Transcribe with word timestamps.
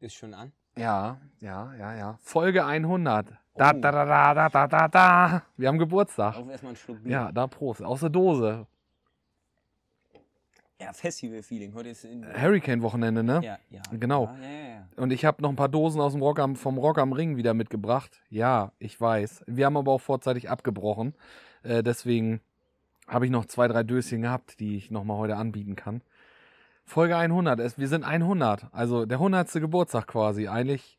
Ist 0.00 0.14
schon 0.14 0.32
an. 0.32 0.52
Ja, 0.76 1.18
ja, 1.40 1.74
ja, 1.74 1.94
ja. 1.96 2.18
Folge 2.22 2.64
100. 2.64 3.26
Da, 3.56 3.72
da, 3.72 3.90
da, 3.90 4.04
da, 4.04 4.34
da, 4.34 4.48
da, 4.48 4.66
da, 4.68 4.88
da. 4.88 5.42
Wir 5.56 5.66
haben 5.66 5.78
Geburtstag. 5.78 6.36
Auf 6.36 6.48
erstmal 6.48 6.70
einen 6.70 6.76
Schluck 6.76 7.02
Bier. 7.02 7.12
Ja, 7.12 7.32
da 7.32 7.48
Prost. 7.48 7.82
Aus 7.82 8.00
der 8.00 8.10
Dose. 8.10 8.66
Ja, 10.80 10.92
Festival-Feeling. 10.92 11.74
Heute 11.74 11.88
ist 11.88 12.04
in, 12.04 12.24
Hurricane-Wochenende, 12.24 13.24
ne? 13.24 13.40
ja, 13.42 13.58
ja. 13.70 13.82
Genau. 13.90 14.26
Ja, 14.26 14.36
ja, 14.36 14.48
ja, 14.48 14.68
ja. 14.68 14.88
Und 14.94 15.12
ich 15.12 15.24
habe 15.24 15.42
noch 15.42 15.48
ein 15.48 15.56
paar 15.56 15.68
Dosen 15.68 16.00
aus 16.00 16.12
dem 16.12 16.22
Rock 16.22 16.38
am, 16.38 16.54
vom 16.54 16.78
Rock 16.78 16.98
am 16.98 17.12
Ring 17.12 17.36
wieder 17.36 17.52
mitgebracht. 17.52 18.22
Ja, 18.28 18.70
ich 18.78 19.00
weiß. 19.00 19.42
Wir 19.48 19.66
haben 19.66 19.76
aber 19.76 19.90
auch 19.90 20.00
vorzeitig 20.00 20.48
abgebrochen. 20.48 21.14
Äh, 21.64 21.82
deswegen 21.82 22.40
habe 23.08 23.24
ich 23.24 23.32
noch 23.32 23.46
zwei, 23.46 23.66
drei 23.66 23.82
Döschen 23.82 24.22
gehabt, 24.22 24.60
die 24.60 24.76
ich 24.76 24.92
nochmal 24.92 25.16
heute 25.16 25.34
anbieten 25.34 25.74
kann. 25.74 26.02
Folge 26.88 27.16
100. 27.16 27.60
Es, 27.60 27.78
wir 27.78 27.88
sind 27.88 28.04
100. 28.04 28.66
Also 28.72 29.06
der 29.06 29.18
100. 29.18 29.52
Geburtstag 29.52 30.06
quasi. 30.06 30.48
Eigentlich. 30.48 30.98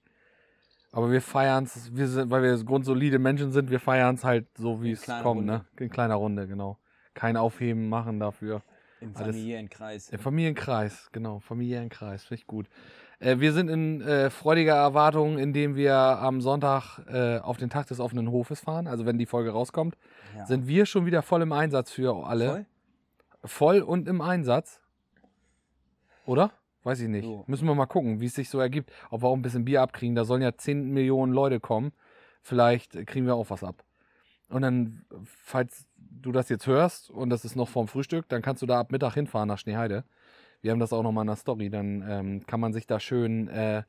Aber 0.91 1.12
wir 1.12 1.21
feiern 1.21 1.65
es, 1.65 1.95
wir 1.95 2.07
sind, 2.07 2.31
weil 2.31 2.41
wir 2.41 2.63
grundsolide 2.63 3.20
Menschen 3.20 3.52
sind, 3.52 3.70
wir 3.70 3.79
feiern 3.79 4.15
es 4.15 4.23
halt 4.23 4.48
so, 4.57 4.81
wie 4.81 4.91
es 4.91 5.05
kommt, 5.05 5.25
Runde. 5.25 5.45
ne? 5.45 5.65
In 5.79 5.89
kleiner 5.89 6.15
Runde, 6.15 6.48
genau. 6.48 6.77
Kein 7.13 7.38
Aufheben 7.38 7.89
machen 7.89 8.20
dafür. 8.20 8.62
Im 9.02 9.15
Alles- 9.15 9.35
Familienkreis. 9.35 10.09
Im 10.09 10.20
Familienkreis, 10.20 11.09
genau, 11.12 11.39
Familienkreis, 11.39 12.23
finde 12.23 12.41
ich 12.41 12.48
gut. 12.48 12.67
Äh, 13.20 13.40
wir 13.40 13.53
sind 13.53 13.70
in 13.70 14.01
äh, 14.01 14.29
freudiger 14.31 14.76
Erwartung, 14.76 15.37
indem 15.37 15.76
wir 15.76 15.93
am 15.95 16.41
Sonntag 16.41 16.99
äh, 17.07 17.37
auf 17.40 17.57
den 17.57 17.70
Tag 17.70 17.85
des 17.87 17.99
offenen 17.99 18.31
Hofes 18.31 18.59
fahren. 18.62 18.87
Also 18.87 19.05
wenn 19.05 19.17
die 19.20 19.26
Folge 19.27 19.51
rauskommt, 19.51 19.95
Ja. 20.35 20.45
sind 20.48 20.67
wir 20.67 20.85
schon 20.87 21.05
wieder 21.05 21.21
voll 21.21 21.41
im 21.43 21.51
Einsatz 21.51 21.91
für 21.91 22.26
alle. 22.26 22.49
Voll? 22.49 22.65
Voll 23.45 23.81
und 23.81 24.07
im 24.07 24.21
Einsatz. 24.21 24.81
Oder? 26.29 26.51
Weiß 26.83 27.01
ich 27.01 27.07
nicht. 27.07 27.25
So. 27.25 27.43
Müssen 27.47 27.67
wir 27.67 27.73
mal 27.73 27.88
gucken, 27.88 28.21
wie 28.21 28.27
es 28.27 28.35
sich 28.35 28.49
so 28.49 28.59
ergibt. 28.59 28.91
Ob 29.09 29.23
wir 29.23 29.27
auch 29.27 29.35
ein 29.35 29.41
bisschen 29.41 29.65
Bier 29.65 29.81
abkriegen. 29.81 30.15
Da 30.15 30.25
sollen 30.25 30.43
ja 30.43 30.55
10 30.55 30.91
Millionen 30.91 31.34
Leute 31.34 31.59
kommen. 31.59 31.91
Vielleicht 32.43 32.93
kriegen 33.07 33.26
wir 33.26 33.34
auch 33.34 33.49
was 33.49 33.63
ab. 33.63 33.84
Und 34.48 34.62
dann, 34.62 35.05
falls 35.26 35.87
du 35.98 36.31
das 36.31 36.48
jetzt 36.49 36.67
hörst 36.67 37.09
und 37.09 37.31
das 37.31 37.45
ist 37.45 37.55
noch 37.55 37.67
vorm 37.67 37.87
Frühstück, 37.87 38.29
dann 38.29 38.43
kannst 38.43 38.62
du 38.62 38.67
da 38.67 38.79
ab 38.79 38.91
Mittag 38.91 39.15
hinfahren 39.15 39.48
nach 39.48 39.57
Schneeheide. 39.57 40.04
Wir 40.62 40.71
haben 40.71 40.79
das 40.79 40.93
auch 40.93 41.01
nochmal 41.01 41.23
in 41.23 41.27
der 41.29 41.35
Story. 41.35 41.71
Dann 41.71 42.05
ähm, 42.07 42.45
kann 42.45 42.59
man 42.59 42.73
sich 42.73 42.85
da 42.85 42.99
schön 42.99 43.48
äh, 43.48 43.82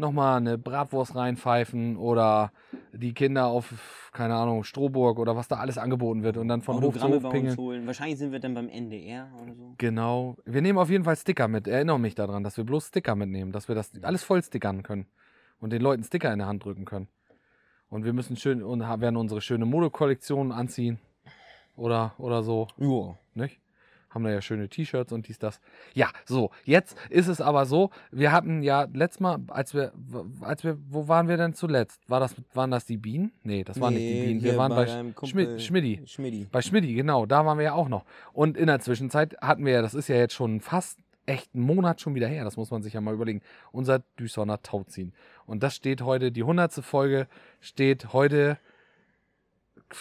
nochmal 0.00 0.38
eine 0.38 0.58
Bratwurst 0.58 1.14
reinpfeifen 1.14 1.96
oder 1.96 2.52
die 2.92 3.14
Kinder 3.14 3.46
auf, 3.46 4.10
keine 4.12 4.34
Ahnung, 4.34 4.64
Strohburg 4.64 5.18
oder 5.18 5.36
was 5.36 5.46
da 5.46 5.56
alles 5.56 5.78
angeboten 5.78 6.22
wird 6.22 6.36
und 6.36 6.48
dann 6.48 6.62
von 6.62 6.80
Hof 6.82 6.98
zu 6.98 7.06
Hof 7.08 7.30
pingeln. 7.30 7.56
holen. 7.56 7.86
Wahrscheinlich 7.86 8.18
sind 8.18 8.32
wir 8.32 8.40
dann 8.40 8.54
beim 8.54 8.68
NDR 8.68 9.28
oder 9.42 9.54
so. 9.54 9.74
Genau. 9.78 10.36
Wir 10.44 10.62
nehmen 10.62 10.78
auf 10.78 10.90
jeden 10.90 11.04
Fall 11.04 11.16
Sticker 11.16 11.46
mit. 11.46 11.68
Erinnere 11.68 12.00
mich 12.00 12.14
daran, 12.16 12.42
dass 12.42 12.56
wir 12.56 12.64
bloß 12.64 12.88
Sticker 12.88 13.14
mitnehmen, 13.14 13.52
dass 13.52 13.68
wir 13.68 13.74
das 13.76 13.92
alles 14.02 14.24
voll 14.24 14.42
stickern 14.42 14.82
können 14.82 15.06
und 15.60 15.72
den 15.72 15.82
Leuten 15.82 16.02
Sticker 16.02 16.32
in 16.32 16.38
der 16.40 16.48
Hand 16.48 16.64
drücken 16.64 16.84
können. 16.84 17.08
Und 17.88 18.04
wir 18.04 18.12
müssen 18.12 18.36
schön 18.36 18.62
und 18.62 18.80
werden 18.80 19.16
unsere 19.16 19.40
schöne 19.40 19.66
Modekollektion 19.66 20.52
anziehen 20.52 20.98
oder 21.76 22.14
oder 22.18 22.42
so, 22.42 22.68
Ja. 22.78 23.16
nicht? 23.34 23.60
Haben 24.10 24.24
da 24.24 24.30
ja 24.30 24.42
schöne 24.42 24.68
T-Shirts 24.68 25.12
und 25.12 25.28
dies 25.28 25.38
das. 25.38 25.60
Ja, 25.94 26.10
so. 26.24 26.50
Jetzt 26.64 26.96
ist 27.08 27.28
es 27.28 27.40
aber 27.40 27.64
so, 27.64 27.90
wir 28.10 28.32
hatten 28.32 28.62
ja 28.62 28.88
letztes 28.92 29.20
Mal, 29.20 29.38
als 29.48 29.72
wir 29.72 29.92
als 30.40 30.64
wir 30.64 30.78
wo 30.88 31.08
waren 31.08 31.28
wir 31.28 31.36
denn 31.36 31.54
zuletzt? 31.54 32.00
War 32.08 32.20
das 32.20 32.34
waren 32.52 32.70
das 32.70 32.86
die 32.86 32.96
Bienen? 32.96 33.32
Nee, 33.42 33.64
das 33.64 33.80
waren 33.80 33.94
nicht 33.94 34.06
die 34.06 34.26
Bienen. 34.26 34.42
Wir 34.42 34.56
waren 34.56 34.74
bei 34.74 34.86
Schmidti. 35.26 36.06
Schmidti. 36.06 36.46
Bei 36.50 36.60
Schmidti, 36.60 36.94
genau, 36.94 37.24
da 37.26 37.46
waren 37.46 37.58
wir 37.58 37.64
ja 37.64 37.72
auch 37.74 37.88
noch. 37.88 38.04
Und 38.32 38.56
in 38.56 38.66
der 38.66 38.80
Zwischenzeit 38.80 39.36
hatten 39.40 39.64
wir 39.64 39.74
ja, 39.74 39.82
das 39.82 39.94
ist 39.94 40.08
ja 40.08 40.16
jetzt 40.16 40.34
schon 40.34 40.60
fast 40.60 40.98
echt 41.26 41.54
einen 41.54 41.64
Monat 41.64 42.00
schon 42.00 42.14
wieder 42.14 42.26
her, 42.26 42.44
das 42.44 42.56
muss 42.56 42.70
man 42.70 42.82
sich 42.82 42.94
ja 42.94 43.00
mal 43.00 43.14
überlegen, 43.14 43.42
unser 43.72 44.00
Düsseldorfer 44.18 44.62
Tauziehen. 44.62 45.12
Und 45.46 45.62
das 45.62 45.76
steht 45.76 46.02
heute, 46.02 46.32
die 46.32 46.42
hundertste 46.42 46.82
Folge 46.82 47.28
steht 47.60 48.12
heute 48.12 48.58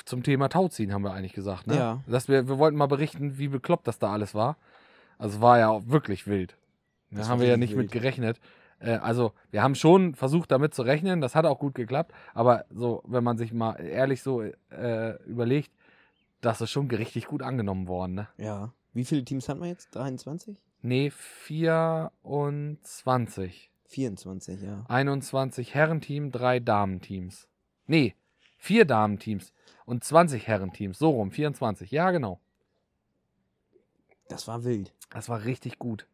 zum 0.06 0.23
Thema 0.23 0.50
Tauziehen, 0.50 0.94
haben 0.94 1.04
wir 1.04 1.14
eigentlich 1.14 1.33
gesagt. 1.33 1.67
Ne? 1.67 1.76
Ja. 1.76 2.04
Dass 2.08 2.27
wir, 2.27 2.48
wir 2.48 2.58
wollten 2.58 2.77
mal 2.77 2.88
berichten, 2.88 3.38
wie 3.38 3.48
bekloppt 3.48 3.88
das 3.88 4.00
da 4.00 4.11
alles 4.11 4.33
war. 4.36 4.58
Also 5.17 5.38
es 5.38 5.42
war 5.42 5.60
ja 5.60 5.70
auch 5.70 5.83
wirklich 5.88 6.27
wild. 6.27 6.58
Da 7.11 7.20
Das 7.20 7.30
haben 7.30 7.39
wir 7.42 7.48
ja 7.48 7.58
nicht 7.58 7.72
mit 7.76 7.83
wild. 7.83 7.92
gerechnet. 7.92 8.39
Äh, 8.80 8.94
also 8.98 9.33
wir 9.52 9.64
haben 9.64 9.76
schon 9.76 10.16
versucht, 10.16 10.52
damit 10.52 10.73
zu 10.73 10.82
rechnen. 10.83 11.22
Das 11.22 11.36
hat 11.36 11.45
auch 11.45 11.60
gut 11.60 11.76
geklappt. 11.76 12.14
Aber 12.33 12.66
so, 12.70 13.04
wenn 13.05 13.23
man 13.23 13.38
sich 13.38 13.54
mal 13.54 13.73
ehrlich 13.76 14.22
so 14.22 14.42
äh, 14.42 15.23
überlegt, 15.26 15.72
das 16.42 16.61
ist 16.61 16.72
schon 16.72 16.89
richtig 16.89 17.26
gut 17.28 17.42
angenommen 17.42 17.88
worden. 17.88 18.16
Ne? 18.16 18.28
Ja. 18.38 18.72
Wie 18.94 19.05
viele 19.05 19.23
Teams 19.26 19.49
hatten 19.49 19.61
wir 19.61 19.67
jetzt? 19.67 19.94
23? 19.95 20.58
Nee, 20.82 21.11
24. 21.11 23.72
24, 23.88 24.61
ja. 24.61 24.86
21 24.88 25.73
Herrenteam, 25.73 26.32
drei 26.32 26.60
Damenteams. 26.60 27.48
Nee, 27.88 28.14
vier 28.58 28.86
Damenteams 28.86 29.52
und 29.89 30.04
20 30.04 30.48
Herrenteams. 30.48 31.00
So 31.00 31.10
rum, 31.10 31.32
24. 31.32 31.89
Ja, 31.89 32.11
genau. 32.11 32.39
Das 34.27 34.48
war 34.48 34.64
wild. 34.64 34.94
Das 35.10 35.30
war 35.30 35.45
richtig 35.45 35.80
gut. 35.80 36.08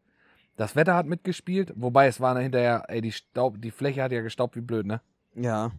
Das 0.56 0.74
Wetter 0.74 0.94
hat 0.94 1.04
mitgespielt, 1.04 1.74
wobei 1.76 2.06
es 2.06 2.18
war 2.18 2.38
hinterher, 2.40 2.84
ey, 2.88 3.02
die, 3.02 3.12
Staub, 3.12 3.60
die 3.60 3.70
Fläche 3.70 4.02
hat 4.02 4.12
ja 4.12 4.22
gestaubt 4.22 4.56
wie 4.56 4.62
blöd, 4.62 4.86
ne? 4.86 5.02
Ja. 5.34 5.72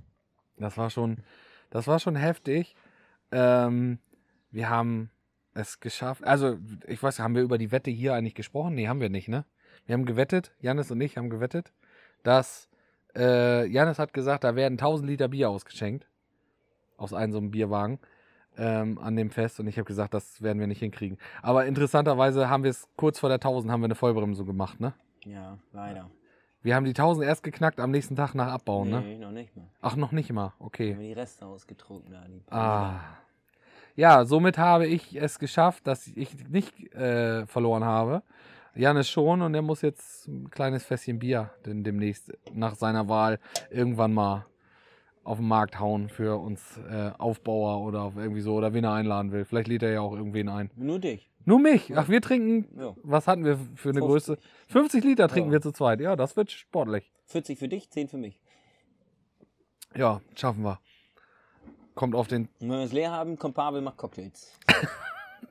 Das 0.57 0.77
war 0.77 0.91
schon, 0.91 1.23
das 1.71 1.87
war 1.87 1.99
schon 1.99 2.15
heftig. 2.15 2.75
Ähm, 3.31 3.97
wir 4.51 4.69
haben 4.69 5.09
es 5.55 5.79
geschafft. 5.79 6.23
Also, 6.23 6.59
ich 6.85 7.01
weiß, 7.01 7.17
haben 7.17 7.33
wir 7.33 7.41
über 7.41 7.57
die 7.57 7.71
Wette 7.71 7.89
hier 7.89 8.13
eigentlich 8.13 8.35
gesprochen? 8.35 8.75
Nee, 8.75 8.87
haben 8.87 9.01
wir 9.01 9.09
nicht, 9.09 9.27
ne? 9.27 9.43
Wir 9.87 9.93
haben 9.93 10.05
gewettet, 10.05 10.51
Janis 10.59 10.91
und 10.91 11.01
ich 11.01 11.17
haben 11.17 11.31
gewettet, 11.31 11.73
dass 12.21 12.69
äh, 13.15 13.65
Janis 13.65 13.97
hat 13.97 14.13
gesagt, 14.13 14.43
da 14.43 14.55
werden 14.55 14.75
1000 14.75 15.09
Liter 15.09 15.29
Bier 15.29 15.49
ausgeschenkt. 15.49 16.07
Aus 16.97 17.13
einem 17.13 17.31
so 17.31 17.37
einem 17.37 17.51
Bierwagen 17.51 17.99
ähm, 18.57 18.97
an 18.99 19.15
dem 19.15 19.29
Fest. 19.29 19.59
Und 19.59 19.67
ich 19.67 19.77
habe 19.77 19.85
gesagt, 19.85 20.13
das 20.13 20.41
werden 20.41 20.59
wir 20.59 20.67
nicht 20.67 20.79
hinkriegen. 20.79 21.17
Aber 21.41 21.65
interessanterweise 21.65 22.49
haben 22.49 22.63
wir 22.63 22.71
es 22.71 22.87
kurz 22.97 23.19
vor 23.19 23.29
der 23.29 23.37
1000 23.37 23.71
haben 23.71 23.81
wir 23.81 23.85
eine 23.85 23.95
Vollbremse 23.95 24.43
gemacht, 24.43 24.79
ne? 24.79 24.93
Ja, 25.25 25.57
leider. 25.73 26.09
Wir 26.63 26.75
haben 26.75 26.85
die 26.85 26.91
1000 26.91 27.25
erst 27.25 27.43
geknackt 27.43 27.79
am 27.79 27.91
nächsten 27.91 28.15
Tag 28.15 28.33
nach 28.33 28.51
Abbauen, 28.51 28.89
ne? 28.89 29.01
nee, 29.01 29.17
noch 29.17 29.31
nicht 29.31 29.55
mal. 29.55 29.67
Ach, 29.81 29.95
noch 29.95 30.11
nicht 30.11 30.31
mal. 30.33 30.53
Okay. 30.59 30.93
Haben 30.93 31.01
wir 31.01 31.07
die 31.07 31.19
Reste 31.19 31.45
ausgetrunken 31.45 32.11
da. 32.11 32.25
Die 32.27 32.41
Ah. 32.51 32.99
Ja, 33.95 34.25
somit 34.25 34.57
habe 34.57 34.85
ich 34.85 35.15
es 35.15 35.39
geschafft, 35.39 35.87
dass 35.87 36.07
ich 36.07 36.47
nicht 36.49 36.93
äh, 36.93 37.45
verloren 37.45 37.83
habe. 37.83 38.21
Janis 38.75 39.09
schon 39.09 39.41
und 39.41 39.55
er 39.55 39.63
muss 39.63 39.81
jetzt 39.81 40.27
ein 40.27 40.51
kleines 40.51 40.85
Fässchen 40.85 41.19
Bier 41.19 41.49
denn 41.65 41.83
demnächst 41.83 42.31
nach 42.53 42.75
seiner 42.75 43.09
Wahl 43.09 43.39
irgendwann 43.71 44.13
mal 44.13 44.45
auf 45.27 45.37
den 45.37 45.47
Markt 45.47 45.79
hauen 45.79 46.09
für 46.09 46.37
uns 46.37 46.79
äh, 46.89 47.11
Aufbauer 47.17 47.81
oder 47.85 48.13
irgendwie 48.15 48.41
so 48.41 48.55
oder 48.55 48.73
wen 48.73 48.83
er 48.83 48.93
einladen 48.93 49.31
will. 49.31 49.45
Vielleicht 49.45 49.67
lädt 49.67 49.83
er 49.83 49.91
ja 49.91 50.01
auch 50.01 50.13
irgendwen 50.15 50.49
ein. 50.49 50.71
Nur 50.75 50.99
dich. 50.99 51.29
Nur 51.45 51.59
mich. 51.59 51.95
Ach, 51.97 52.09
wir 52.09 52.21
trinken. 52.21 52.67
Ja. 52.79 52.95
Was 53.03 53.27
hatten 53.27 53.45
wir 53.45 53.57
für 53.75 53.89
eine 53.89 53.99
50. 53.99 54.01
Größe? 54.01 54.37
50 54.67 55.03
Liter 55.03 55.27
trinken 55.27 55.49
Ja. 55.49 55.53
wir 55.53 55.61
zu 55.61 55.71
zweit. 55.71 55.99
Ja, 56.01 56.15
das 56.15 56.35
wird 56.35 56.51
sportlich. 56.51 57.11
40 57.25 57.59
für 57.59 57.67
dich, 57.67 57.89
10 57.89 58.07
für 58.07 58.17
mich. 58.17 58.39
Ja, 59.95 60.21
schaffen 60.35 60.63
wir. 60.63 60.79
Kommt 61.95 62.15
auf 62.15 62.27
den 62.27 62.43
Und 62.59 62.69
wenn 62.69 62.79
wir 62.79 62.83
es 62.85 62.93
leer 62.93 63.11
haben, 63.11 63.37
kommt 63.37 63.55
Pavel, 63.55 63.81
macht 63.81 63.97
Cocktails. 63.97 64.57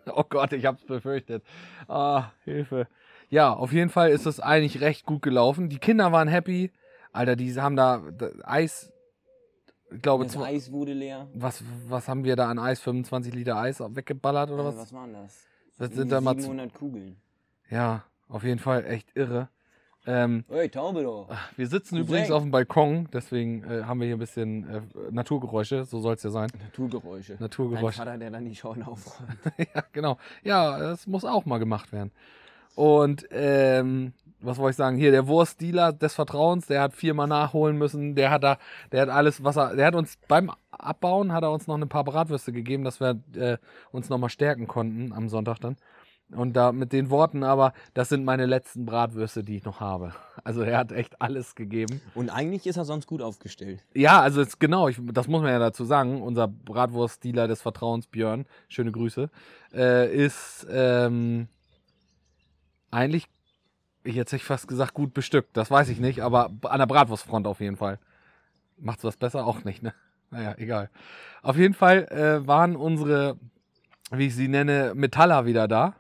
Oh 0.08 0.24
Gott, 0.28 0.52
ich 0.52 0.64
hab's 0.66 0.84
befürchtet. 0.84 1.42
Ah, 1.88 2.30
Hilfe. 2.44 2.86
Ja, 3.28 3.52
auf 3.52 3.72
jeden 3.72 3.90
Fall 3.90 4.10
ist 4.10 4.24
es 4.26 4.38
eigentlich 4.38 4.80
recht 4.80 5.04
gut 5.04 5.20
gelaufen. 5.22 5.68
Die 5.68 5.78
Kinder 5.78 6.12
waren 6.12 6.28
happy. 6.28 6.70
Alter, 7.12 7.34
die 7.34 7.52
haben 7.60 7.74
da 7.76 8.02
Eis, 8.44 8.92
ich 9.90 10.02
glaube, 10.02 10.24
Das 10.24 10.36
Eis 10.36 10.72
wurde 10.72 10.92
leer. 10.92 11.26
was, 11.34 11.62
was 11.88 12.08
haben 12.08 12.24
wir 12.24 12.36
da 12.36 12.48
an 12.48 12.58
Eis? 12.58 12.80
25 12.80 13.34
Liter 13.34 13.56
Eis 13.56 13.80
weggeballert 13.80 14.50
oder 14.50 14.62
Äh, 14.62 14.66
was? 14.66 14.76
was 14.78 14.92
waren 14.92 15.12
das? 15.12 15.46
Das 15.78 15.90
sind 15.92 16.10
da 16.10 16.20
mal 16.20 16.34
zu- 16.36 16.42
700 16.42 16.72
Kugeln. 16.74 17.16
Ja, 17.70 18.04
auf 18.28 18.42
jeden 18.44 18.58
Fall 18.58 18.84
echt 18.86 19.14
irre. 19.16 19.48
Ähm, 20.08 20.44
Ey, 20.48 20.68
Taube 20.68 21.02
doch. 21.02 21.28
wir 21.56 21.66
sitzen 21.66 21.96
übrigens 21.98 22.30
auf 22.30 22.42
dem 22.42 22.52
Balkon, 22.52 23.08
deswegen 23.12 23.64
äh, 23.64 23.82
haben 23.82 23.98
wir 23.98 24.06
hier 24.06 24.14
ein 24.16 24.20
bisschen 24.20 24.68
äh, 24.68 24.80
Naturgeräusche, 25.10 25.84
so 25.84 25.98
soll 25.98 26.14
es 26.14 26.22
ja 26.22 26.30
sein. 26.30 26.48
Naturgeräusche. 26.62 27.36
Naturgeräusche. 27.40 27.98
Vater, 27.98 28.16
der 28.16 28.30
dann 28.30 28.44
die 28.44 28.54
Scheune 28.54 28.86
aufräumt. 28.86 29.36
ja, 29.74 29.82
genau. 29.92 30.16
Ja, 30.44 30.78
das 30.78 31.08
muss 31.08 31.24
auch 31.24 31.44
mal 31.44 31.58
gemacht 31.58 31.90
werden. 31.92 32.12
Und 32.76 33.26
ähm, 33.32 34.12
was 34.40 34.58
wollte 34.58 34.70
ich 34.70 34.76
sagen? 34.76 34.96
Hier, 34.96 35.10
der 35.10 35.26
Wurstdealer 35.26 35.92
des 35.92 36.14
Vertrauens, 36.14 36.66
der 36.66 36.82
hat 36.82 36.94
viermal 36.94 37.26
nachholen 37.26 37.76
müssen. 37.76 38.14
Der 38.14 38.30
hat 38.30 38.44
da, 38.44 38.58
der 38.92 39.02
hat 39.02 39.08
alles, 39.08 39.42
was 39.42 39.56
er, 39.56 39.74
der 39.74 39.86
hat 39.86 39.94
uns 39.94 40.18
beim 40.28 40.50
Abbauen, 40.70 41.32
hat 41.32 41.42
er 41.42 41.52
uns 41.52 41.66
noch 41.66 41.76
ein 41.76 41.88
paar 41.88 42.04
Bratwürste 42.04 42.52
gegeben, 42.52 42.84
dass 42.84 43.00
wir 43.00 43.20
äh, 43.34 43.58
uns 43.92 44.08
nochmal 44.08 44.30
stärken 44.30 44.66
konnten 44.66 45.12
am 45.12 45.28
Sonntag 45.28 45.58
dann. 45.60 45.76
Und 46.32 46.54
da 46.54 46.72
mit 46.72 46.92
den 46.92 47.10
Worten 47.10 47.44
aber, 47.44 47.72
das 47.94 48.08
sind 48.08 48.24
meine 48.24 48.46
letzten 48.46 48.84
Bratwürste, 48.84 49.44
die 49.44 49.56
ich 49.56 49.64
noch 49.64 49.78
habe. 49.78 50.12
Also 50.42 50.62
er 50.62 50.78
hat 50.78 50.90
echt 50.90 51.22
alles 51.22 51.54
gegeben. 51.54 52.00
Und 52.16 52.30
eigentlich 52.30 52.66
ist 52.66 52.76
er 52.76 52.84
sonst 52.84 53.06
gut 53.06 53.22
aufgestellt. 53.22 53.84
Ja, 53.94 54.20
also 54.20 54.40
jetzt 54.40 54.58
genau, 54.58 54.88
ich, 54.88 54.98
das 55.12 55.28
muss 55.28 55.42
man 55.42 55.52
ja 55.52 55.60
dazu 55.60 55.84
sagen. 55.84 56.22
Unser 56.22 56.48
Bratwurstdealer 56.48 57.46
des 57.46 57.62
Vertrauens, 57.62 58.08
Björn, 58.08 58.46
schöne 58.68 58.90
Grüße, 58.90 59.30
äh, 59.72 60.12
ist 60.12 60.66
ähm, 60.68 61.46
eigentlich 62.90 63.28
jetzt 64.06 64.28
hätte 64.32 64.36
ich 64.36 64.44
fast 64.44 64.68
gesagt, 64.68 64.94
gut 64.94 65.14
bestückt. 65.14 65.56
Das 65.56 65.70
weiß 65.70 65.88
ich 65.88 66.00
nicht, 66.00 66.20
aber 66.22 66.50
an 66.62 66.78
der 66.78 66.86
Bratwurstfront 66.86 67.46
auf 67.46 67.60
jeden 67.60 67.76
Fall. 67.76 67.98
Macht's 68.78 69.04
was 69.04 69.16
besser? 69.16 69.46
Auch 69.46 69.64
nicht, 69.64 69.82
ne? 69.82 69.94
Naja, 70.30 70.54
egal. 70.58 70.90
Auf 71.42 71.56
jeden 71.56 71.74
Fall 71.74 72.04
äh, 72.08 72.46
waren 72.46 72.76
unsere, 72.76 73.36
wie 74.10 74.26
ich 74.26 74.34
sie 74.34 74.48
nenne, 74.48 74.92
Metaller 74.94 75.46
wieder 75.46 75.68
da. 75.68 75.94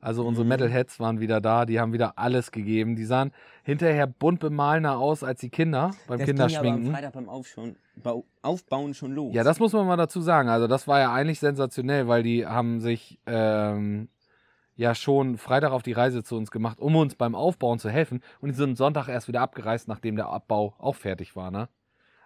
Also 0.00 0.26
unsere 0.26 0.44
Mhm. 0.44 0.48
Metalheads 0.48 0.98
waren 0.98 1.20
wieder 1.20 1.40
da, 1.40 1.64
die 1.64 1.78
haben 1.78 1.92
wieder 1.92 2.18
alles 2.18 2.50
gegeben. 2.50 2.96
Die 2.96 3.04
sahen 3.04 3.30
hinterher 3.62 4.08
bunt 4.08 4.40
bemahlener 4.40 4.98
aus 4.98 5.22
als 5.22 5.40
die 5.40 5.50
Kinder 5.50 5.92
beim 6.08 6.18
Das 6.18 6.26
ging 6.26 6.34
aber 6.40 6.44
am 6.44 6.48
Kinderschminken. 6.50 6.92
Freitag 6.92 7.12
beim 7.12 7.28
Bau, 8.02 8.24
Aufbauen 8.42 8.94
schon 8.94 9.12
los. 9.14 9.32
Ja, 9.34 9.44
das 9.44 9.60
muss 9.60 9.72
man 9.72 9.86
mal 9.86 9.96
dazu 9.96 10.20
sagen. 10.20 10.48
Also 10.48 10.66
das 10.66 10.88
war 10.88 10.98
ja 10.98 11.12
eigentlich 11.12 11.38
sensationell, 11.38 12.08
weil 12.08 12.22
die 12.24 12.46
haben 12.46 12.80
sich 12.80 13.20
ähm, 13.26 14.08
ja 14.74 14.94
schon 14.94 15.36
Freitag 15.38 15.72
auf 15.72 15.82
die 15.82 15.92
Reise 15.92 16.22
zu 16.24 16.36
uns 16.36 16.50
gemacht, 16.50 16.78
um 16.80 16.96
uns 16.96 17.14
beim 17.14 17.34
Aufbauen 17.34 17.78
zu 17.78 17.90
helfen. 17.90 18.22
Und 18.40 18.48
die 18.50 18.54
sind 18.54 18.76
Sonntag 18.76 19.08
erst 19.08 19.28
wieder 19.28 19.40
abgereist, 19.42 19.88
nachdem 19.88 20.16
der 20.16 20.28
Abbau 20.28 20.74
auch 20.78 20.94
fertig 20.96 21.36
war. 21.36 21.50
Ne? 21.50 21.68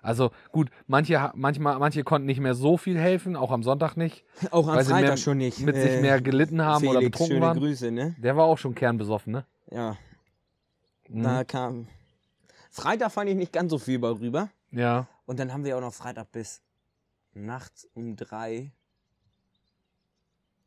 Also 0.02 0.30
gut, 0.52 0.70
manche, 0.86 1.32
manchmal, 1.34 1.78
manche 1.80 2.04
konnten 2.04 2.26
nicht 2.26 2.38
mehr 2.38 2.54
so 2.54 2.76
viel 2.76 2.96
helfen, 2.98 3.34
auch 3.34 3.50
am 3.50 3.62
Sonntag 3.64 3.96
nicht, 3.96 4.24
Auch 4.52 4.68
am 4.68 4.76
weil 4.76 4.84
sie 4.84 4.92
Freitag 4.92 5.08
mehr, 5.08 5.16
schon 5.16 5.38
nicht. 5.38 5.60
mit 5.60 5.74
Äh, 5.76 5.82
sich 5.90 6.00
mehr 6.00 6.20
gelitten 6.20 6.62
haben 6.62 6.86
oder 6.86 6.98
Felix, 7.00 7.10
betrunken 7.12 7.34
schöne 7.36 7.46
waren. 7.46 7.58
Grüße, 7.58 7.90
ne? 7.90 8.14
Der 8.18 8.36
war 8.36 8.44
auch 8.44 8.58
schon 8.58 8.74
kernbesoffen, 8.74 9.32
ne? 9.32 9.46
Ja, 9.70 9.96
Mhm. 11.08 11.22
da 11.22 11.44
kam... 11.44 11.88
Freitag 12.70 13.10
fand 13.12 13.30
ich 13.30 13.36
nicht 13.36 13.52
ganz 13.52 13.70
so 13.70 13.78
viel 13.78 14.04
rüber. 14.04 14.50
Ja. 14.70 15.06
Und 15.24 15.38
dann 15.38 15.52
haben 15.52 15.64
wir 15.64 15.76
auch 15.76 15.80
noch 15.80 15.94
Freitag 15.94 16.30
bis 16.32 16.60
nachts 17.32 17.88
um 17.94 18.16
drei, 18.16 18.70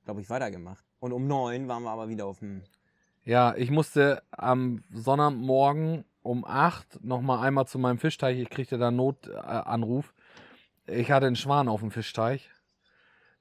glaube 0.05 0.21
ich, 0.21 0.29
weitergemacht. 0.29 0.83
Und 0.99 1.13
um 1.13 1.27
neun 1.27 1.67
waren 1.67 1.83
wir 1.83 1.91
aber 1.91 2.09
wieder 2.09 2.25
auf 2.25 2.39
dem... 2.39 2.63
Ja, 3.23 3.55
ich 3.55 3.69
musste 3.69 4.23
am 4.31 4.83
Sonntagmorgen 4.91 6.05
um 6.21 6.45
8 6.45 7.03
nochmal 7.03 7.45
einmal 7.45 7.67
zu 7.67 7.79
meinem 7.79 7.97
Fischteich. 7.97 8.39
Ich 8.39 8.49
kriegte 8.49 8.77
da 8.77 8.91
Notanruf. 8.91 10.13
Ich 10.85 11.11
hatte 11.11 11.27
einen 11.27 11.35
Schwan 11.35 11.67
auf 11.67 11.81
dem 11.81 11.91
Fischteich, 11.91 12.49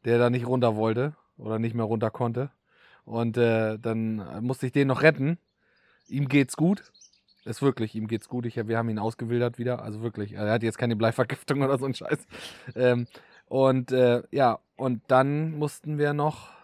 der 0.05 0.19
da 0.19 0.31
nicht 0.31 0.47
runter 0.47 0.77
wollte 0.77 1.15
oder 1.37 1.59
nicht 1.59 1.75
mehr 1.75 1.85
runter 1.85 2.11
konnte. 2.11 2.51
Und 3.05 3.37
äh, 3.39 3.79
dann 3.79 4.45
musste 4.45 4.67
ich 4.67 4.73
den 4.73 4.89
noch 4.89 5.03
retten. 5.03 5.39
Ihm 6.09 6.29
geht's 6.29 6.57
gut. 6.57 6.93
Ist 7.45 7.63
wirklich, 7.63 7.95
ihm 7.95 8.07
geht's 8.07 8.29
gut. 8.29 8.45
Ich, 8.45 8.57
wir 8.57 8.77
haben 8.77 8.91
ihn 8.91 8.99
ausgewildert 8.99 9.59
wieder. 9.59 9.83
Also 9.83 10.03
wirklich, 10.03 10.33
er 10.35 10.51
hat 10.51 10.63
jetzt 10.63 10.79
keine 10.79 10.97
Bleivergiftung 10.97 11.63
oder 11.63 11.79
so 11.79 11.87
ein 11.87 11.95
Scheiß. 11.95 12.27
Ähm, 12.75 13.07
und 13.47 13.93
äh, 13.93 14.23
ja, 14.31 14.59
und 14.77 15.03
dann 15.09 15.53
mussten 15.59 15.97
wir 15.97 16.13
noch 16.13 16.58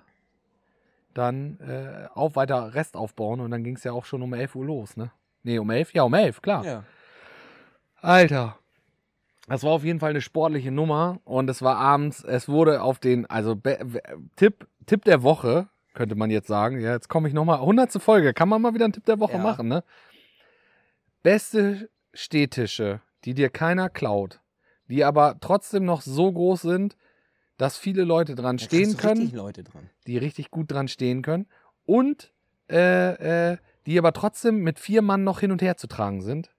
dann 1.14 1.58
äh, 1.60 2.08
auch 2.14 2.36
weiter 2.36 2.74
Rest 2.74 2.96
aufbauen 2.96 3.40
und 3.40 3.50
dann 3.50 3.64
ging 3.64 3.76
es 3.76 3.84
ja 3.84 3.92
auch 3.92 4.04
schon 4.04 4.22
um 4.22 4.34
11 4.34 4.54
Uhr 4.54 4.64
los, 4.64 4.96
ne? 4.96 5.10
Nee, 5.42 5.58
um 5.58 5.70
11? 5.70 5.92
Ja, 5.94 6.02
um 6.04 6.14
11, 6.14 6.42
klar. 6.42 6.64
Ja. 6.64 6.84
Alter. 8.00 8.58
Das 9.46 9.62
war 9.62 9.72
auf 9.72 9.84
jeden 9.84 10.00
Fall 10.00 10.10
eine 10.10 10.22
sportliche 10.22 10.70
Nummer 10.70 11.20
und 11.24 11.50
es 11.50 11.60
war 11.60 11.76
abends, 11.76 12.24
es 12.24 12.48
wurde 12.48 12.80
auf 12.82 12.98
den, 12.98 13.26
also 13.26 13.54
be, 13.56 13.78
Tipp, 14.36 14.66
Tipp 14.86 15.04
der 15.04 15.22
Woche, 15.22 15.68
könnte 15.92 16.14
man 16.14 16.30
jetzt 16.30 16.48
sagen. 16.48 16.80
Ja, 16.80 16.92
jetzt 16.92 17.08
komme 17.08 17.28
ich 17.28 17.34
nochmal, 17.34 17.58
100. 17.58 17.92
Folge, 18.02 18.32
kann 18.32 18.48
man 18.48 18.62
mal 18.62 18.72
wieder 18.74 18.84
einen 18.84 18.94
Tipp 18.94 19.04
der 19.04 19.20
Woche 19.20 19.34
Ja. 19.34 19.42
machen, 19.42 19.68
ne? 19.68 19.84
Beste 21.22 21.88
Stehtische, 22.12 23.00
die 23.24 23.34
dir 23.34 23.50
keiner 23.50 23.88
klaut, 23.90 24.40
die 24.88 25.04
aber 25.04 25.36
trotzdem 25.40 25.84
noch 25.84 26.00
so 26.00 26.32
groß 26.32 26.62
sind, 26.62 26.96
dass 27.56 27.76
viele 27.78 28.04
Leute 28.04 28.34
dran 28.34 28.56
Da 28.56 28.64
stehen 28.64 28.96
können 28.96 29.18
richtig 29.22 29.36
Leute 29.36 29.64
dran. 29.64 29.88
die 30.06 30.18
richtig 30.18 30.50
gut 30.50 30.70
dran 30.72 30.88
stehen 30.88 31.22
können 31.22 31.46
und 31.86 32.32
äh, 32.70 33.52
äh, 33.52 33.56
die 33.86 33.98
aber 33.98 34.12
trotzdem 34.12 34.60
mit 34.62 34.78
vier 34.78 35.02
Mann 35.02 35.24
noch 35.24 35.40
hin 35.40 35.52
und 35.52 35.60
her 35.62 35.76
zu 35.76 35.86
tragen 35.86 36.22
sind. 36.22 36.50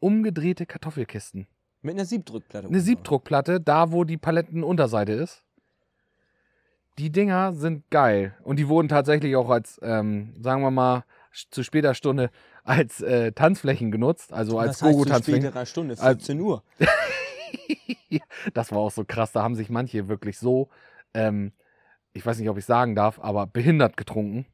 Umgedrehte 0.00 0.66
Kartoffelkisten. 0.66 1.46
Mit 1.82 1.94
einer 1.94 2.04
Siebdrückplatte. 2.04 2.66
Eine 2.68 2.80
Siebdruckplatte, 2.80 3.60
da 3.60 3.92
wo 3.92 4.04
die 4.04 4.16
Palettenunterseite 4.18 5.12
ist. 5.12 5.42
Die 6.98 7.10
Dinger 7.10 7.52
sind 7.52 7.88
geil. 7.90 8.34
Und 8.42 8.58
die 8.58 8.68
wurden 8.68 8.88
tatsächlich 8.88 9.36
auch 9.36 9.50
als, 9.50 9.78
ähm, 9.82 10.34
sagen 10.40 10.62
wir 10.62 10.70
mal, 10.70 11.04
zu 11.50 11.62
später 11.62 11.94
Stunde 11.94 12.30
als 12.64 13.00
äh, 13.02 13.32
Tanzflächen 13.32 13.90
genutzt. 13.90 14.32
Also 14.32 14.58
als 14.58 14.70
Was 14.70 14.82
heißt 14.82 14.90
zu 14.92 14.98
Gogo-Tanzflächen. 14.98 15.42
späterer 15.42 15.66
Stunde? 15.66 15.92
Als- 15.98 16.24
14 16.26 16.40
Uhr. 16.40 16.62
das 18.54 18.72
war 18.72 18.78
auch 18.78 18.90
so 18.90 19.04
krass. 19.04 19.32
Da 19.32 19.42
haben 19.42 19.54
sich 19.54 19.70
manche 19.70 20.08
wirklich 20.08 20.38
so, 20.38 20.68
ähm, 21.14 21.52
ich 22.12 22.24
weiß 22.24 22.38
nicht, 22.38 22.48
ob 22.48 22.58
ich 22.58 22.64
sagen 22.64 22.94
darf, 22.94 23.18
aber 23.20 23.46
behindert 23.46 23.96
getrunken. 23.96 24.46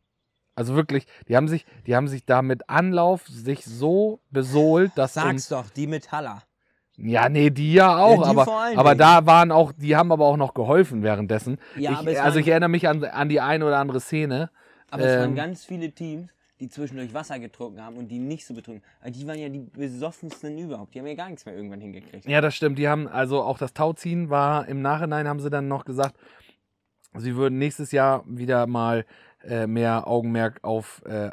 Also 0.54 0.74
wirklich, 0.74 1.06
die 1.28 1.36
haben 1.36 1.48
sich, 1.48 1.64
die 1.86 1.96
haben 1.96 2.08
sich 2.08 2.26
da 2.26 2.42
mit 2.42 2.68
Anlauf 2.68 3.26
sich 3.26 3.64
so 3.64 4.20
besohlt, 4.30 4.92
dass 4.96 5.16
um, 5.16 5.22
Sag's 5.22 5.48
doch, 5.48 5.70
die 5.70 5.86
Metaller. 5.86 6.42
ja, 6.98 7.28
nee, 7.30 7.48
die 7.50 7.72
ja 7.72 7.96
auch, 7.96 8.24
die 8.24 8.28
aber, 8.28 8.46
aber 8.76 8.90
Dingen. 8.90 8.98
da 8.98 9.26
waren 9.26 9.50
auch, 9.50 9.72
die 9.72 9.96
haben 9.96 10.12
aber 10.12 10.26
auch 10.26 10.36
noch 10.36 10.52
geholfen 10.52 11.02
währenddessen. 11.02 11.58
Ja, 11.74 12.02
ich, 12.02 12.20
also 12.20 12.38
ich 12.38 12.48
erinnere 12.48 12.68
mich 12.68 12.86
an, 12.86 13.02
an 13.02 13.28
die 13.30 13.40
eine 13.40 13.64
oder 13.64 13.78
andere 13.78 14.00
Szene. 14.00 14.50
Aber 14.90 15.04
es 15.04 15.18
waren 15.18 15.30
Ähm, 15.30 15.36
ganz 15.36 15.64
viele 15.64 15.90
Teams, 15.92 16.30
die 16.62 16.68
zwischendurch 16.68 17.12
Wasser 17.12 17.40
getrunken 17.40 17.84
haben 17.84 17.96
und 17.96 18.06
die 18.06 18.20
nicht 18.20 18.46
so 18.46 18.54
betrunken. 18.54 18.84
Also 19.00 19.18
die 19.18 19.26
waren 19.26 19.38
ja 19.38 19.48
die 19.48 19.58
besoffensten 19.58 20.56
überhaupt. 20.56 20.94
Die 20.94 21.00
haben 21.00 21.08
ja 21.08 21.14
gar 21.14 21.28
nichts 21.28 21.44
mehr 21.44 21.56
irgendwann 21.56 21.80
hingekriegt. 21.80 22.24
Ja, 22.24 22.40
das 22.40 22.54
stimmt. 22.54 22.78
Die 22.78 22.88
haben 22.88 23.08
also 23.08 23.42
auch 23.42 23.58
das 23.58 23.74
Tauziehen 23.74 24.30
war 24.30 24.68
im 24.68 24.80
Nachhinein 24.80 25.26
haben 25.26 25.40
sie 25.40 25.50
dann 25.50 25.66
noch 25.66 25.84
gesagt, 25.84 26.16
sie 27.14 27.34
würden 27.34 27.58
nächstes 27.58 27.90
Jahr 27.90 28.22
wieder 28.26 28.68
mal 28.68 29.04
äh, 29.42 29.66
mehr 29.66 30.06
Augenmerk 30.06 30.60
auf 30.62 31.02
äh, 31.04 31.32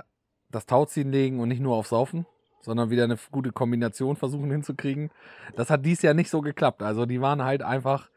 das 0.49 0.65
Tauziehen 0.65 1.11
legen 1.11 1.39
und 1.39 1.49
nicht 1.49 1.61
nur 1.61 1.75
auf 1.75 1.85
Saufen, 1.85 2.25
sondern 2.61 2.89
wieder 2.89 3.03
eine 3.03 3.19
gute 3.29 3.51
Kombination 3.51 4.15
versuchen 4.15 4.49
hinzukriegen. 4.49 5.11
Das 5.55 5.69
hat 5.69 5.85
dies 5.85 6.01
Jahr 6.01 6.15
nicht 6.15 6.31
so 6.31 6.41
geklappt. 6.41 6.81
Also 6.81 7.05
die 7.05 7.21
waren 7.21 7.43
halt 7.43 7.61
einfach 7.61 8.09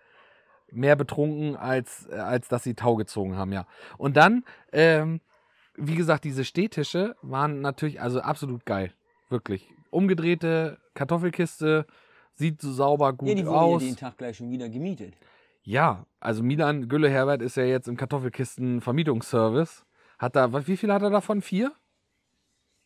mehr 0.71 0.97
betrunken, 0.97 1.57
als, 1.57 2.09
äh, 2.11 2.15
als 2.15 2.49
dass 2.49 2.63
sie 2.63 2.73
Tau 2.73 2.97
gezogen 2.97 3.37
haben, 3.37 3.53
ja. 3.53 3.67
Und 3.99 4.17
dann, 4.17 4.45
ähm, 4.73 5.21
wie 5.77 5.95
gesagt, 5.95 6.25
diese 6.25 6.45
Stehtische 6.45 7.17
waren 7.23 7.61
natürlich 7.61 8.01
also 8.01 8.21
absolut 8.21 8.67
geil. 8.67 8.93
Wirklich. 9.29 9.69
Umgedrehte 9.91 10.79
Kartoffelkiste, 10.95 11.87
sieht 12.35 12.61
so 12.61 12.73
sauber 12.73 13.13
gut 13.13 13.29
ja, 13.29 13.35
die 13.35 13.47
wurden 13.47 13.57
aus. 13.57 13.83
ja 13.83 13.89
den 13.89 13.97
Tag 13.97 14.19
gleich 14.19 14.37
schon 14.37 14.51
wieder 14.51 14.69
gemietet. 14.69 15.15
Ja, 15.63 16.07
also 16.21 16.43
Milan 16.43 16.89
Gülle 16.89 17.09
Herbert 17.09 17.41
ist 17.41 17.57
ja 17.57 17.65
jetzt 17.65 17.89
im 17.89 17.97
Kartoffelkisten-Vermietungsservice. 17.97 19.85
Hat 20.19 20.37
da, 20.37 20.67
wie 20.67 20.77
viel 20.77 20.93
hat 20.93 21.03
er 21.03 21.11
davon? 21.11 21.41
Vier? 21.41 21.73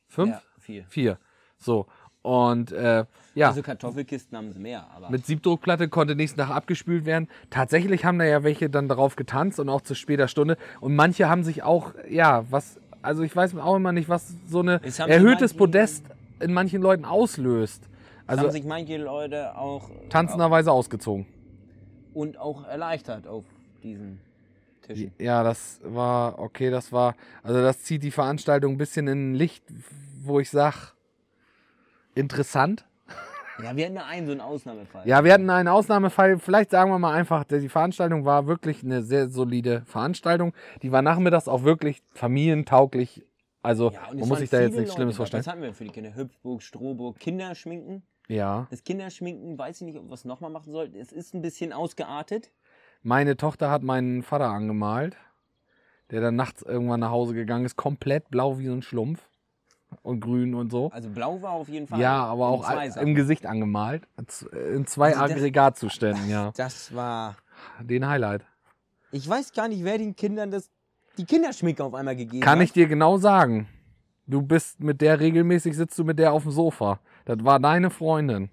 Fünf? 0.09 0.31
Ja, 0.31 0.43
vier. 0.59 0.85
Vier. 0.89 1.19
So. 1.59 1.87
Und 2.27 2.73
äh, 2.73 3.05
ja, 3.37 3.49
Also 3.51 3.63
Kartoffelkisten 3.63 4.37
haben 4.37 4.51
sie 4.51 4.59
mehr, 4.59 4.85
aber 4.97 5.11
mit 5.11 5.25
Siebdruckplatte 5.27 5.89
konnte 5.89 6.17
nächsten 6.17 6.41
Tag 6.41 6.51
abgespült 6.51 7.05
werden. 7.05 7.29
Tatsächlich 7.51 8.05
haben 8.05 8.19
da 8.19 8.25
ja 8.25 8.43
welche 8.43 8.69
dann 8.69 8.89
darauf 8.89 9.15
getanzt 9.15 9.61
und 9.61 9.69
auch 9.69 9.81
zu 9.81 9.95
später 9.95 10.27
Stunde. 10.27 10.57
Und 10.81 10.97
manche 10.97 11.29
haben 11.29 11.45
sich 11.45 11.63
auch, 11.63 11.95
ja, 12.11 12.45
was, 12.51 12.81
also 13.01 13.23
ich 13.23 13.37
weiß 13.37 13.57
auch 13.59 13.77
immer 13.77 13.93
nicht, 13.93 14.09
was 14.09 14.35
so 14.49 14.59
eine 14.59 14.81
Es 14.83 14.99
erhöhtes 14.99 15.55
Podest 15.55 16.05
in 16.41 16.53
manchen 16.53 16.83
Leuten 16.83 17.05
auslöst. 17.05 17.85
also 18.27 18.43
haben 18.43 18.51
sich 18.51 18.65
manche 18.65 18.97
Leute 18.97 19.57
auch 19.57 19.89
tanzenderweise 20.09 20.73
ausgezogen. 20.73 21.27
und 22.13 22.39
auch 22.41 22.67
erleichtert 22.67 23.29
auf 23.29 23.45
diesen 23.85 24.19
Tischen. 24.83 25.13
Ja, 25.21 25.45
das 25.45 25.79
war, 25.85 26.41
okay, 26.41 26.71
das 26.71 26.91
war, 26.91 27.15
also 27.45 27.63
das 27.63 27.85
zieht 27.85 28.03
die 28.03 28.11
Veranstaltung 28.11 28.73
ein 28.73 28.79
bisschen 28.79 29.07
in 29.07 29.31
ein 29.31 29.35
Licht, 29.37 29.63
wo 30.25 30.41
ich 30.41 30.51
sag, 30.51 30.96
interessant. 32.17 32.85
Ja, 33.63 33.75
wir 33.75 33.85
hatten 33.87 33.95
da 33.95 34.05
einen 34.07 34.27
so 34.27 34.33
einen 34.33 34.41
Ausnahmefall. 34.41 35.07
Ja, 35.09 35.25
wir 35.25 35.33
hatten 35.33 35.49
einen 35.49 35.69
Ausnahmefall, 35.69 36.39
vielleicht 36.39 36.71
sagen 36.71 36.91
wir 36.91 36.99
mal 36.99 37.15
einfach, 37.15 37.45
die 37.45 37.69
Veranstaltung 37.69 38.25
war 38.25 38.47
wirklich 38.47 38.83
eine 38.83 39.03
sehr 39.03 39.29
solide 39.29 39.83
Veranstaltung. 39.87 40.53
Die 40.83 40.93
war 40.93 41.01
nachmittags 41.01 41.49
auch 41.49 41.63
wirklich 41.63 42.03
familientauglich. 42.13 43.25
Also 43.63 43.91
Ja, 43.91 44.01
man 44.15 44.29
muss 44.29 44.41
sich 44.41 44.51
da 44.51 44.61
jetzt 44.61 44.77
nichts 44.77 44.95
Schlimmes 44.95 45.15
Leute 45.15 45.17
vorstellen. 45.17 45.41
Was 45.41 45.53
hatten 45.53 45.63
wir 45.63 45.73
für 45.73 45.85
die 45.85 45.91
Kinder? 45.91 46.15
Hüpfburg, 46.15 46.63
Strohburg, 46.63 47.19
Kinderschminken. 47.19 48.03
Ja. 48.29 48.67
Das 48.71 48.85
Kinderschminken, 48.85 49.59
weiß 49.59 49.81
ich 49.81 49.87
nicht, 49.87 49.99
ob 49.99 50.09
wir 50.09 50.15
es 50.15 50.25
nochmal 50.25 50.51
machen 50.51 50.73
sollten. 50.73 50.97
Es 50.97 51.13
ist 51.13 51.35
ein 51.35 51.43
bisschen 51.43 51.73
ausgeartet. 51.73 52.53
Meine 53.03 53.37
Tochter 53.37 53.71
hat 53.71 53.83
meinen 53.83 54.23
Vater 54.23 54.49
angemalt, 54.49 55.17
der 56.11 56.21
dann 56.21 56.37
nachts 56.37 56.63
irgendwann 56.63 57.01
nach 57.01 57.11
Hause 57.11 57.35
gegangen 57.35 57.65
ist, 57.65 57.77
komplett 57.77 58.31
blau 58.31 58.59
wie 58.59 58.67
so 58.67 58.73
ein 58.73 58.83
Schlumpf 58.83 59.29
und 60.03 60.21
grün 60.21 60.55
und 60.55 60.71
so. 60.71 60.91
Also 60.91 61.09
blau 61.11 61.41
war 61.43 61.53
auf 61.53 61.69
jeden 61.69 61.87
Fall. 61.87 62.01
Ja, 62.01 62.25
aber 62.25 62.49
auch 62.49 62.65
zwei 62.65 62.87
im. 63.01 63.15
Gesicht 63.15 63.47
angemalt. 63.47 64.07
In 64.53 64.87
zwei 64.87 65.09
Also 65.17 65.23
das- 65.29 65.33
Aggregatzuständen, 65.33 66.29
ja. 66.29 66.53
Das 66.57 66.95
war. 66.95 67.37
Den 67.81 68.07
Highlight. 68.07 68.45
Ich 69.13 69.29
weiß 69.29 69.53
gar 69.53 69.69
nicht, 69.69 69.83
wer 69.85 69.99
den 69.99 70.15
Kindern 70.17 70.51
das, 70.51 70.69
die 71.17 71.25
Kinderschminke 71.25 71.83
auf 71.83 71.95
einmal 71.95 72.17
gegeben 72.17 72.43
Kann 72.43 72.59
hat. 72.59 72.65
ich 72.65 72.73
dir 72.73 72.87
genau 72.87 73.17
sagen. 73.19 73.69
Du 74.27 74.43
bist 74.43 74.81
mit 74.81 75.01
der 75.01 75.21
regelmäßig, 75.21 75.77
sitzt 75.77 75.97
du 75.99 76.05
mit 76.05 76.19
der 76.19 76.33
auf 76.33 76.43
dem 76.43 76.51
Sofa. 76.53 76.99
Das 77.25 77.39
war 77.45 77.61
deine 77.61 77.91
Freundin. 77.91 78.51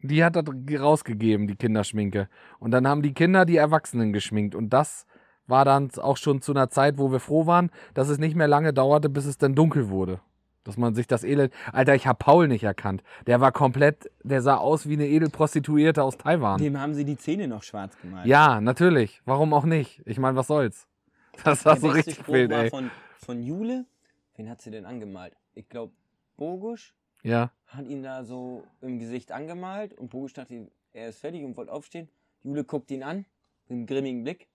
Die 0.00 0.22
hat 0.22 0.36
das 0.36 0.44
rausgegeben, 0.78 1.46
die 1.48 1.56
Kinderschminke. 1.56 2.28
Und 2.60 2.70
dann 2.70 2.86
haben 2.86 3.02
die 3.02 3.14
Kinder 3.14 3.44
die 3.44 3.56
Erwachsenen 3.56 4.12
geschminkt. 4.12 4.54
Und 4.54 4.70
das 4.70 5.06
war 5.46 5.64
dann 5.64 5.90
auch 5.98 6.16
schon 6.16 6.42
zu 6.42 6.52
einer 6.52 6.70
Zeit, 6.70 6.98
wo 6.98 7.12
wir 7.12 7.20
froh 7.20 7.46
waren, 7.46 7.70
dass 7.94 8.08
es 8.08 8.18
nicht 8.18 8.34
mehr 8.36 8.48
lange 8.48 8.72
dauerte, 8.72 9.08
bis 9.08 9.26
es 9.26 9.38
dann 9.38 9.54
dunkel 9.54 9.88
wurde. 9.88 10.20
Dass 10.64 10.76
man 10.76 10.94
sich 10.96 11.06
das 11.06 11.22
Elend. 11.22 11.52
Alter, 11.72 11.94
ich 11.94 12.08
habe 12.08 12.18
Paul 12.18 12.48
nicht 12.48 12.64
erkannt. 12.64 13.04
Der 13.28 13.40
war 13.40 13.52
komplett, 13.52 14.10
der 14.24 14.42
sah 14.42 14.56
aus 14.56 14.88
wie 14.88 14.94
eine 14.94 15.06
Edelprostituierte 15.06 16.02
aus 16.02 16.16
Taiwan. 16.18 16.58
Dem 16.60 16.80
haben 16.80 16.92
sie 16.94 17.04
die 17.04 17.16
Zähne 17.16 17.46
noch 17.46 17.62
schwarz 17.62 17.96
gemalt. 18.02 18.26
Ja, 18.26 18.60
natürlich. 18.60 19.22
Warum 19.24 19.54
auch 19.54 19.64
nicht? 19.64 20.02
Ich 20.06 20.18
meine, 20.18 20.36
was 20.36 20.48
soll's? 20.48 20.88
Das 21.44 21.64
war 21.64 21.74
Der 21.74 21.80
so 21.82 21.86
beste 21.88 21.98
richtig 21.98 22.14
Spruch 22.16 22.34
wild, 22.34 22.50
war 22.50 22.64
ey. 22.64 22.70
Von, 22.70 22.90
von 23.24 23.42
Jule. 23.42 23.84
Wen 24.36 24.50
hat 24.50 24.60
sie 24.60 24.70
denn 24.72 24.86
angemalt? 24.86 25.34
Ich 25.54 25.68
glaube, 25.68 25.92
Bogusch 26.36 26.94
Ja. 27.22 27.50
hat 27.66 27.86
ihn 27.86 28.02
da 28.02 28.24
so 28.24 28.64
im 28.80 28.98
Gesicht 28.98 29.30
angemalt 29.32 29.94
und 29.94 30.10
Bogusch 30.10 30.32
dachte, 30.32 30.68
er 30.92 31.08
ist 31.10 31.20
fertig 31.20 31.44
und 31.44 31.56
wollte 31.56 31.72
aufstehen. 31.72 32.08
Jule 32.42 32.64
guckt 32.64 32.90
ihn 32.90 33.02
an 33.02 33.24
mit 33.68 33.76
einem 33.76 33.86
grimmigen 33.86 34.24
Blick. 34.24 34.48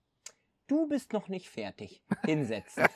Du 0.72 0.88
bist 0.88 1.12
noch 1.12 1.28
nicht 1.28 1.50
fertig. 1.50 2.02
Hinsetzen. 2.24 2.84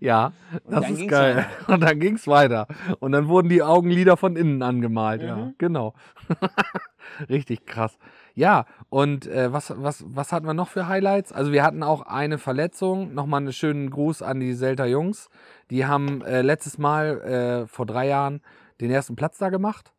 Ja, 0.00 0.32
Und 0.64 0.74
das 0.74 0.90
ist 0.90 1.08
geil. 1.08 1.36
weiter. 1.36 1.72
Und 1.72 1.80
dann 1.80 1.98
ging's 2.00 2.26
weiter. 2.28 2.66
Und 3.00 3.12
dann 3.12 3.28
wurden 3.28 3.48
die 3.48 3.62
Augenlider 3.62 4.16
von 4.16 4.36
innen 4.36 4.62
angemalt. 4.62 5.22
Ja, 5.22 5.36
Mhm. 5.36 5.54
genau. 5.58 5.94
Richtig 7.28 7.66
krass. 7.66 7.98
Ja, 8.34 8.66
und 8.88 9.26
äh, 9.26 9.52
was, 9.52 9.72
was, 9.76 10.04
was 10.06 10.32
hatten 10.32 10.46
wir 10.46 10.54
noch 10.54 10.68
für 10.68 10.86
Highlights? 10.86 11.32
Also 11.32 11.50
wir 11.52 11.62
hatten 11.64 11.82
auch 11.82 12.02
eine 12.02 12.38
Verletzung. 12.38 13.14
Nochmal 13.14 13.40
einen 13.40 13.52
schönen 13.52 13.90
Gruß 13.90 14.22
an 14.22 14.38
die 14.38 14.52
Selter 14.54 14.86
Jungs. 14.86 15.28
Die 15.70 15.86
haben 15.86 16.22
äh, 16.22 16.42
letztes 16.42 16.78
Mal 16.78 17.20
äh, 17.22 17.66
vor 17.66 17.86
drei 17.86 18.06
Jahren 18.08 18.42
den 18.80 18.90
ersten 18.90 19.16
Platz 19.16 19.38
da 19.38 19.48
gemacht. 19.48 19.92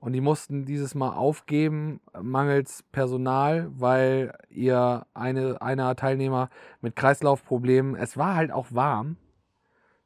Und 0.00 0.14
die 0.14 0.22
mussten 0.22 0.64
dieses 0.64 0.94
Mal 0.94 1.12
aufgeben, 1.12 2.00
mangels 2.20 2.82
Personal, 2.90 3.70
weil 3.76 4.32
ihr 4.48 5.06
eine, 5.12 5.60
einer 5.60 5.94
Teilnehmer 5.94 6.48
mit 6.80 6.96
Kreislaufproblemen, 6.96 7.96
es 7.96 8.16
war 8.16 8.34
halt 8.34 8.50
auch 8.50 8.68
warm. 8.70 9.16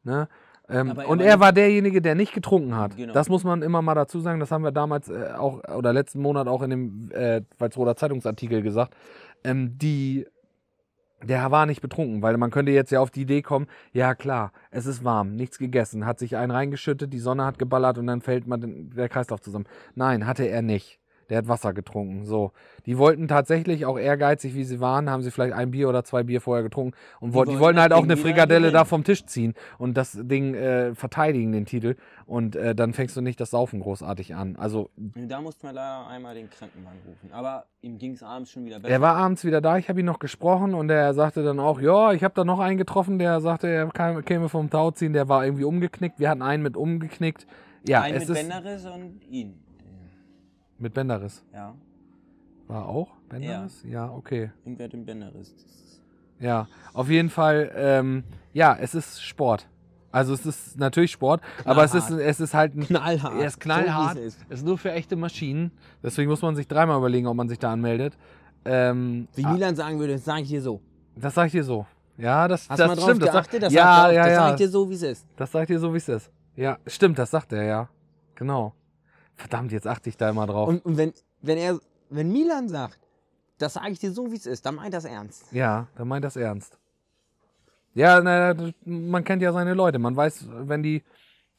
Ne? 0.02 0.28
Ähm, 0.68 0.90
und 0.90 1.20
er 1.20 1.38
war 1.38 1.52
derjenige, 1.52 2.02
der 2.02 2.16
nicht 2.16 2.32
getrunken 2.32 2.76
hat. 2.76 2.96
Genau. 2.96 3.12
Das 3.12 3.28
muss 3.28 3.44
man 3.44 3.62
immer 3.62 3.82
mal 3.82 3.94
dazu 3.94 4.18
sagen. 4.18 4.40
Das 4.40 4.50
haben 4.50 4.64
wir 4.64 4.72
damals 4.72 5.08
äh, 5.08 5.32
auch, 5.36 5.62
oder 5.68 5.92
letzten 5.92 6.20
Monat 6.20 6.48
auch 6.48 6.62
in 6.62 6.70
dem 6.70 7.10
äh, 7.12 7.42
Walsroder 7.58 7.94
Zeitungsartikel 7.94 8.62
gesagt. 8.62 8.96
Ähm, 9.44 9.78
die, 9.78 10.26
der 11.25 11.50
war 11.50 11.66
nicht 11.66 11.81
betrunken, 11.81 12.23
weil 12.23 12.37
man 12.37 12.50
könnte 12.50 12.73
jetzt 12.73 12.90
ja 12.90 13.00
auf 13.00 13.11
die 13.11 13.23
Idee 13.23 13.43
kommen, 13.43 13.66
ja 13.93 14.14
klar, 14.14 14.52
es 14.71 14.87
ist 14.87 15.04
warm, 15.04 15.35
nichts 15.35 15.59
gegessen, 15.59 16.07
hat 16.07 16.19
sich 16.19 16.37
einen 16.37 16.50
reingeschüttet, 16.50 17.12
die 17.12 17.19
Sonne 17.19 17.45
hat 17.45 17.59
geballert 17.59 17.99
und 17.99 18.07
dann 18.07 18.21
fällt 18.21 18.47
man 18.47 18.90
der 18.90 19.09
Kreislauf 19.09 19.40
zusammen. 19.40 19.66
Nein, 19.95 20.26
hatte 20.26 20.45
er 20.45 20.62
nicht. 20.62 21.00
Der 21.31 21.38
hat 21.38 21.49
Wasser 21.49 21.73
getrunken. 21.73 22.25
So. 22.25 22.52
Die 22.87 22.99
wollten 22.99 23.28
tatsächlich, 23.28 23.87
auch 23.87 23.99
ehrgeizig 23.99 24.54
wie 24.54 24.64
sie 24.64 24.81
waren, 24.81 25.11
haben 25.11 25.23
sie 25.23 25.31
vielleicht 25.31 25.54
ein 25.54 25.71
Bier 25.71 25.88
oder 25.88 26.04
zwei 26.04 26.23
Bier 26.23 26.40
vorher 26.40 26.62
getrunken 26.62 26.97
und 27.21 27.31
Die 27.31 27.35
wollten, 27.35 27.52
die 27.52 27.61
wollten 27.61 27.76
das 27.76 27.83
halt 27.85 27.93
auch 27.93 28.02
eine 28.02 28.16
Frikadelle 28.16 28.71
da 28.73 28.85
vom 28.85 29.04
Tisch 29.04 29.25
ziehen 29.26 29.54
und 29.78 29.97
das 29.97 30.19
Ding 30.21 30.54
äh, 30.54 30.95
verteidigen, 30.95 31.52
den 31.52 31.66
Titel. 31.66 31.97
Und 32.26 32.57
äh, 32.57 32.75
dann 32.75 32.93
fängst 32.93 33.16
du 33.16 33.21
nicht 33.21 33.40
das 33.40 33.50
Saufen 33.50 33.81
großartig 33.81 34.35
an. 34.35 34.57
Also, 34.57 34.90
da 34.97 35.40
mussten 35.40 35.66
wir 35.66 35.73
leider 35.73 36.07
einmal 36.09 36.35
den 36.35 36.49
Krankenwagen 36.50 37.00
rufen. 37.07 37.33
Aber 37.33 37.66
ihm 37.81 37.99
ging 37.99 38.12
es 38.12 38.23
abends 38.23 38.50
schon 38.50 38.64
wieder 38.64 38.81
besser. 38.81 38.93
er 38.93 39.00
war 39.00 39.16
abends 39.16 39.45
wieder 39.45 39.61
da, 39.61 39.76
ich 39.76 39.88
habe 39.88 40.00
ihn 40.00 40.07
noch 40.07 40.19
gesprochen 40.19 40.75
und 40.75 40.90
er 40.90 41.14
sagte 41.14 41.43
dann 41.43 41.61
auch, 41.61 41.81
ja, 41.81 42.12
ich 42.12 42.25
habe 42.25 42.35
da 42.35 42.45
noch 42.45 42.61
einen 42.61 42.78
getroffen, 42.78 43.19
der 43.19 43.40
sagte, 43.40 43.69
er 43.69 43.87
kam, 43.88 44.25
käme 44.25 44.49
vom 44.49 44.71
Tauziehen, 44.71 45.12
der 45.12 45.28
war 45.28 45.45
irgendwie 45.45 45.64
umgeknickt. 45.64 46.19
Wir 46.19 46.31
hatten 46.31 46.43
einen 46.43 46.62
mit 46.62 46.76
umgeknickt. 46.76 47.47
Ja, 47.87 48.00
Ein 48.00 48.14
es 48.14 48.28
mit 48.28 48.38
ist 48.38 48.49
Benderis 48.49 48.87
und 48.87 49.23
ihn. 49.28 49.63
Mit 50.84 50.94
Benderis. 50.94 51.42
Ja, 51.52 51.74
War 52.68 52.86
auch 52.88 53.08
Benderis? 53.28 53.82
Ja, 53.84 54.10
okay. 54.10 54.50
irgendwer 54.64 54.84
hat 54.86 54.92
den 54.92 55.04
Benderis. 55.04 55.52
Das 55.54 55.64
ist- 55.64 56.00
Ja, 56.38 56.68
auf 56.92 57.08
jeden 57.10 57.30
Fall, 57.30 57.72
ähm, 57.74 58.22
ja, 58.52 58.76
es 58.80 58.94
ist 58.94 59.22
Sport. 59.22 59.68
Also 60.12 60.32
es 60.32 60.46
ist 60.46 60.78
natürlich 60.78 61.10
Sport, 61.10 61.40
aber 61.64 61.82
es 61.82 61.92
ist, 61.92 62.08
es 62.10 62.38
ist 62.38 62.54
halt 62.54 62.76
ein 62.76 62.84
Knallhart. 62.86 63.34
Er 63.40 63.46
ist 63.48 63.58
knallhart. 63.58 64.14
So, 64.14 64.20
es 64.20 64.36
ist. 64.36 64.44
ist. 64.50 64.64
nur 64.64 64.78
für 64.78 64.92
echte 64.92 65.16
Maschinen. 65.16 65.72
Deswegen 66.04 66.30
muss 66.30 66.40
man 66.40 66.54
sich 66.54 66.68
dreimal 66.68 66.98
überlegen, 66.98 67.26
ob 67.26 67.34
man 67.36 67.48
sich 67.48 67.58
da 67.58 67.72
anmeldet. 67.72 68.16
Ähm, 68.64 69.26
Wie 69.34 69.44
ah, 69.44 69.50
Milan 69.52 69.74
sagen 69.74 69.98
würde, 69.98 70.12
das 70.12 70.24
sage 70.24 70.42
ich 70.42 70.48
dir 70.50 70.62
so. 70.62 70.80
das 71.16 71.34
sag 71.34 71.46
ich 71.46 71.52
dir 71.52 71.64
so. 71.64 71.84
Ja, 72.16 72.46
das, 72.46 72.68
Hast 72.70 72.78
das 72.78 72.86
du 72.86 72.86
mal 72.86 72.94
drauf 72.94 73.04
stimmt. 73.06 73.22
Das, 73.22 73.32
geachtet? 73.32 73.50
sagt, 73.62 73.62
Das 73.64 73.72
ja, 73.72 73.96
sagt 73.96 74.08
er 74.08 74.14
ja, 74.14 74.22
das 74.22 74.30
ja. 74.30 74.36
sage 74.38 74.52
ich 74.52 74.58
dir 74.58 74.68
so, 74.68 74.88
wie 74.90 74.94
es 74.94 75.02
ist. 75.02 75.26
Das 75.36 75.50
sag 75.50 75.62
ich 75.62 75.66
dir 75.66 75.80
so, 75.80 75.92
wie 75.92 75.96
es 75.98 76.08
ist. 76.08 76.30
Ja, 76.54 76.78
stimmt, 76.86 77.18
das 77.18 77.30
sagt 77.32 77.52
er, 77.52 77.64
ja. 77.64 77.88
Genau. 78.36 78.72
Verdammt, 79.36 79.72
jetzt 79.72 79.86
achte 79.86 80.08
ich 80.08 80.16
da 80.16 80.30
immer 80.30 80.46
drauf. 80.46 80.68
Und, 80.68 80.84
und 80.84 80.96
wenn, 80.96 81.12
wenn 81.42 81.58
er, 81.58 81.78
wenn 82.10 82.32
Milan 82.32 82.68
sagt, 82.68 82.98
das 83.58 83.74
sage 83.74 83.90
ich 83.90 83.98
dir 83.98 84.12
so, 84.12 84.30
wie 84.30 84.36
es 84.36 84.46
ist, 84.46 84.66
dann 84.66 84.76
meint 84.76 84.94
das 84.94 85.04
ernst. 85.04 85.52
ja, 85.52 85.88
dann 85.96 86.08
meint 86.08 86.24
das 86.24 86.36
ernst. 86.36 86.78
Ja, 87.94 88.20
na, 88.20 88.54
man 88.84 89.22
kennt 89.22 89.40
ja 89.40 89.52
seine 89.52 89.74
Leute. 89.74 90.00
Man 90.00 90.16
weiß, 90.16 90.48
wenn 90.50 90.82
die 90.82 91.04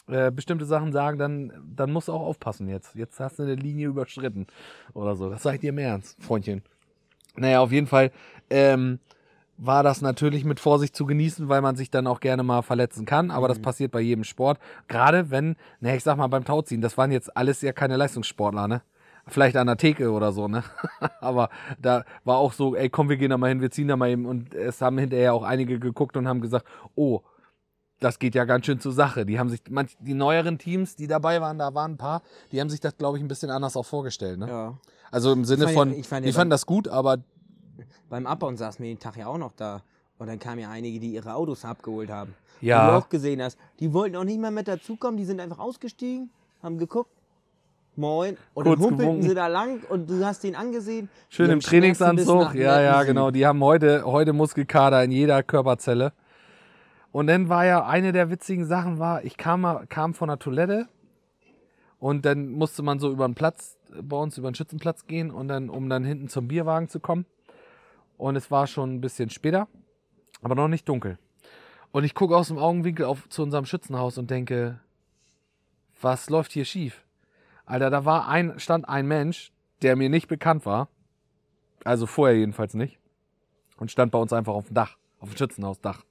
äh, 0.08 0.32
bestimmte 0.32 0.66
Sachen 0.66 0.92
sagen, 0.92 1.18
dann, 1.18 1.54
dann 1.76 1.92
musst 1.92 2.10
du 2.10 2.12
auch 2.12 2.22
aufpassen 2.22 2.68
jetzt. 2.68 2.94
Jetzt 2.96 3.20
hast 3.20 3.40
du 3.40 3.44
eine 3.44 3.56
Linie 3.56 3.88
überschritten 3.88 4.46
oder 4.94 5.16
so. 5.16 5.30
Das 5.30 5.44
sag 5.44 5.56
ich 5.56 5.62
dir 5.62 5.70
im 5.70 5.78
Ernst, 5.78 6.22
Freundchen. 6.22 6.62
Naja, 7.36 7.62
auf 7.62 7.72
jeden 7.72 7.88
Fall 7.88 8.12
ähm, 8.50 9.00
war 9.58 9.84
das 9.84 10.02
natürlich 10.02 10.44
mit 10.44 10.60
Vorsicht 10.60 10.96
zu 10.96 11.06
genießen, 11.06 11.48
weil 11.48 11.62
man 11.62 11.76
sich 11.76 11.90
dann 11.90 12.08
auch 12.08 12.20
gerne 12.20 12.44
mal 12.44 12.62
verletzen 12.62 13.06
kann. 13.06 13.32
Aber 13.32 13.48
das 13.48 13.60
Mhm. 13.60 13.64
passiert 13.64 13.92
bei 13.92 14.02
jedem 14.02 14.24
Sport. 14.24 14.60
Gerade 14.88 15.32
wenn, 15.32 15.56
ne, 15.80 15.96
ich 15.96 16.04
sag 16.04 16.18
mal 16.18 16.28
beim 16.28 16.44
Tauziehen, 16.46 16.82
das 16.82 16.98
waren 16.98 17.12
jetzt 17.12 17.36
alles 17.38 17.62
ja 17.62 17.72
keine 17.72 17.96
Leistungssportler, 17.98 18.68
ne? 18.68 18.82
Vielleicht 19.28 19.56
an 19.58 19.66
der 19.68 19.78
Theke 19.78 20.12
oder 20.12 20.32
so, 20.32 20.48
ne? 20.48 20.64
Aber 21.22 21.50
da 21.82 22.04
war 22.26 22.38
auch 22.38 22.54
so, 22.54 22.76
ey, 22.76 22.90
komm, 22.90 23.10
wir 23.10 23.18
gehen 23.18 23.30
da 23.32 23.38
mal 23.38 23.48
hin, 23.48 23.62
wir 23.62 23.72
ziehen 23.72 23.88
da 23.88 23.96
mal 23.96 24.10
hin. 24.10 24.26
Und 24.26 24.54
es 24.54 24.82
haben 24.82 24.98
hinterher 24.98 25.34
auch 25.34 25.44
einige 25.44 25.80
geguckt 25.80 26.16
und 26.18 26.28
haben 26.28 26.42
gesagt, 26.42 26.66
oh, 26.96 27.22
das 28.02 28.20
geht 28.20 28.36
ja 28.36 28.44
ganz 28.44 28.66
schön 28.66 28.80
zur 28.82 28.92
Sache. 28.92 29.26
Die 29.26 29.40
haben 29.40 29.50
sich, 29.50 29.62
manch, 29.70 29.96
die 30.00 30.14
neueren 30.14 30.58
Teams, 30.58 30.96
die 30.98 31.08
dabei 31.08 31.40
waren, 31.42 31.58
da 31.58 31.74
waren 31.74 31.94
ein 31.94 31.98
paar, 31.98 32.22
die 32.52 32.60
haben 32.60 32.70
sich 32.70 32.82
das, 32.82 32.98
glaube 32.98 33.18
ich, 33.18 33.24
ein 33.24 33.28
bisschen 33.30 33.50
anders 33.50 33.78
auch 33.78 33.86
vorgestellt, 33.86 34.38
ne? 34.38 34.48
Ja. 34.50 34.78
Also 35.12 35.32
im 35.32 35.46
Sinne 35.46 35.64
fand 35.64 35.72
ja- 35.76 35.80
von, 35.80 35.92
ich 35.94 36.08
fand 36.08 36.26
die 36.26 36.30
ja 36.30 36.34
fanden 36.36 36.50
dann- 36.50 36.56
das 36.56 36.66
gut, 36.66 36.88
aber 36.90 37.18
Beim 38.10 38.28
Abbauen 38.28 38.58
saßen 38.58 38.84
wir 38.84 38.92
den 38.92 39.00
Tag 39.00 39.18
ja 39.18 39.28
auch 39.28 39.38
noch 39.38 39.52
da. 39.54 39.82
Und 40.18 40.28
dann 40.28 40.40
kamen 40.40 40.60
ja 40.60 40.70
einige, 40.70 41.00
die 41.00 41.14
ihre 41.14 41.34
Autos 41.34 41.66
abgeholt 41.66 42.10
haben. 42.10 42.34
Ja. 42.62 42.86
Und 42.86 42.94
du 42.94 42.98
auch 42.98 43.10
gesehen 43.10 43.42
hast, 43.42 43.58
die 43.80 43.92
wollten 43.94 44.16
auch 44.16 44.24
nicht 44.24 44.40
mehr 44.40 44.52
mit 44.52 44.68
dazukommen, 44.68 45.18
die 45.18 45.26
sind 45.26 45.40
einfach 45.42 45.60
ausgestiegen, 45.60 46.30
haben 46.64 46.78
geguckt. 46.78 47.12
Moin. 47.98 48.38
Und 48.54 48.66
Kurz 48.66 48.80
dann 48.80 48.86
humpelten 48.86 48.98
gewunken. 48.98 49.30
sie 49.30 49.36
da 49.36 49.48
lang 49.48 49.82
und 49.90 50.10
du 50.10 50.26
hast 50.26 50.44
ihn 50.44 50.56
angesehen. 50.56 51.10
Schön 51.30 51.50
im 51.50 51.62
Trainingsanzug. 51.62 52.54
Ja, 52.56 52.82
ja, 52.82 53.04
genau. 53.04 53.32
Die 53.32 53.46
haben 53.46 53.64
heute, 53.64 54.04
heute 54.06 54.34
Muskelkater 54.34 55.04
in 55.04 55.12
jeder 55.12 55.44
Körperzelle. 55.44 56.12
Und 57.12 57.28
dann 57.28 57.48
war 57.48 57.66
ja 57.66 57.86
eine 57.86 58.12
der 58.12 58.30
witzigen 58.30 58.66
Sachen 58.66 59.00
war, 59.00 59.24
ich 59.24 59.38
kam, 59.38 59.88
kam 59.88 60.14
von 60.14 60.28
der 60.28 60.38
Toilette 60.38 60.90
und 61.98 62.26
dann 62.26 62.50
musste 62.50 62.84
man 62.84 63.00
so 63.00 63.10
über 63.10 63.26
den 63.26 63.36
Platz, 63.36 63.78
äh, 63.98 64.02
bei 64.02 64.18
uns 64.18 64.38
über 64.38 64.52
den 64.52 64.56
Schützenplatz 64.56 65.08
gehen 65.08 65.32
und 65.32 65.48
dann, 65.48 65.70
um 65.70 65.88
dann 65.90 66.04
hinten 66.04 66.28
zum 66.28 66.50
Bierwagen 66.50 66.90
zu 66.90 67.00
kommen. 67.00 67.26
Und 68.18 68.36
es 68.36 68.52
war 68.52 68.68
schon 68.68 68.96
ein 68.96 69.02
bisschen 69.02 69.30
später, 69.30 69.68
aber 70.42 70.56
noch 70.56 70.68
nicht 70.68 70.88
dunkel. 70.88 71.18
Und 71.92 72.04
ich 72.04 72.14
gucke 72.14 72.36
aus 72.36 72.50
dem 72.50 72.58
Augenwinkel 72.58 73.06
auf, 73.06 73.28
zu 73.30 73.44
unserem 73.44 73.66
Schützenhaus 73.66 74.18
und 74.18 74.30
denke, 74.30 74.80
was 76.02 76.30
läuft 76.30 76.52
hier 76.52 76.66
schief? 76.66 77.06
Alter, 77.66 77.90
da 77.90 78.06
war 78.06 78.28
ein, 78.28 78.60
stand 78.60 78.88
ein 78.88 79.08
Mensch, 79.08 79.52
der 79.82 79.96
mir 79.96 80.10
nicht 80.10 80.28
bekannt 80.28 80.66
war. 80.66 80.90
Also 81.84 82.06
vorher 82.06 82.38
jedenfalls 82.38 82.74
nicht. 82.74 83.00
Und 83.78 83.92
stand 83.92 84.12
bei 84.12 84.20
uns 84.20 84.34
einfach 84.34 84.54
auf 84.54 84.68
dem 84.68 84.74
Dach, 84.74 84.98
auf 85.20 85.30
dem 85.30 85.38
Schützenhausdach. 85.38 86.04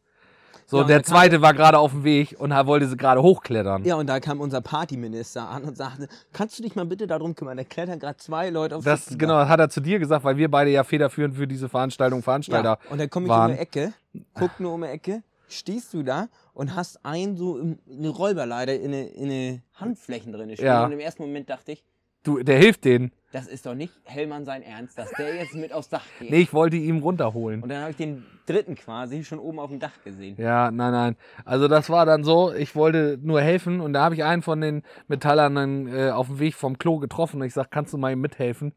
So, 0.67 0.79
Ja, 0.79 0.85
der 0.85 1.03
zweite 1.03 1.43
war 1.43 1.53
gerade 1.53 1.79
auf 1.79 1.91
dem 1.93 2.05
Weg 2.05 2.37
und 2.39 2.51
er 2.51 2.67
wollte 2.67 2.89
sie 2.89 2.97
gerade 2.97 3.23
hochklettern. 3.23 3.85
Ja, 3.85 3.97
und 3.97 4.07
da 4.09 4.19
kam 4.21 4.41
unser 4.41 4.61
Partyminister 4.61 5.49
an 5.49 5.65
und 5.65 5.77
sagte, 5.77 6.09
kannst 6.33 6.59
du 6.59 6.63
dich 6.63 6.75
mal 6.75 6.87
bitte 6.87 7.07
darum 7.07 7.35
kümmern? 7.35 7.57
Da 7.57 7.65
klettern 7.65 7.99
gerade 7.99 8.17
zwei 8.17 8.51
Leute 8.51 8.77
auf 8.77 8.85
Das, 8.85 9.01
Schützendach." 9.01 9.19
genau, 9.19 9.39
das 9.41 9.49
hat 9.49 9.61
er 9.61 9.69
zu 9.69 9.81
dir 9.81 9.99
gesagt, 9.99 10.25
weil 10.25 10.37
wir 10.37 10.51
beide 10.51 10.71
ja 10.71 10.83
federführend 10.85 11.37
für 11.37 11.47
diese 11.47 11.69
Veranstaltung 11.69 12.23
Veranstalter 12.23 12.79
Ja, 12.85 12.91
und 12.91 12.99
dann 13.01 13.11
komme 13.11 13.27
ich 13.27 13.31
waren. 13.31 13.51
um 13.51 13.57
die 13.57 13.63
Ecke, 13.63 13.93
guck 14.35 14.59
nur 14.61 14.73
um 14.73 14.81
die 14.83 14.89
Ecke, 14.89 15.23
stehst 15.49 15.93
du 15.93 16.03
da 16.03 16.29
und 16.55 16.75
hast 16.75 17.05
einen 17.05 17.37
so 17.37 17.61
eine 17.89 18.09
Räuberleiter 18.09 18.75
in 18.75 18.87
eine, 18.93 19.07
in 19.09 19.31
eine 19.31 19.63
Handflächen 19.75 20.33
drin 20.33 20.51
stehen. 20.55 20.67
Ja. 20.67 20.85
Und 20.85 20.93
im 20.93 21.01
ersten 21.01 21.23
Moment 21.23 21.51
dachte 21.51 21.73
ich, 21.73 21.85
Du, 22.25 22.43
der 22.43 22.59
hilft 22.59 22.87
denen. 22.87 23.13
das 23.33 23.47
ist 23.47 23.67
doch 23.67 23.75
nicht 23.75 23.93
Hellmann 24.05 24.47
sein 24.47 24.63
Ernst, 24.63 24.97
dass 24.97 25.11
der 25.13 25.35
jetzt 25.35 25.55
mit 25.55 25.73
aufs 25.73 25.91
Dach 25.91 26.05
geht. 26.19 26.31
Nee, 26.31 26.41
ich 26.41 26.55
wollte 26.55 26.77
ihn 26.77 27.01
runterholen. 27.01 27.63
Und 27.63 27.69
dann 27.69 27.83
habe 27.83 27.91
ich 27.91 27.97
den 27.99 28.25
dritten 28.47 28.77
quasi 28.77 29.25
schon 29.25 29.39
oben 29.39 29.59
auf 29.59 29.69
dem 29.71 29.79
Dach 29.79 29.93
gesehen. 30.05 30.37
Ja, 30.39 30.71
nein, 30.71 30.93
nein. 30.93 31.17
Also 31.45 31.69
das 31.69 31.91
war 31.91 32.07
dann 32.07 32.25
so, 32.25 32.53
ich 32.53 32.75
wollte 32.75 33.19
nur 33.23 33.43
helfen 33.43 33.81
und 33.81 33.93
da 33.93 34.05
habe 34.05 34.15
ich 34.15 34.25
einen 34.25 34.41
von 34.41 34.61
den 34.61 34.83
Metallern 35.07 35.55
dann 35.55 35.87
äh, 35.87 36.11
auf 36.11 36.29
dem 36.29 36.39
Weg 36.39 36.55
vom 36.55 36.79
Klo 36.79 36.99
getroffen 36.99 37.41
und 37.41 37.47
ich 37.47 37.53
sag, 37.53 37.71
kannst 37.71 37.93
du 37.93 37.99
mal 37.99 38.13
ihm 38.13 38.21
mithelfen? 38.23 38.73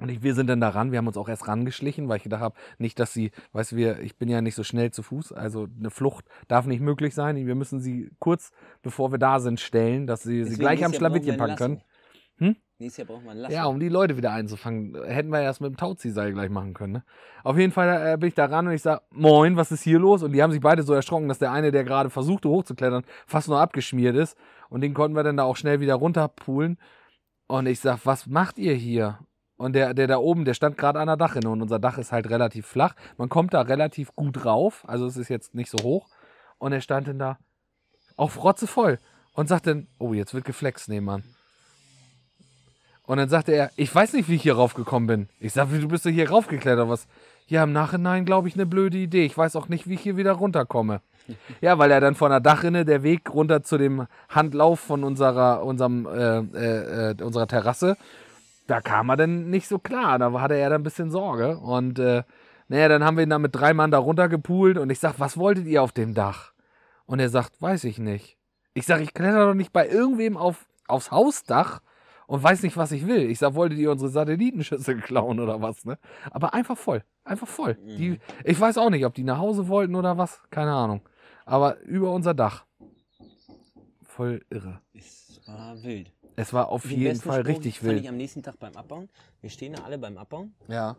Und 0.00 0.08
ich, 0.08 0.22
wir 0.22 0.34
sind 0.34 0.48
dann 0.48 0.60
da 0.60 0.70
ran, 0.70 0.92
wir 0.92 0.98
haben 0.98 1.06
uns 1.06 1.16
auch 1.16 1.28
erst 1.28 1.46
rangeschlichen, 1.46 2.08
weil 2.08 2.16
ich 2.16 2.24
gedacht 2.24 2.42
habe, 2.42 2.56
nicht, 2.78 2.98
dass 2.98 3.12
sie, 3.12 3.30
weißt 3.52 3.72
du, 3.72 3.76
wir, 3.76 4.00
ich 4.00 4.16
bin 4.16 4.28
ja 4.28 4.40
nicht 4.40 4.54
so 4.54 4.64
schnell 4.64 4.90
zu 4.90 5.02
Fuß, 5.02 5.32
also 5.32 5.68
eine 5.78 5.90
Flucht 5.90 6.24
darf 6.48 6.66
nicht 6.66 6.80
möglich 6.80 7.14
sein. 7.14 7.36
Wir 7.36 7.54
müssen 7.54 7.80
sie 7.80 8.10
kurz, 8.18 8.50
bevor 8.82 9.12
wir 9.12 9.18
da 9.18 9.38
sind, 9.40 9.60
stellen, 9.60 10.06
dass 10.06 10.22
sie 10.22 10.38
sie 10.38 10.50
Deswegen 10.50 10.60
gleich 10.60 10.80
ist 10.80 10.86
am 10.86 10.94
Schlawittchen 10.94 11.36
packen 11.36 11.56
können. 11.56 11.82
Nächstes 12.78 12.98
Jahr 12.98 13.06
braucht 13.06 13.24
man 13.24 13.36
Lasso. 13.36 13.54
Ja, 13.54 13.66
um 13.66 13.78
die 13.78 13.88
Leute 13.88 14.16
wieder 14.16 14.32
einzufangen. 14.32 15.00
Hätten 15.04 15.30
wir 15.30 15.40
erst 15.40 15.60
mit 15.60 15.70
dem 15.70 15.76
Tauziehseil 15.76 16.32
gleich 16.32 16.50
machen 16.50 16.74
können. 16.74 16.94
Ne? 16.94 17.04
Auf 17.44 17.56
jeden 17.56 17.72
Fall 17.72 18.14
äh, 18.14 18.16
bin 18.16 18.28
ich 18.28 18.34
da 18.34 18.46
ran 18.46 18.66
und 18.66 18.72
ich 18.72 18.82
sage, 18.82 19.02
moin, 19.10 19.56
was 19.56 19.70
ist 19.70 19.82
hier 19.82 20.00
los? 20.00 20.24
Und 20.24 20.32
die 20.32 20.42
haben 20.42 20.50
sich 20.50 20.60
beide 20.60 20.82
so 20.82 20.92
erschrocken, 20.92 21.28
dass 21.28 21.38
der 21.38 21.52
eine, 21.52 21.70
der 21.70 21.84
gerade 21.84 22.10
versuchte 22.10 22.48
hochzuklettern, 22.48 23.04
fast 23.26 23.48
nur 23.48 23.60
abgeschmiert 23.60 24.16
ist. 24.16 24.36
Und 24.70 24.80
den 24.80 24.92
konnten 24.92 25.16
wir 25.16 25.22
dann 25.22 25.36
da 25.36 25.44
auch 25.44 25.56
schnell 25.56 25.78
wieder 25.78 25.94
runterpulen. 25.94 26.78
Und 27.46 27.66
ich 27.66 27.78
sag, 27.78 28.04
was 28.04 28.26
macht 28.26 28.58
ihr 28.58 28.74
hier? 28.74 29.20
Und 29.56 29.74
der, 29.74 29.94
der 29.94 30.08
da 30.08 30.18
oben, 30.18 30.44
der 30.44 30.54
stand 30.54 30.76
gerade 30.76 30.98
an 30.98 31.06
der 31.06 31.16
Dachrinne 31.16 31.48
und 31.48 31.62
unser 31.62 31.78
Dach 31.78 31.96
ist 31.98 32.10
halt 32.10 32.28
relativ 32.28 32.66
flach. 32.66 32.96
Man 33.16 33.28
kommt 33.28 33.54
da 33.54 33.60
relativ 33.60 34.14
gut 34.16 34.44
rauf, 34.44 34.84
also 34.88 35.06
es 35.06 35.16
ist 35.16 35.28
jetzt 35.28 35.54
nicht 35.54 35.70
so 35.70 35.78
hoch. 35.84 36.08
Und 36.58 36.72
er 36.72 36.80
stand 36.80 37.06
dann 37.06 37.20
da 37.20 37.38
auch 38.16 38.32
frotzevoll 38.32 38.98
und 39.32 39.48
sagt 39.48 39.68
dann, 39.68 39.86
oh, 39.98 40.12
jetzt 40.12 40.34
wird 40.34 40.44
geflext 40.44 40.88
nebenan. 40.88 41.22
Und 43.06 43.18
dann 43.18 43.28
sagte 43.28 43.52
er, 43.52 43.70
ich 43.76 43.94
weiß 43.94 44.14
nicht, 44.14 44.28
wie 44.28 44.36
ich 44.36 44.42
hier 44.42 44.56
raufgekommen 44.56 45.06
bin. 45.06 45.28
Ich 45.38 45.52
sag, 45.52 45.70
wie 45.72 45.78
du 45.78 45.88
bist 45.88 46.06
doch 46.06 46.10
hier 46.10 46.30
raufgeklettert, 46.30 46.88
was? 46.88 47.06
Ja, 47.46 47.64
im 47.64 47.72
Nachhinein 47.72 48.24
glaube 48.24 48.48
ich 48.48 48.54
eine 48.54 48.64
blöde 48.64 48.96
Idee. 48.96 49.26
Ich 49.26 49.36
weiß 49.36 49.56
auch 49.56 49.68
nicht, 49.68 49.86
wie 49.86 49.94
ich 49.94 50.00
hier 50.00 50.16
wieder 50.16 50.32
runterkomme. 50.32 51.02
Ja, 51.60 51.78
weil 51.78 51.90
er 51.90 52.00
dann 52.00 52.14
von 52.14 52.30
der 52.30 52.40
Dachrinne 52.40 52.84
der 52.84 53.02
Weg 53.02 53.32
runter 53.32 53.62
zu 53.62 53.78
dem 53.78 54.06
Handlauf 54.28 54.80
von 54.80 55.04
unserer, 55.04 55.62
unserem, 55.64 56.06
äh, 56.06 57.10
äh, 57.10 57.22
unserer 57.22 57.46
Terrasse, 57.46 57.96
da 58.66 58.80
kam 58.80 59.10
er 59.10 59.16
dann 59.16 59.50
nicht 59.50 59.68
so 59.68 59.78
klar. 59.78 60.18
Da 60.18 60.32
hatte 60.40 60.54
er 60.54 60.70
dann 60.70 60.80
ein 60.80 60.84
bisschen 60.84 61.10
Sorge. 61.10 61.58
Und 61.58 61.98
äh, 61.98 62.22
naja, 62.68 62.88
dann 62.88 63.04
haben 63.04 63.16
wir 63.16 63.24
ihn 63.24 63.30
dann 63.30 63.42
mit 63.42 63.54
drei 63.54 63.74
Mann 63.74 63.90
da 63.90 63.98
runtergepult 63.98 64.78
und 64.78 64.90
ich 64.90 64.98
sag, 64.98 65.18
was 65.18 65.36
wolltet 65.36 65.66
ihr 65.66 65.82
auf 65.82 65.92
dem 65.92 66.14
Dach? 66.14 66.52
Und 67.06 67.20
er 67.20 67.28
sagt, 67.28 67.60
weiß 67.60 67.84
ich 67.84 67.98
nicht. 67.98 68.38
Ich 68.72 68.86
sag, 68.86 69.00
ich 69.00 69.12
kletter 69.14 69.46
doch 69.46 69.54
nicht 69.54 69.72
bei 69.72 69.86
irgendwem 69.86 70.36
auf, 70.36 70.66
aufs 70.88 71.10
Hausdach 71.10 71.80
und 72.26 72.42
weiß 72.42 72.62
nicht, 72.62 72.76
was 72.76 72.92
ich 72.92 73.06
will. 73.06 73.30
Ich 73.30 73.38
sag, 73.38 73.54
wolltet 73.54 73.78
ihr 73.78 73.90
unsere 73.90 74.10
Satellitenschüssel 74.10 75.00
klauen 75.00 75.40
oder 75.40 75.60
was, 75.62 75.84
ne? 75.84 75.98
Aber 76.30 76.54
einfach 76.54 76.76
voll. 76.76 77.02
Einfach 77.24 77.48
voll. 77.48 77.76
Mhm. 77.82 77.96
Die, 77.96 78.18
ich 78.44 78.58
weiß 78.60 78.78
auch 78.78 78.90
nicht, 78.90 79.04
ob 79.04 79.14
die 79.14 79.24
nach 79.24 79.38
Hause 79.38 79.68
wollten 79.68 79.94
oder 79.94 80.16
was. 80.18 80.40
Keine 80.50 80.72
Ahnung. 80.72 81.00
Aber 81.46 81.80
über 81.80 82.12
unser 82.12 82.34
Dach. 82.34 82.64
Voll 84.02 84.44
irre. 84.50 84.80
Es 84.92 85.40
war 85.46 85.82
wild. 85.82 86.12
Es 86.36 86.52
war 86.52 86.68
auf 86.68 86.82
Den 86.82 86.98
jeden 87.00 87.20
Fall 87.20 87.40
Spruch 87.40 87.48
richtig 87.48 87.78
fand 87.80 87.92
ich 87.92 87.98
wild. 87.98 88.08
am 88.08 88.16
nächsten 88.16 88.42
Tag 88.42 88.58
beim 88.58 88.74
Abbauen. 88.76 89.08
Wir 89.40 89.50
stehen 89.50 89.72
da 89.74 89.84
alle 89.84 89.98
beim 89.98 90.16
Abbauen 90.18 90.54
Ja. 90.68 90.96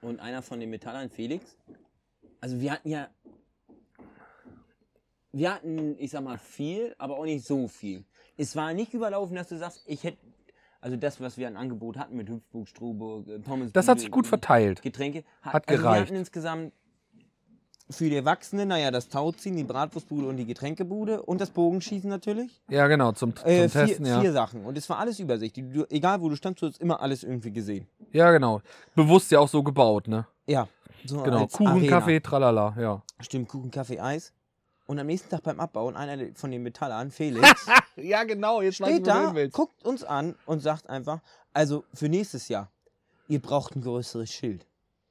und 0.00 0.20
einer 0.20 0.42
von 0.42 0.58
den 0.60 0.70
Metallern, 0.70 1.10
Felix. 1.10 1.56
Also 2.40 2.60
wir 2.60 2.72
hatten 2.72 2.88
ja, 2.88 3.08
wir 5.32 5.54
hatten, 5.54 5.96
ich 5.98 6.10
sag 6.10 6.22
mal, 6.24 6.38
viel, 6.38 6.94
aber 6.98 7.18
auch 7.18 7.24
nicht 7.24 7.44
so 7.46 7.68
viel. 7.68 8.04
Es 8.36 8.56
war 8.56 8.72
nicht 8.72 8.94
überlaufen, 8.94 9.36
dass 9.36 9.48
du 9.48 9.58
sagst, 9.58 9.82
ich 9.86 10.04
hätte, 10.04 10.18
also 10.80 10.96
das, 10.96 11.20
was 11.20 11.36
wir 11.36 11.46
an 11.48 11.56
Angebot 11.56 11.96
hatten 11.98 12.16
mit 12.16 12.28
Hüpfburg, 12.28 12.66
Strohburg, 12.68 13.28
äh, 13.28 13.38
Pommes. 13.38 13.72
Das 13.72 13.88
hat 13.88 14.00
sich 14.00 14.10
gut 14.10 14.26
verteilt. 14.26 14.82
Getränke. 14.82 15.24
Hat 15.42 15.68
also 15.68 15.78
Wir 15.78 15.82
gereicht. 15.82 16.06
hatten 16.06 16.16
insgesamt 16.16 16.72
für 17.90 18.08
die 18.08 18.16
Erwachsenen, 18.16 18.68
naja, 18.68 18.90
das 18.90 19.08
Tauziehen, 19.10 19.54
die 19.56 19.64
Bratwurstbude 19.64 20.26
und 20.26 20.38
die 20.38 20.46
Getränkebude 20.46 21.22
und 21.22 21.40
das 21.42 21.50
Bogenschießen 21.50 22.08
natürlich. 22.08 22.62
Ja, 22.70 22.86
genau, 22.86 23.12
zum, 23.12 23.36
zum 23.36 23.46
Äh, 23.46 23.68
vier, 23.68 23.86
Testen, 23.86 24.06
ja. 24.06 24.20
vier 24.20 24.32
Sachen. 24.32 24.64
Und 24.64 24.78
es 24.78 24.88
war 24.88 24.98
alles 24.98 25.20
übersichtlich. 25.20 25.66
Du, 25.72 25.84
egal 25.90 26.22
wo 26.22 26.28
du 26.30 26.36
standst, 26.36 26.62
du 26.62 26.68
hast 26.68 26.80
immer 26.80 27.00
alles 27.00 27.22
irgendwie 27.22 27.52
gesehen. 27.52 27.86
Ja, 28.12 28.30
genau. 28.32 28.62
Bewusst 28.94 29.30
ja 29.30 29.40
auch 29.40 29.48
so 29.48 29.62
gebaut, 29.62 30.08
ne? 30.08 30.26
Ja. 30.46 30.68
So 31.04 31.22
Genau. 31.22 31.46
Kuchen, 31.48 31.66
Arena. 31.66 31.88
Kaffee, 31.88 32.20
tralala, 32.20 32.74
ja. 32.80 33.02
Stimmt, 33.20 33.48
Kuchen, 33.48 33.70
Kaffee, 33.70 34.00
Eis. 34.00 34.32
Und 34.86 34.98
am 34.98 35.06
nächsten 35.06 35.28
Tag 35.30 35.42
beim 35.42 35.60
Abbauen, 35.60 35.96
einer 35.96 36.34
von 36.34 36.50
den 36.50 36.62
Metallern, 36.62 37.10
Felix, 37.10 37.66
Ja, 37.96 38.24
genau, 38.24 38.62
jetzt 38.62 38.76
steht 38.76 39.06
da, 39.06 39.32
guckt 39.52 39.84
uns 39.84 40.02
an 40.02 40.34
und 40.46 40.60
sagt 40.60 40.88
einfach, 40.88 41.20
also 41.52 41.84
für 41.92 42.08
nächstes 42.08 42.48
Jahr, 42.48 42.70
ihr 43.28 43.40
braucht 43.40 43.76
ein 43.76 43.82
größeres 43.82 44.32
Schild. 44.32 44.66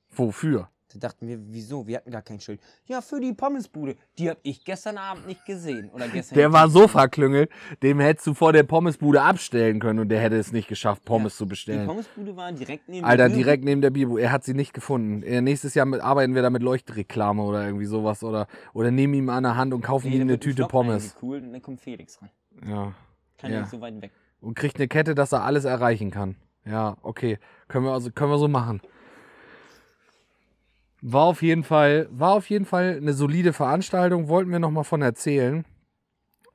Wofür? 0.10 0.70
Da 0.94 1.00
dachten 1.08 1.28
wir, 1.28 1.40
wieso? 1.48 1.88
Wir 1.88 1.98
hatten 1.98 2.12
gar 2.12 2.22
kein 2.22 2.40
Schild. 2.40 2.60
Ja, 2.86 3.02
für 3.02 3.20
die 3.20 3.34
Pommesbude. 3.34 3.96
Die 4.18 4.30
habe 4.30 4.40
ich 4.44 4.64
gestern 4.66 4.98
Abend 4.98 5.28
nicht 5.28 5.46
gesehen. 5.46 5.90
Oder 5.92 6.08
gestern 6.08 6.36
Der 6.38 6.52
war 6.52 6.70
so 6.70 6.88
verklüngelt, 6.88 7.50
dem 7.82 8.00
hättest 8.00 8.28
du 8.28 8.34
vor 8.34 8.54
der 8.54 8.64
Pommesbude 8.64 9.22
abstellen 9.22 9.80
können 9.80 10.00
und 10.00 10.10
der 10.10 10.20
hätte 10.20 10.38
es 10.38 10.52
nicht 10.52 10.68
geschafft, 10.68 11.06
Pommes 11.06 11.38
zu 11.38 11.46
Die 11.46 11.50
bestellen. 11.50 11.88
Pommesbude 11.88 12.36
war 12.36 12.52
direkt 12.52 12.90
neben 12.90 13.06
Alter, 13.06 13.28
der 13.28 13.38
direkt 13.38 13.64
neben 13.64 13.82
der 13.82 13.90
Bibu. 13.92 14.18
Er 14.18 14.32
hat 14.32 14.44
sie 14.44 14.54
nicht 14.54 14.74
gefunden. 14.74 15.24
Äh, 15.24 15.42
nächstes 15.42 15.74
Jahr 15.76 15.86
mit, 15.86 16.02
arbeiten 16.02 16.36
wir 16.36 16.42
da 16.42 16.50
mit 16.50 16.64
Leuchtreklame 16.64 17.42
oder 17.44 17.66
irgendwie 17.66 17.86
sowas. 17.86 18.24
Oder, 18.24 18.48
oder 18.74 18.92
nehmen 18.92 19.14
ihm 19.14 19.30
an 19.30 19.44
der 19.44 19.56
Hand 19.56 19.74
und 19.74 19.82
kaufen 19.82 20.10
Nee, 20.10 20.18
ihm 20.18 20.22
eine 20.24 20.40
Tüte 20.40 20.66
Pommes. 20.66 21.16
eingekühlt 21.16 21.44
Und 21.44 21.54
dann 21.54 21.62
kommt 21.62 21.82
Felix 21.82 22.22
ran. 22.22 22.30
Ja. 22.68 22.94
Kann 23.38 23.50
Ja. 23.52 23.56
ja 23.58 23.62
nicht 23.62 23.72
so 23.72 23.82
weit 23.82 24.02
weg. 24.02 24.12
Und 24.42 24.56
kriegt 24.56 24.78
eine 24.78 24.88
Kette, 24.88 25.16
dass 25.16 25.32
er 25.32 25.44
alles 25.44 25.66
erreichen 25.66 26.12
kann. 26.12 26.36
Ja, 26.66 26.98
okay. 27.02 27.40
Können 27.68 27.86
wir 27.86 27.92
also, 27.94 28.12
können 28.12 28.32
wir 28.32 28.38
so 28.38 28.48
machen. 28.48 28.82
War 31.02 31.26
auf 31.26 31.42
jeden 31.42 31.64
Fall, 31.64 32.08
war 32.12 32.34
auf 32.34 32.50
jeden 32.50 32.66
Fall 32.66 32.98
eine 32.98 33.14
solide 33.14 33.54
Veranstaltung. 33.54 34.28
Wollten 34.28 34.52
wir 34.52 34.60
noch 34.60 34.72
mal 34.72 34.84
von 34.84 35.02
erzählen. 35.02 35.66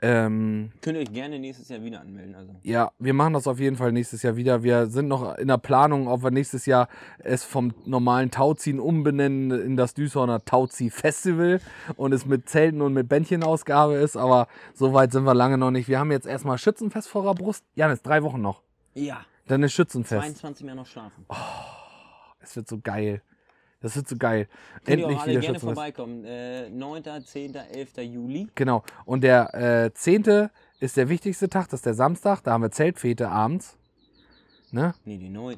Ähm, 0.03 0.73
Könnt 0.83 0.99
ihr 0.99 1.03
euch 1.03 1.13
gerne 1.13 1.39
nächstes 1.39 1.71
Jahr 1.71 1.83
wieder 1.83 2.01
anmelden. 2.01 2.35
Also. 2.35 2.55
Ja, 2.63 2.93
wir 2.99 3.15
machen 3.15 3.33
das 3.33 3.47
auf 3.47 3.59
jeden 3.59 3.77
Fall 3.77 3.93
nächstes 3.93 4.23
Jahr 4.23 4.37
wieder. 4.37 4.63
Wir 4.63 4.89
sind 4.89 5.09
noch 5.09 5.37
in 5.39 5.49
der 5.49 5.57
Planung, 5.57 6.07
ob 6.07 6.23
wir 6.23 6.31
nächstes 6.31 6.67
Jahr 6.67 6.89
es 7.19 7.45
vom 7.45 7.75
normalen 7.87 8.31
Tauziehen 8.31 8.79
umbenennen 8.79 9.51
in 9.51 9.77
das 9.77 9.95
Düshorner 9.95 10.45
Tauzieh 10.45 10.91
Festival 10.91 11.61
und 11.97 12.13
es 12.13 12.27
mit 12.27 12.47
Zelten 12.49 12.83
und 12.83 12.93
mit 12.93 13.09
Bändchenausgabe 13.09 13.95
ist, 13.95 14.17
aber 14.17 14.49
so 14.75 14.93
weit 14.93 15.13
sind 15.13 15.25
wir 15.25 15.35
lange 15.35 15.57
noch 15.57 15.71
nicht. 15.71 15.89
Wir 15.89 15.99
haben 15.99 16.13
jetzt 16.13 16.27
erstmal 16.27 16.59
Schützenfest 16.59 17.09
vor 17.09 17.25
der 17.25 17.33
Brust. 17.33 17.65
Janis, 17.75 18.03
drei 18.03 18.23
Wochen 18.23 18.43
noch. 18.43 18.63
Ja, 18.95 19.25
Dann 19.49 19.63
ist 19.63 19.73
Schützenfest. 19.73 20.21
22 20.23 20.67
Mehr 20.67 20.75
noch 20.75 20.87
schlafen. 20.87 21.25
Es 22.41 22.55
wird 22.55 22.69
so 22.69 22.79
geil. 22.79 23.23
Das 23.81 23.95
wird 23.95 24.09
so 24.09 24.17
geil. 24.17 24.49
Könnt 24.85 25.01
ihr 25.01 25.07
auch 25.07 25.11
Endlich 25.11 25.21
alle 25.21 25.31
wieder 25.33 25.41
gerne 25.41 25.61
vorbeikommen. 25.61 26.25
Äh, 26.25 26.71
9., 26.71 27.05
10., 27.25 27.55
11. 27.55 27.97
Juli. 27.99 28.49
Genau. 28.55 28.83
Und 29.05 29.23
der 29.23 29.55
äh, 29.55 29.93
10. 29.93 30.49
ist 30.81 30.97
der 30.97 31.09
wichtigste 31.09 31.49
Tag, 31.49 31.69
das 31.69 31.79
ist 31.79 31.87
der 31.87 31.95
Samstag. 31.95 32.43
Da 32.43 32.53
haben 32.53 32.63
wir 32.63 32.71
Zeltfete 32.71 33.29
abends. 33.29 33.79
Ne? 34.71 34.95
Nee, 35.05 35.19
den 35.19 35.33
9. 35.33 35.57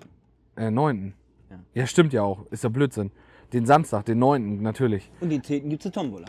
Äh, 0.57 0.71
9. 0.71 1.15
Ja. 1.51 1.57
Ja. 1.75 1.87
stimmt 1.87 2.13
ja 2.13 2.23
auch. 2.23 2.47
Ist 2.51 2.65
ja 2.65 2.71
Blödsinn. 2.71 3.13
Den 3.53 3.65
Samstag, 3.65 4.05
den 4.05 4.19
9. 4.19 4.61
natürlich. 4.61 5.11
Und 5.21 5.31
den 5.31 5.43
10. 5.43 5.71
gibt 5.71 5.83
es 5.83 5.87
eine 5.87 5.93
Tombola. 5.93 6.27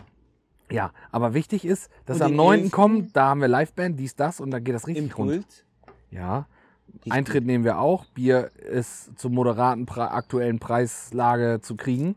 Ja, 0.70 0.92
aber 1.10 1.34
wichtig 1.34 1.64
ist, 1.64 1.90
dass 2.06 2.20
am 2.22 2.30
den 2.30 2.36
9. 2.36 2.60
11.. 2.60 2.70
kommen, 2.70 3.10
da 3.12 3.26
haben 3.26 3.40
wir 3.40 3.48
Liveband, 3.48 3.98
dies, 3.98 4.14
das 4.14 4.40
und 4.40 4.52
da 4.52 4.60
geht 4.60 4.74
das 4.74 4.86
richtig 4.86 5.18
rund. 5.18 5.32
Impuls. 5.32 5.64
Ja. 6.10 6.46
Richtig. 6.94 7.12
Eintritt 7.12 7.44
nehmen 7.44 7.64
wir 7.64 7.78
auch. 7.78 8.04
Bier 8.06 8.50
ist 8.56 9.18
zur 9.18 9.30
moderaten 9.30 9.88
aktuellen 9.88 10.58
Preislage 10.58 11.60
zu 11.62 11.76
kriegen. 11.76 12.16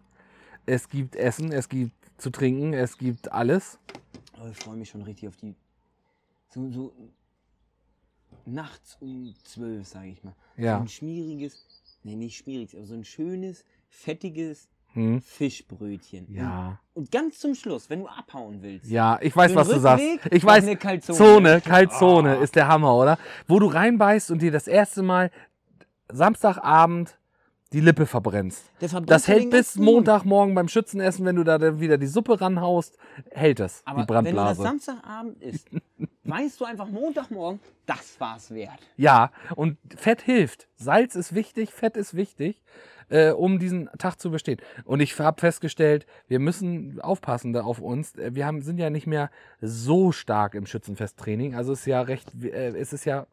Es 0.65 0.89
gibt 0.89 1.15
Essen, 1.15 1.51
es 1.51 1.69
gibt 1.69 1.93
zu 2.17 2.29
trinken, 2.29 2.73
es 2.73 2.97
gibt 2.97 3.31
alles. 3.31 3.79
Oh, 4.41 4.47
ich 4.49 4.57
freue 4.57 4.77
mich 4.77 4.89
schon 4.89 5.01
richtig 5.03 5.29
auf 5.29 5.35
die. 5.37 5.55
So, 6.49 6.69
so 6.71 6.93
nachts 8.45 8.97
um 8.99 9.33
12, 9.43 9.87
sage 9.87 10.09
ich 10.09 10.23
mal. 10.23 10.35
So 10.55 10.63
Ja. 10.63 10.79
ein 10.79 10.87
schmieriges, 10.87 11.65
nee, 12.03 12.15
nicht 12.15 12.37
schmieriges, 12.37 12.75
aber 12.75 12.85
so 12.85 12.93
ein 12.93 13.03
schönes, 13.03 13.63
fettiges 13.89 14.67
Hm. 14.93 15.21
Fischbrötchen. 15.21 16.31
Ja. 16.33 16.79
Und 16.93 17.11
ganz 17.11 17.39
zum 17.39 17.55
Schluss, 17.55 17.89
wenn 17.89 18.01
du 18.01 18.07
abhauen 18.07 18.61
willst. 18.61 18.89
Ja, 18.91 19.17
ich 19.21 19.35
weiß, 19.35 19.55
was 19.55 19.67
den 19.67 19.75
du 19.77 19.81
sagst. 19.81 20.05
Rückweg 20.05 20.33
Ich 20.33 20.43
weiß, 20.45 20.63
eine 20.65 20.77
Kaltzone. 20.77 21.17
Zone, 21.17 21.61
Kaltzone 21.61 22.37
Ah. 22.37 22.41
ist 22.43 22.55
der 22.55 22.67
Hammer, 22.67 22.95
oder? 22.95 23.17
Wo 23.47 23.59
du 23.59 23.65
reinbeißt 23.67 24.29
und 24.31 24.41
dir 24.41 24.51
das 24.51 24.67
erste 24.67 25.01
Mal 25.01 25.31
Samstagabend 26.11 27.17
die 27.71 27.79
Lippe 27.79 28.05
verbrennst. 28.05 28.65
Der 28.81 28.89
verbrennt 28.89 29.09
Das 29.09 29.27
hält 29.27 29.49
bis. 29.49 29.75
Montagmorgen 29.77 30.53
beim 30.53 30.67
Schützenessen, 30.67 31.25
wenn 31.25 31.35
du 31.35 31.43
da 31.43 31.57
dann 31.57 31.79
wieder 31.79 31.97
die 31.97 32.05
Suppe 32.05 32.39
ranhaust, 32.39 32.97
hält 33.31 33.59
es, 33.61 33.81
Aber 33.85 34.03
die 34.03 34.09
wenn 34.13 34.25
du 34.25 34.33
das 34.35 34.57
Brandblase. 34.57 34.61
Samstagabend 34.61 35.41
isst, 35.41 35.69
weißt 36.23 36.61
du 36.61 36.65
einfach 36.65 36.87
Montagmorgen, 36.87 37.59
das 37.87 38.19
war's 38.19 38.51
wert. 38.51 38.77
Ja, 38.95 39.31
und 39.55 39.77
Fett 39.95 40.21
hilft. 40.21 40.67
Salz 40.75 41.15
ist 41.15 41.33
wichtig, 41.33 41.71
Fett 41.73 41.97
ist 41.97 42.13
wichtig, 42.13 42.61
äh, 43.13 43.29
um 43.31 43.59
diesen 43.59 43.89
Tag 43.99 44.19
zu 44.19 44.31
bestehen. 44.31 44.59
Und 44.85 44.99
ich 44.99 45.17
habe 45.19 45.39
festgestellt, 45.39 46.07
wir 46.27 46.39
müssen 46.39 46.99
aufpassen 46.99 47.53
da 47.53 47.61
auf 47.61 47.79
uns. 47.79 48.15
Äh, 48.15 48.33
Wir 48.33 48.47
haben, 48.47 48.63
sind 48.63 48.79
ja 48.79 48.89
nicht 48.89 49.05
mehr 49.05 49.29
so 49.61 50.11
stark 50.11 50.55
im 50.55 50.65
Schützenfesttraining. 50.65 51.53
Also 51.53 51.73
es 51.73 51.81
ist 51.81 51.85
ja 51.85 52.01
recht, 52.01 52.33
äh, 52.43 52.69
es 52.75 52.91
ist 52.91 53.05
ja, 53.05 53.27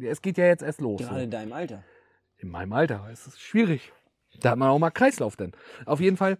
es 0.00 0.22
geht 0.22 0.38
ja 0.38 0.46
jetzt 0.46 0.62
erst 0.62 0.80
los. 0.80 1.00
Gerade 1.00 1.16
So. 1.16 1.24
in 1.24 1.30
deinem 1.32 1.52
Alter. 1.52 1.82
In 2.36 2.48
meinem 2.48 2.72
Alter 2.72 3.08
ist 3.10 3.26
es 3.26 3.40
schwierig. 3.40 3.92
Da 4.40 4.50
hat 4.50 4.58
man 4.58 4.68
auch 4.68 4.78
mal 4.78 4.90
Kreislauf 4.90 5.34
denn. 5.34 5.52
Auf 5.84 5.98
jeden 6.00 6.16
Fall 6.16 6.38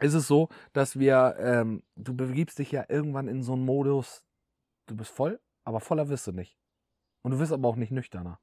ist 0.00 0.14
es 0.14 0.28
so, 0.28 0.48
dass 0.72 0.98
wir, 0.98 1.36
ähm, 1.40 1.82
du 1.96 2.14
begibst 2.14 2.60
dich 2.60 2.70
ja 2.70 2.84
irgendwann 2.88 3.26
in 3.26 3.42
so 3.42 3.54
einen 3.54 3.64
Modus, 3.64 4.22
du 4.86 4.96
bist 4.96 5.10
voll, 5.10 5.40
aber 5.64 5.80
voller 5.80 6.08
wirst 6.08 6.26
du 6.28 6.32
nicht. 6.32 6.56
Und 7.22 7.32
du 7.32 7.38
wirst 7.40 7.52
aber 7.52 7.68
auch 7.68 7.76
nicht 7.76 7.90
nüchterner. 7.90 8.38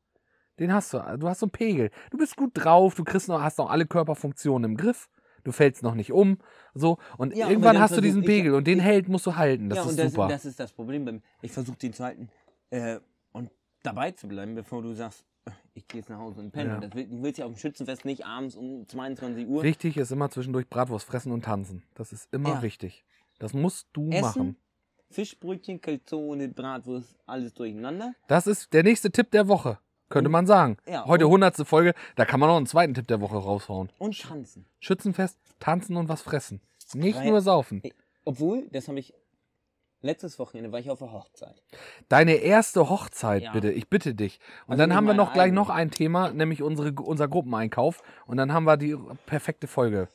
Den 0.59 0.73
hast 0.73 0.93
du. 0.93 0.99
Du 1.17 1.27
hast 1.27 1.39
so 1.39 1.45
einen 1.47 1.51
Pegel. 1.51 1.91
Du 2.11 2.17
bist 2.17 2.35
gut 2.37 2.51
drauf, 2.53 2.95
du 2.95 3.03
kriegst 3.03 3.27
noch, 3.27 3.41
hast 3.41 3.57
noch 3.57 3.69
alle 3.69 3.85
Körperfunktionen 3.85 4.71
im 4.71 4.77
Griff. 4.77 5.09
Du 5.43 5.51
fällst 5.51 5.83
noch 5.83 5.93
nicht 5.95 6.11
um. 6.11 6.37
So. 6.73 6.97
Und 7.17 7.35
Ja, 7.35 7.49
irgendwann 7.49 7.79
hast 7.79 7.95
du 7.95 8.01
diesen 8.01 8.23
Pegel 8.23 8.53
und 8.55 8.65
den 8.65 8.79
ich- 8.79 8.83
hält 8.83 9.07
musst 9.09 9.25
du 9.27 9.35
halten. 9.35 9.69
Das 9.69 9.77
ja, 9.77 9.83
ist 9.83 9.89
und 9.91 9.99
das, 9.99 10.11
super. 10.13 10.27
das 10.27 10.45
ist 10.45 10.59
das 10.59 10.71
Problem. 10.73 11.21
Ich 11.41 11.51
versuche 11.51 11.77
den 11.77 11.93
zu 11.93 12.03
halten 12.03 12.29
äh, 12.71 12.99
und 13.31 13.51
dabei 13.83 14.11
zu 14.11 14.27
bleiben, 14.27 14.55
bevor 14.55 14.81
du 14.81 14.93
sagst, 14.93 15.23
ich 15.75 15.87
gehe 15.87 15.99
jetzt 16.01 16.09
nach 16.09 16.17
Hause 16.17 16.39
und 16.41 16.51
penne. 16.51 16.69
Ja. 16.71 16.79
Das 16.79 16.95
will, 16.95 17.05
du 17.07 17.21
willst 17.21 17.37
ja 17.37 17.45
auf 17.45 17.51
dem 17.53 17.57
Schützenfest 17.57 18.05
nicht 18.05 18.25
abends 18.25 18.55
um 18.55 18.87
22 18.87 19.45
Uhr 19.47 19.61
Wichtig 19.61 19.97
ist 19.97 20.11
immer 20.11 20.31
zwischendurch 20.31 20.67
Bratwurst 20.67 21.05
fressen 21.05 21.31
und 21.31 21.45
tanzen. 21.45 21.83
Das 21.93 22.11
ist 22.11 22.33
immer 22.33 22.49
Ja. 22.49 22.61
wichtig. 22.63 23.05
Das 23.37 23.53
musst 23.53 23.87
du 23.93 24.09
essen. 24.09 24.21
machen. 24.21 24.55
Fischbrötchen, 25.11 25.79
Calzone, 25.81 26.49
Bratwurst, 26.49 27.15
alles 27.27 27.53
durcheinander. 27.53 28.15
Das 28.27 28.47
ist 28.47 28.73
der 28.73 28.81
nächste 28.83 29.11
Tipp 29.11 29.29
der 29.29 29.47
Woche, 29.47 29.77
könnte 30.09 30.29
man 30.29 30.45
sagen. 30.47 30.77
ja, 30.87 31.05
Heute 31.05 31.25
und- 31.27 31.31
100. 31.33 31.65
Folge, 31.65 31.93
da 32.15 32.25
kann 32.25 32.39
man 32.39 32.49
noch 32.49 32.57
einen 32.57 32.67
zweiten 32.67 32.93
Tipp 32.93 33.07
der 33.07 33.21
Woche 33.21 33.37
raushauen. 33.37 33.89
Und 33.97 34.19
tanzen. 34.21 34.65
Schützenfest, 34.79 35.37
tanzen 35.59 35.95
und 35.97 36.09
was 36.09 36.21
fressen. 36.21 36.61
Nicht 36.93 37.17
Weil- 37.19 37.29
nur 37.29 37.41
saufen. 37.41 37.81
Obwohl, 38.23 38.67
das 38.71 38.87
habe 38.87 38.99
ich. 38.99 39.13
Letztes 40.01 40.37
Wochenende 40.37 40.71
war 40.71 40.79
ich 40.79 40.91
auf 40.91 40.99
der 40.99 41.11
Hochzeit. 41.11 41.63
Deine 42.09 42.33
erste 42.35 42.89
Hochzeit, 42.89 43.41
Ja. 43.43 43.51
bitte. 43.53 43.71
Ich 43.71 43.89
bitte 43.89 44.13
dich. 44.13 44.39
Und 44.67 44.73
Also 44.73 44.83
dann 44.83 44.95
haben 44.95 45.07
wir 45.07 45.15
noch 45.15 45.33
gleich 45.33 45.45
eigene. 45.45 45.55
noch 45.55 45.69
ein 45.71 45.89
Thema, 45.89 46.29
nämlich 46.31 46.61
unsere, 46.61 46.91
unser 46.91 47.27
Gruppeneinkauf. 47.27 48.03
Und 48.27 48.37
dann 48.37 48.53
haben 48.53 48.65
wir 48.65 48.77
die 48.77 48.95
perfekte 49.25 49.65
Folge. 49.65 50.07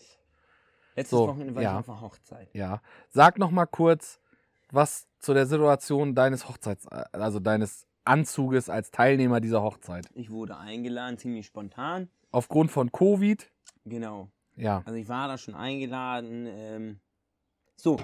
Letztes 0.94 1.18
So, 1.18 1.26
Wochenende 1.26 1.56
war 1.56 1.62
ja. 1.62 1.72
ich 1.72 1.78
auf 1.80 1.86
der 1.86 2.00
Hochzeit. 2.02 2.48
Ja. 2.52 2.82
Sag 3.08 3.38
noch 3.38 3.50
mal 3.50 3.66
kurz 3.66 4.20
was 4.70 5.08
zu 5.18 5.34
der 5.34 5.46
Situation 5.46 6.14
deines 6.14 6.48
Hochzeits, 6.48 6.86
also 6.86 7.40
deines 7.40 7.86
Anzuges 8.04 8.68
als 8.68 8.90
Teilnehmer 8.90 9.40
dieser 9.40 9.62
Hochzeit. 9.62 10.06
Ich 10.14 10.30
wurde 10.30 10.56
eingeladen, 10.56 11.18
ziemlich 11.18 11.46
spontan. 11.46 12.08
Aufgrund 12.30 12.70
von 12.70 12.90
Covid. 12.92 13.50
Genau. 13.84 14.28
Ja. 14.56 14.82
Also 14.84 14.98
ich 14.98 15.08
war 15.08 15.28
da 15.28 15.38
schon 15.38 15.54
eingeladen. 15.54 16.46
Ähm, 16.48 17.00
so, 17.76 17.98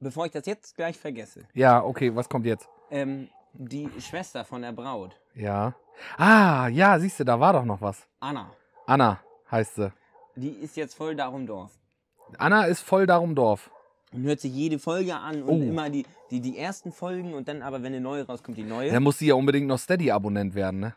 bevor 0.00 0.26
ich 0.26 0.32
das 0.32 0.46
jetzt 0.46 0.76
gleich 0.76 0.98
vergesse. 0.98 1.46
Ja, 1.54 1.82
okay, 1.82 2.14
was 2.14 2.28
kommt 2.28 2.46
jetzt? 2.46 2.68
Ähm, 2.90 3.28
die 3.52 3.88
Schwester 4.00 4.44
von 4.44 4.62
der 4.62 4.72
Braut, 4.72 5.18
Ja. 5.34 5.74
Ah, 6.18 6.68
ja, 6.68 6.98
siehst 6.98 7.20
du, 7.20 7.24
da 7.24 7.40
war 7.40 7.54
doch 7.54 7.64
noch 7.64 7.80
was. 7.80 8.06
Anna, 8.20 8.50
Anna 8.86 9.18
heißt 9.50 9.76
sie. 9.76 9.92
die 10.34 10.50
ist 10.50 10.76
jetzt 10.76 10.94
voll 10.94 11.16
darum 11.16 11.46
Dorf. 11.46 11.72
Anna 12.38 12.64
ist 12.64 12.80
voll 12.82 13.06
darum 13.06 13.34
Dorf. 13.34 13.70
Und 14.12 14.22
hört 14.22 14.40
sich 14.40 14.52
jede 14.54 14.78
Folge 14.78 15.14
an 15.16 15.42
und 15.42 15.60
Oh. 15.60 15.62
immer 15.62 15.90
die, 15.90 16.04
die, 16.30 16.40
die 16.40 16.56
ersten 16.58 16.92
Folgen 16.92 17.34
und 17.34 17.48
dann 17.48 17.62
aber, 17.62 17.78
wenn 17.82 17.92
eine 17.92 18.00
neue 18.00 18.26
rauskommt, 18.26 18.56
die 18.56 18.62
neue. 18.64 18.90
Dann 18.92 19.02
muss 19.02 19.18
sie 19.18 19.26
ja 19.26 19.34
unbedingt 19.34 19.66
noch 19.66 19.78
Steady-Abonnent 19.78 20.54
werden, 20.54 20.80
ne? 20.80 20.94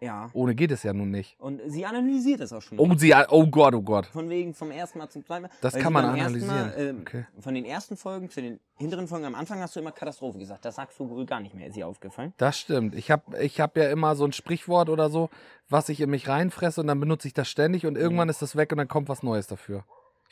Ja. 0.00 0.30
Ohne 0.32 0.54
geht 0.54 0.70
es 0.70 0.84
ja 0.84 0.92
nun 0.92 1.10
nicht. 1.10 1.34
Und 1.40 1.60
sie 1.66 1.84
analysiert 1.84 2.40
das 2.40 2.52
auch 2.52 2.62
schon. 2.62 2.78
Oh, 2.78 2.88
sie, 2.96 3.12
oh 3.30 3.46
Gott, 3.48 3.74
oh 3.74 3.82
Gott. 3.82 4.06
Von 4.06 4.30
wegen 4.30 4.54
vom 4.54 4.70
ersten 4.70 4.98
Mal 4.98 5.08
zum 5.08 5.24
zweiten 5.24 5.42
Mal. 5.42 5.50
Das 5.60 5.74
kann 5.74 5.92
man 5.92 6.04
analysieren. 6.04 6.46
Mal, 6.46 6.74
ähm, 6.76 6.98
Okay. 7.00 7.26
Von 7.40 7.54
den 7.54 7.64
ersten 7.64 7.96
Folgen 7.96 8.30
zu 8.30 8.40
den 8.40 8.60
hinteren 8.76 9.08
Folgen 9.08 9.24
am 9.24 9.34
Anfang 9.34 9.58
hast 9.60 9.74
du 9.74 9.80
immer 9.80 9.90
Katastrophe 9.90 10.38
gesagt. 10.38 10.64
Das 10.64 10.76
sagst 10.76 11.00
du 11.00 11.26
gar 11.26 11.40
nicht 11.40 11.54
mehr. 11.54 11.66
Ist 11.66 11.76
dir 11.76 11.88
aufgefallen? 11.88 12.32
Das 12.36 12.56
stimmt. 12.58 12.94
Ich 12.94 13.10
habe 13.10 13.38
ich 13.40 13.60
hab 13.60 13.76
ja 13.76 13.90
immer 13.90 14.14
so 14.14 14.24
ein 14.24 14.32
Sprichwort 14.32 14.88
oder 14.88 15.10
so, 15.10 15.30
was 15.68 15.88
ich 15.88 16.00
in 16.00 16.10
mich 16.10 16.28
reinfresse 16.28 16.80
und 16.80 16.86
dann 16.86 17.00
benutze 17.00 17.26
ich 17.26 17.34
das 17.34 17.48
ständig 17.48 17.84
und 17.84 17.96
irgendwann 17.96 18.28
ist 18.28 18.40
das 18.40 18.54
weg 18.54 18.70
und 18.70 18.78
dann 18.78 18.88
kommt 18.88 19.08
was 19.08 19.24
Neues 19.24 19.48
dafür. 19.48 19.84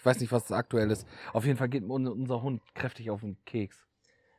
Ich 0.07 0.09
weiß 0.15 0.21
nicht, 0.21 0.31
was 0.31 0.45
das 0.45 0.53
aktuell 0.57 0.89
ist. 0.93 1.05
Auf 1.33 1.45
jeden 1.47 1.59
Fall 1.59 1.69
geht 1.69 1.83
un- 1.83 2.07
unser 2.07 2.41
Hund 2.41 2.63
kräftig 2.77 3.11
auf 3.11 3.23
den 3.23 3.37
Keks. 3.45 3.85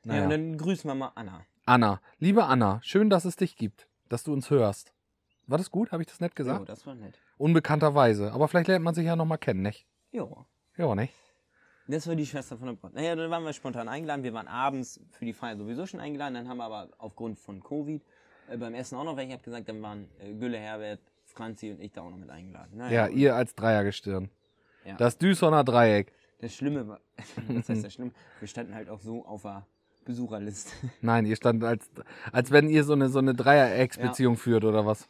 Ja, 0.06 0.14
Naja. 0.14 0.24
und 0.24 0.30
dann 0.30 0.58
grüßen 0.58 0.90
wir 0.90 0.96
mal 0.96 1.12
Anna. 1.14 1.42
Anna, 1.66 2.00
liebe 2.20 2.46
Anna, 2.46 2.80
schön, 2.84 3.10
dass 3.10 3.26
es 3.26 3.36
dich 3.36 3.58
gibt, 3.58 3.86
dass 4.08 4.24
du 4.24 4.32
uns 4.32 4.50
hörst. 4.50 4.94
War 5.46 5.58
das 5.58 5.70
gut? 5.70 5.92
Habe 5.92 6.02
ich 6.04 6.08
das 6.08 6.22
nett 6.22 6.32
Jo, 6.32 6.36
gesagt? 6.46 6.70
das 6.70 6.86
war 6.88 6.96
nett. 6.96 7.20
Unbekannterweise. 7.38 8.32
Aber 8.32 8.48
vielleicht 8.48 8.70
lernt 8.70 8.86
man 8.86 8.96
sich 8.96 9.06
ja 9.06 9.18
nochmal 9.18 9.40
kennen, 9.40 9.62
nicht? 9.62 9.86
Jo. 10.14 10.46
Ja, 10.78 10.96
nicht? 10.96 11.14
Das 11.90 12.08
war 12.08 12.16
die 12.16 12.26
Schwester 12.26 12.58
von 12.58 12.68
der 12.68 12.74
Braut. 12.76 12.94
Naja, 12.94 13.18
dann 13.18 13.30
waren 13.30 13.44
wir 13.44 13.52
spontan 13.52 13.90
eingeladen. 13.90 14.24
Wir 14.24 14.34
waren 14.34 14.48
abends 14.48 15.02
für 15.12 15.26
die 15.26 15.34
Feier 15.34 15.58
sowieso 15.58 15.86
schon 15.86 16.00
eingeladen. 16.00 16.36
Dann 16.36 16.48
haben 16.48 16.60
wir 16.60 16.64
aber 16.64 16.92
aufgrund 16.98 17.40
von 17.40 17.62
Covid 17.62 18.02
äh, 18.50 18.56
beim 18.56 18.74
Essen 18.74 18.98
auch 18.98 19.04
noch 19.04 19.18
welche. 19.18 19.32
Ich 19.32 19.34
habe 19.34 19.44
gesagt, 19.44 19.68
dann 19.68 19.82
waren 19.82 20.08
äh, 20.20 20.34
Gülle, 20.34 20.60
Herbert, 20.60 21.02
Franzi 21.26 21.72
und 21.72 21.82
ich 21.82 21.92
da 21.92 22.04
auch 22.04 22.10
noch 22.10 22.18
mit 22.18 22.30
eingeladen. 22.30 22.78
Naja, 22.78 23.08
Ja, 23.08 23.14
ihr 23.14 23.36
als 23.36 23.54
Dreiergestirn. 23.54 24.30
Ja. 24.88 24.96
Das 24.96 25.18
Düsseldorfer 25.18 25.64
Dreieck. 25.66 26.14
Das 26.40 26.54
Schlimme 26.54 26.88
war, 26.88 27.02
das 27.50 27.68
heißt 27.68 27.84
das 27.84 27.94
Schlimme, 27.94 28.12
wir 28.40 28.48
standen 28.48 28.74
halt 28.74 28.90
auch 28.90 29.02
so 29.02 29.26
auf 29.26 29.42
der 29.42 29.66
Besucherliste. 30.06 30.72
Nein, 31.02 31.26
ihr 31.26 31.36
stand 31.36 31.64
als, 31.64 31.90
als 32.32 32.52
wenn 32.52 32.70
ihr 32.70 32.84
so 32.84 32.94
eine, 32.94 33.10
so 33.10 33.20
eine 33.20 33.34
Dreier-Ex-Beziehung 33.34 34.38
führt 34.38 34.64
oder 34.64 34.86
was? 34.86 35.10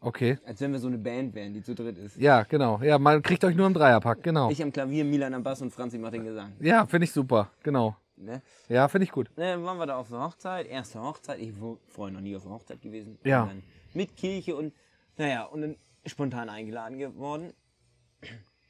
Okay. 0.00 0.38
Als 0.46 0.60
wenn 0.60 0.72
wir 0.72 0.78
so 0.78 0.86
eine 0.86 0.98
Band 0.98 1.34
wären, 1.34 1.52
die 1.52 1.62
zu 1.62 1.74
dritt 1.74 1.98
ist. 1.98 2.16
Ja, 2.16 2.44
genau. 2.44 2.80
Ja, 2.82 2.98
man 2.98 3.22
kriegt 3.22 3.44
euch 3.44 3.56
nur 3.56 3.66
im 3.66 3.74
Dreierpack, 3.74 4.22
genau. 4.22 4.50
Ich 4.50 4.62
am 4.62 4.72
Klavier, 4.72 5.04
Milan 5.04 5.34
am 5.34 5.42
Bass 5.42 5.60
und 5.60 5.70
Franzi 5.70 5.98
macht 5.98 6.14
den 6.14 6.24
Gesang. 6.24 6.52
Ja, 6.60 6.86
finde 6.86 7.04
ich 7.04 7.12
super, 7.12 7.50
genau. 7.62 7.96
Ne? 8.16 8.40
Ja, 8.68 8.88
finde 8.88 9.04
ich 9.04 9.10
gut. 9.10 9.30
Dann 9.36 9.64
waren 9.64 9.78
wir 9.78 9.86
da 9.86 9.96
auf 9.96 10.08
der 10.08 10.20
Hochzeit, 10.20 10.66
erste 10.68 11.02
Hochzeit. 11.02 11.38
Ich 11.40 11.60
war 11.60 11.76
vorher 11.88 12.14
noch 12.14 12.22
nie 12.22 12.34
auf 12.36 12.44
der 12.44 12.52
Hochzeit 12.52 12.80
gewesen. 12.80 13.18
Ja. 13.24 13.50
Mit 13.92 14.16
Kirche 14.16 14.56
und, 14.56 14.72
naja, 15.18 15.44
und 15.44 15.60
dann 15.60 15.76
spontan 16.06 16.48
eingeladen 16.48 16.98
geworden. 16.98 17.52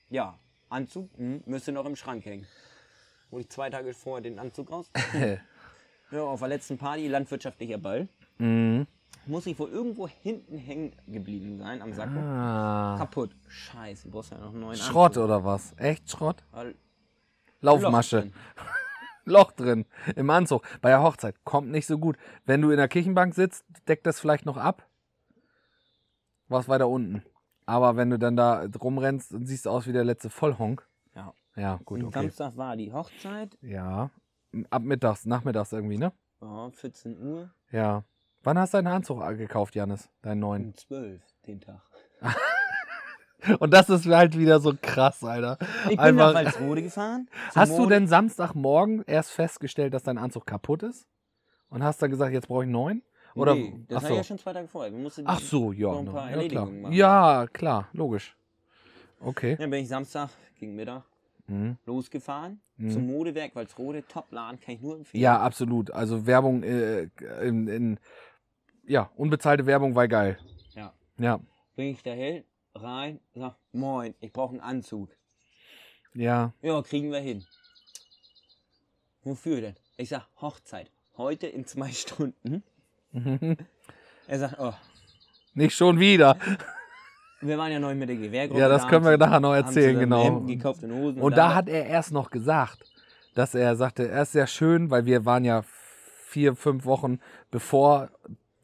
Ja, 0.09 0.39
Anzug 0.69 1.11
hm, 1.17 1.43
müsste 1.47 1.73
noch 1.73 1.87
im 1.87 1.97
Schrank 1.97 2.25
hängen. 2.25 2.47
Hol 3.31 3.41
ich 3.41 3.49
zwei 3.49 3.71
Tage 3.71 3.93
vorher 3.93 4.23
den 4.23 4.39
Anzug 4.39 4.71
raus. 4.71 4.91
ja, 6.11 6.23
auf 6.23 6.41
der 6.41 6.49
letzten 6.49 6.79
Party, 6.79 7.09
landwirtschaftlicher 7.09 7.79
Ball. 7.79 8.09
Mhm. 8.39 8.87
Muss 9.27 9.47
ich 9.47 9.59
wohl 9.59 9.71
irgendwo 9.71 10.07
hinten 10.07 10.57
hängen 10.57 10.95
geblieben 11.09 11.59
sein 11.59 11.83
am 11.83 11.93
Sakko. 11.93 12.19
Ah. 12.21 12.97
Kaputt. 12.99 13.35
Scheiße, 13.49 14.05
du 14.05 14.11
brauchst 14.13 14.31
ja 14.31 14.39
noch 14.39 14.51
einen 14.51 14.61
neuen 14.61 14.77
Schrott 14.77 15.13
Anzug. 15.13 15.25
oder 15.25 15.45
was? 15.45 15.75
Echt 15.77 16.09
Schrott? 16.11 16.45
Weil- 16.53 16.77
Laufmasche. 17.61 18.17
Loch 18.17 18.23
drin. 18.23 18.33
Loch 19.25 19.53
drin. 19.53 19.87
Im 20.15 20.31
Anzug. 20.31 20.63
Bei 20.81 20.91
der 20.91 21.03
Hochzeit. 21.03 21.35
Kommt 21.45 21.71
nicht 21.71 21.87
so 21.87 21.99
gut. 21.99 22.17
Wenn 22.45 22.63
du 22.63 22.71
in 22.71 22.77
der 22.77 22.87
Kirchenbank 22.87 23.35
sitzt, 23.35 23.65
deckt 23.89 24.07
das 24.07 24.21
vielleicht 24.21 24.47
noch 24.47 24.57
ab. 24.57 24.87
Was 26.49 26.69
weiter 26.69 26.89
unten. 26.89 27.25
Aber 27.67 27.97
wenn 27.97 28.11
du 28.11 28.19
dann 28.19 28.37
da 28.37 28.65
rumrennst 28.81 29.33
und 29.35 29.47
siehst 29.47 29.67
aus 29.69 29.87
wie 29.87 29.93
der 29.93 30.05
letzte 30.05 30.31
Vollhonk. 30.31 30.87
Ja. 31.15 31.33
Ja, 31.57 31.81
gut, 31.85 32.01
Und 32.01 32.07
okay. 32.09 32.21
Samstag 32.21 32.57
war 32.57 32.77
die 32.77 32.93
Hochzeit. 32.93 33.57
Ja. 33.61 34.11
Ab 34.71 34.83
mittags, 34.83 35.27
nachmittags 35.27 35.73
irgendwie, 35.73 35.99
ne? 35.99 36.13
Ja, 36.41 36.71
14 36.71 37.19
Uhr. 37.19 37.51
Ja. 37.73 38.05
Wann 38.43 38.59
hast 38.59 38.75
du 38.75 38.79
deinen 38.79 38.87
Anzug 38.89 39.21
gekauft, 39.37 39.75
Janis? 39.75 40.09
Deinen 40.23 40.41
neuen? 40.41 40.65
Um 40.67 40.75
12 40.75 41.23
den 41.47 41.61
Tag. 41.61 41.83
Und 43.59 43.73
das 43.73 43.89
ist 43.89 44.07
halt 44.07 44.37
wieder 44.39 44.61
so 44.61 44.75
krass, 44.81 45.23
Alter. 45.23 45.59
Ich 45.91 45.97
bin 45.99 46.17
nach 46.17 46.35
Walsrode 46.35 46.83
gefahren. 46.83 47.29
Hast 47.55 47.73
du 47.73 47.83
Mode- 47.83 47.95
denn 47.95 48.07
Samstagmorgen 48.09 49.03
erst 49.07 49.31
festgestellt, 49.33 49.95
dass 49.95 50.03
dein 50.03 50.19
Anzug 50.19 50.47
kaputt 50.47 50.83
ist? 50.83 51.07
Und 51.69 51.83
hast 51.83 52.01
dann 52.01 52.11
gesagt, 52.11 52.33
jetzt 52.33 52.49
brauche 52.49 52.63
ich 52.63 52.67
einen 52.67 52.73
neuen? 52.73 53.03
Oder? 53.37 53.55
nee, 53.55 53.75
das 53.89 53.99
ach, 53.99 54.03
war 54.03 54.09
so. 54.11 54.17
ja 54.17 54.25
schon 54.25 54.39
zwei 54.39 54.53
Tage 54.53 54.69
vorher. 54.69 54.93
Wir 54.93 54.99
mussten 54.99 55.23
ach 55.27 55.41
so, 55.41 55.73
ja. 55.73 55.89
noch 55.89 55.99
ein 55.99 56.05
ne. 56.05 56.11
paar 56.11 56.31
ja, 56.31 56.49
klar. 56.49 56.67
Machen. 56.67 56.93
ja, 56.93 57.47
klar, 57.53 57.89
logisch. 57.93 58.37
Okay. 59.21 59.57
Dann 59.57 59.71
bin 59.71 59.83
ich 59.83 59.89
Samstag 59.89 60.31
gegen 60.59 60.75
Mittag 60.75 61.05
Mhm. 61.49 61.77
losgefahren 61.87 62.61
Mhm. 62.77 62.91
zum 62.91 63.07
Modewerk 63.07 63.55
Walsrode. 63.55 64.05
Top-Laden, 64.09 64.59
kann 64.61 64.75
ich 64.75 64.81
nur 64.81 64.97
empfehlen. 64.97 65.23
Ja, 65.23 65.39
absolut. 65.41 65.91
Also 65.93 66.27
Werbung 66.27 66.63
äh, 66.65 67.09
in, 67.43 67.69
in 67.69 68.01
ja, 68.85 69.11
unbezahlte 69.17 69.65
Werbung 69.65 69.95
war 69.95 70.09
geil. 70.09 70.39
Ja. 70.75 70.93
Ja. 71.19 71.39
Bin 71.77 71.87
ich 71.87 72.03
dahin, 72.03 72.43
rein, 72.75 73.21
sag, 73.35 73.55
moin, 73.73 74.15
ich 74.21 74.33
brauche 74.33 74.53
einen 74.53 74.61
Anzug. 74.61 75.11
Ja. 76.15 76.53
Ja, 76.63 76.83
kriegen 76.83 77.13
wir 77.13 77.21
hin. 77.21 77.45
Wofür 79.23 79.61
denn? 79.61 79.75
Ich 79.97 80.09
sag, 80.09 80.27
Hochzeit. 80.41 80.91
Heute 81.17 81.47
in 81.47 81.65
zwei 81.65 81.91
Stunden. 81.93 82.63
Er 84.29 84.39
sagt, 84.41 84.57
oh, 84.59 84.73
Nicht 85.55 85.77
schon 85.77 86.01
wieder. 86.01 86.37
wir 87.41 87.57
waren 87.57 87.71
ja 87.71 87.79
neu 87.79 87.95
mit 87.95 88.09
der 88.09 88.17
Gewehrgruppe. 88.17 88.61
Ja, 88.61 88.69
das 88.69 88.83
da 88.83 88.89
können 88.89 89.05
wir 89.05 89.17
nachher 89.17 89.39
noch 89.39 89.55
erzählen, 89.55 89.99
genau. 89.99 90.25
Hemden 90.25 90.49
gekauft 90.49 90.83
und 90.83 90.93
Hosen. 90.93 91.23
Und 91.23 91.37
da 91.37 91.55
hat 91.55 91.69
er 91.69 91.87
erst 91.87 92.13
noch 92.13 92.31
gesagt, 92.31 92.79
dass 93.35 93.55
er 93.55 93.77
sagte, 93.77 94.09
er 94.09 94.23
ist 94.23 94.33
sehr 94.33 94.49
schön, 94.49 94.91
weil 94.91 95.07
wir 95.07 95.25
waren 95.25 95.45
ja 95.45 95.63
vier, 96.25 96.57
fünf 96.57 96.85
Wochen 96.87 97.21
bevor 97.53 98.11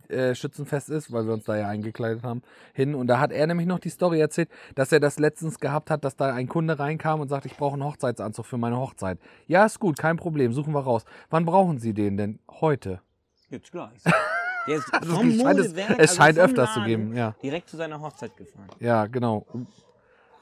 äh, 0.09 0.35
Schützenfest 0.35 0.91
ist, 0.91 1.13
weil 1.13 1.27
wir 1.27 1.33
uns 1.33 1.45
da 1.45 1.57
ja 1.57 1.69
eingekleidet 1.69 2.25
haben, 2.25 2.43
hin. 2.75 2.95
Und 2.95 3.07
da 3.07 3.21
hat 3.21 3.31
er 3.31 3.47
nämlich 3.47 3.67
noch 3.67 3.79
die 3.79 3.89
Story 3.89 4.21
erzählt, 4.21 4.49
dass 4.75 4.91
er 4.91 5.01
das 5.01 5.19
letztens 5.19 5.61
gehabt 5.61 5.91
hat, 5.91 6.05
dass 6.05 6.17
da 6.17 6.35
ein 6.35 6.49
Kunde 6.49 6.79
reinkam 6.79 7.21
und 7.21 7.29
sagt, 7.29 7.47
ich 7.47 7.57
brauche 7.57 7.75
einen 7.75 7.85
Hochzeitsanzug 7.85 8.47
für 8.47 8.59
meine 8.59 8.79
Hochzeit. 8.79 9.19
Ja, 9.47 9.65
ist 9.65 9.79
gut, 9.79 9.97
kein 9.99 10.17
Problem, 10.17 10.53
suchen 10.53 10.75
wir 10.75 10.81
raus. 10.81 11.05
Wann 11.31 11.45
brauchen 11.45 11.79
Sie 11.79 11.95
den 11.95 12.17
denn? 12.17 12.41
Heute. 12.51 13.01
Jetzt 13.49 13.71
gleich. 13.71 14.03
Der 14.67 14.77
ist 14.77 14.93
Also 14.93 15.15
vom 15.15 15.29
es 15.29 15.41
scheint, 15.41 15.59
es, 15.59 15.69
Modewerk, 15.69 15.91
es 15.91 15.99
also 15.99 16.15
scheint 16.15 16.37
vom 16.37 16.45
öfters 16.45 16.73
zu 16.73 16.79
Laden, 16.81 16.91
geben, 16.91 17.17
ja. 17.17 17.35
Direkt 17.43 17.69
zu 17.69 17.77
seiner 17.77 18.01
Hochzeit 18.01 18.37
gefahren. 18.37 18.69
Ja, 18.81 19.07
genau. 19.07 19.47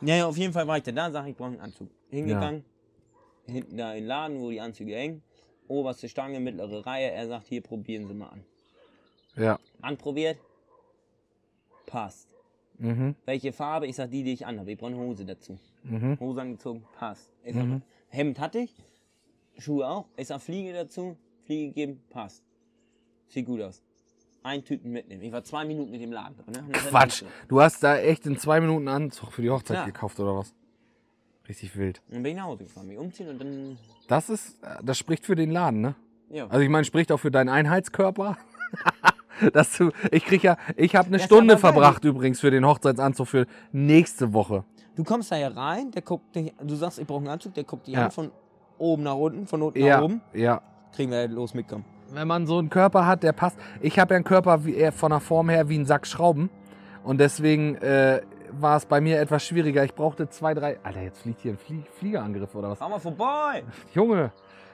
Ja, 0.02 0.16
ja, 0.16 0.26
auf 0.26 0.36
jeden 0.36 0.52
Fall 0.52 0.66
war 0.66 0.76
ich 0.76 0.82
dann 0.82 0.96
da, 0.96 1.10
sag 1.10 1.26
ich, 1.26 1.36
brauche 1.36 1.48
einen 1.50 1.60
Anzug. 1.60 1.88
Hingegangen, 2.10 2.64
hinten 3.46 3.76
da 3.76 3.92
in 3.92 4.00
den 4.02 4.06
Laden, 4.06 4.40
wo 4.40 4.50
die 4.50 4.60
Anzüge 4.60 4.94
hängen. 4.94 5.22
Oberste 5.68 6.08
Stange, 6.08 6.40
mittlere 6.40 6.84
Reihe. 6.84 7.10
Er 7.12 7.28
sagt, 7.28 7.46
hier, 7.46 7.60
probieren 7.62 8.06
Sie 8.08 8.14
mal 8.14 8.28
an. 8.28 8.44
Ja. 9.36 9.58
Anprobiert. 9.80 10.38
Passt. 11.86 12.34
Mhm. 12.78 13.14
Welche 13.24 13.52
Farbe? 13.52 13.86
Ich 13.86 13.96
sag, 13.96 14.10
die, 14.10 14.22
die 14.24 14.32
ich 14.32 14.46
anhabe. 14.46 14.72
Ich 14.72 14.78
brauche 14.78 14.90
eine 14.92 15.00
Hose 15.00 15.24
dazu. 15.24 15.58
Mhm. 15.84 16.18
Hose 16.18 16.40
angezogen, 16.40 16.84
passt. 16.98 17.30
Ich 17.44 17.54
sag, 17.54 17.64
Mhm. 17.64 17.82
Hemd 18.08 18.40
hatte 18.40 18.58
ich, 18.58 18.74
Schuhe 19.58 19.88
auch. 19.88 20.06
Ich 20.16 20.26
sag, 20.28 20.40
Fliege 20.40 20.72
dazu, 20.72 21.16
Fliege 21.44 21.72
geben, 21.72 22.02
passt. 22.10 22.42
Sieht 23.28 23.46
gut 23.46 23.60
aus. 23.60 23.82
Ein 24.42 24.64
Tüten 24.64 24.90
mitnehmen. 24.90 25.22
Ich 25.22 25.32
war 25.32 25.44
zwei 25.44 25.64
Minuten 25.64 25.90
mit 25.90 26.00
dem 26.00 26.12
Laden 26.12 26.36
drin. 26.36 26.66
Ne? 26.66 26.72
Quatsch. 26.72 27.24
Du 27.48 27.60
hast 27.60 27.82
da 27.82 27.96
echt 27.98 28.26
in 28.26 28.38
zwei 28.38 28.60
Minuten 28.60 28.88
Anzug 28.88 29.32
für 29.32 29.42
die 29.42 29.50
Hochzeit 29.50 29.76
Ja. 29.78 29.84
gekauft 29.84 30.18
oder 30.20 30.36
was? 30.36 30.54
Richtig 31.48 31.76
wild. 31.76 32.00
Dann 32.08 32.22
bin 32.22 32.32
ich 32.32 32.38
nach 32.38 32.44
Hause 32.46 32.64
gefahren, 32.64 32.86
mich 32.86 32.96
umziehen 32.98 33.28
und 33.28 33.38
dann, 33.40 33.78
Das 34.08 34.30
ist, 34.30 34.58
das 34.82 34.96
spricht 34.98 35.26
für 35.26 35.34
den 35.34 35.50
Laden, 35.50 35.80
ne? 35.80 35.94
ja. 36.30 36.44
Also 36.46 36.60
ich 36.60 36.68
meine, 36.68 36.84
spricht 36.84 37.10
auch 37.12 37.18
für 37.18 37.30
deinen 37.30 37.48
Einheitskörper. 37.48 38.36
Dass 39.54 39.76
du, 39.78 39.90
ich 40.12 40.24
krieg 40.26 40.42
ja, 40.42 40.56
ich 40.76 40.94
habe 40.94 41.08
eine 41.08 41.16
Das 41.16 41.26
Stunde 41.26 41.54
aber 41.54 41.62
geil. 41.62 41.72
verbracht 41.72 42.04
übrigens 42.04 42.40
für 42.40 42.50
den 42.50 42.66
Hochzeitsanzug 42.66 43.26
für 43.26 43.46
nächste 43.72 44.32
Woche. 44.34 44.64
Du 44.96 45.02
kommst 45.02 45.32
da 45.32 45.36
ja 45.36 45.48
rein, 45.48 45.90
der 45.92 46.02
guckt 46.02 46.36
dich, 46.36 46.52
du 46.62 46.74
sagst, 46.74 46.98
ich 46.98 47.06
brauche 47.06 47.20
einen 47.20 47.28
Anzug, 47.28 47.54
der 47.54 47.64
guckt 47.64 47.86
dich 47.86 47.94
Ja. 47.94 48.04
an 48.06 48.10
von 48.10 48.30
oben 48.76 49.02
nach 49.02 49.14
unten, 49.14 49.46
von 49.46 49.62
unten 49.62 49.78
Ja, 49.80 49.96
nach 49.96 50.04
oben. 50.04 50.20
ja. 50.34 50.60
Kriegen 50.94 51.10
wir 51.10 51.26
los 51.28 51.54
mitkommen. 51.54 51.84
Wenn 52.12 52.28
man 52.28 52.46
so 52.46 52.58
einen 52.58 52.70
Körper 52.70 53.06
hat, 53.06 53.22
der 53.22 53.32
passt. 53.32 53.58
Ich 53.80 53.98
habe 53.98 54.14
ja 54.14 54.16
einen 54.16 54.24
Körper 54.24 54.64
wie, 54.64 54.74
eher 54.74 54.92
von 54.92 55.10
der 55.10 55.20
Form 55.20 55.48
her 55.48 55.68
wie 55.68 55.78
ein 55.78 55.86
Sack 55.86 56.06
Schrauben 56.06 56.50
und 57.04 57.18
deswegen 57.20 57.76
äh, 57.76 58.20
war 58.52 58.76
es 58.76 58.86
bei 58.86 59.00
mir 59.00 59.20
etwas 59.20 59.44
schwieriger. 59.44 59.84
Ich 59.84 59.94
brauchte 59.94 60.28
zwei, 60.28 60.54
drei. 60.54 60.78
Alter, 60.82 61.02
jetzt 61.02 61.22
fliegt 61.22 61.40
hier 61.40 61.52
ein 61.52 61.58
Flie 61.58 61.82
Fliegerangriff 61.98 62.54
oder 62.54 62.70
was? 62.70 62.78
Fahr 62.78 62.88
mal 62.88 62.98
vorbei! 62.98 63.62
Junge. 63.94 64.32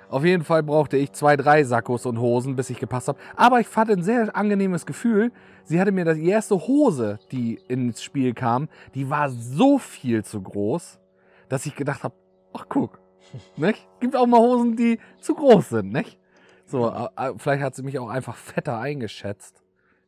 Auf 0.09 0.25
jeden 0.25 0.45
Fall 0.45 0.63
brauchte 0.63 0.97
ich 0.97 1.13
zwei, 1.13 1.37
drei 1.37 1.65
Sakkos 1.65 2.07
und 2.07 2.21
Hosen, 2.21 2.55
bis 2.55 2.71
ich 2.71 2.79
gepasst 2.79 3.09
habe. 3.09 3.19
Aber 3.35 3.59
ich 3.61 3.77
hatte 3.77 3.93
ein 3.93 4.05
sehr 4.05 4.35
angenehmes 4.37 4.87
Gefühl. 4.87 5.33
Sie 5.65 5.81
hatte 5.81 5.91
mir 5.91 6.05
das, 6.05 6.17
die 6.17 6.29
erste 6.29 6.55
Hose, 6.55 7.19
die 7.33 7.59
ins 7.67 8.03
Spiel 8.03 8.33
kam, 8.33 8.69
die 8.95 9.11
war 9.11 9.31
so 9.31 9.79
viel 9.79 10.25
zu 10.25 10.41
groß, 10.41 11.01
dass 11.49 11.67
ich 11.67 11.75
gedacht 11.75 12.05
habe, 12.05 12.15
ach 12.53 12.67
guck, 12.69 13.01
nicht? 13.57 13.85
Gibt 13.99 14.15
auch 14.15 14.27
mal 14.27 14.39
Hosen, 14.39 14.77
die 14.77 15.01
zu 15.21 15.35
groß 15.35 15.71
sind, 15.71 15.93
nicht? 15.93 16.19
So, 16.67 17.09
vielleicht 17.39 17.63
hat 17.63 17.75
sie 17.75 17.83
mich 17.83 17.99
auch 17.99 18.09
einfach 18.09 18.37
fetter 18.37 18.79
eingeschätzt. 18.79 19.63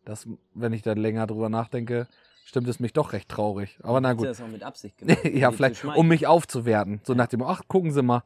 Das, 0.04 0.26
wenn 0.54 0.72
ich 0.72 0.82
dann 0.82 0.98
länger 0.98 1.26
drüber 1.26 1.48
nachdenke, 1.48 2.08
stimmt 2.44 2.66
es 2.68 2.80
mich 2.80 2.92
doch 2.92 3.12
recht 3.12 3.28
traurig. 3.28 3.78
Aber 3.82 4.00
na 4.00 4.14
gut. 4.14 4.26
das 4.26 4.40
auch 4.40 4.48
mit 4.48 4.62
Absicht 4.62 4.98
gemacht? 4.98 5.18
um 5.24 5.36
ja, 5.36 5.52
vielleicht, 5.52 5.84
um 5.84 6.08
mich 6.08 6.26
aufzuwerten. 6.26 7.00
So 7.04 7.14
nach 7.14 7.26
dem, 7.26 7.42
ach, 7.42 7.62
gucken 7.68 7.92
Sie 7.92 8.02
mal. 8.02 8.22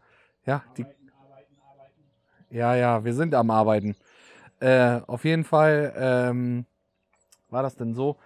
Ja, 0.46 0.62
die. 0.76 0.86
Ja, 2.50 2.74
ja, 2.74 3.04
wir 3.04 3.14
sind 3.14 3.34
am 3.34 3.50
Arbeiten. 3.50 3.96
Äh, 4.60 5.00
auf 5.06 5.24
jeden 5.24 5.44
Fall 5.44 5.92
ähm, 5.96 6.66
war 7.50 7.62
das 7.62 7.76
denn 7.76 7.94
so. 7.94 8.16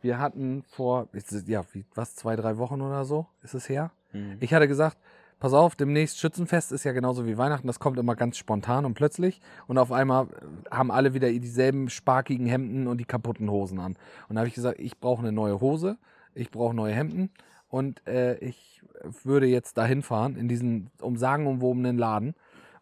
Wir 0.00 0.18
hatten 0.18 0.62
vor, 0.68 1.08
ja, 1.46 1.62
wie, 1.72 1.84
was, 1.94 2.14
zwei, 2.14 2.36
drei 2.36 2.58
Wochen 2.58 2.80
oder 2.80 3.04
so 3.04 3.26
ist 3.42 3.54
es 3.54 3.68
her. 3.68 3.90
Mhm. 4.12 4.36
Ich 4.40 4.52
hatte 4.54 4.68
gesagt, 4.68 4.98
pass 5.42 5.54
auf, 5.54 5.74
demnächst 5.74 6.20
Schützenfest 6.20 6.70
ist 6.70 6.84
ja 6.84 6.92
genauso 6.92 7.26
wie 7.26 7.36
Weihnachten, 7.36 7.66
das 7.66 7.80
kommt 7.80 7.98
immer 7.98 8.14
ganz 8.14 8.36
spontan 8.36 8.84
und 8.84 8.94
plötzlich 8.94 9.40
und 9.66 9.76
auf 9.76 9.90
einmal 9.90 10.28
haben 10.70 10.92
alle 10.92 11.14
wieder 11.14 11.32
dieselben 11.32 11.90
sparkigen 11.90 12.46
Hemden 12.46 12.86
und 12.86 12.98
die 12.98 13.04
kaputten 13.04 13.50
Hosen 13.50 13.80
an. 13.80 13.96
Und 14.28 14.36
da 14.36 14.42
habe 14.42 14.46
ich 14.46 14.54
gesagt, 14.54 14.78
ich 14.78 15.00
brauche 15.00 15.22
eine 15.22 15.32
neue 15.32 15.60
Hose, 15.60 15.98
ich 16.36 16.52
brauche 16.52 16.74
neue 16.74 16.94
Hemden 16.94 17.30
und 17.66 18.06
äh, 18.06 18.36
ich 18.38 18.84
würde 19.24 19.46
jetzt 19.46 19.76
dahin 19.78 20.02
fahren 20.02 20.36
in 20.36 20.46
diesen 20.46 20.92
um 21.00 21.16
sagenumwobenen 21.16 21.98
Laden 21.98 22.34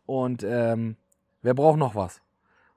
und 0.05 0.45
ähm, 0.45 0.97
wer 1.41 1.55
braucht 1.55 1.79
noch 1.79 1.95
was? 1.95 2.21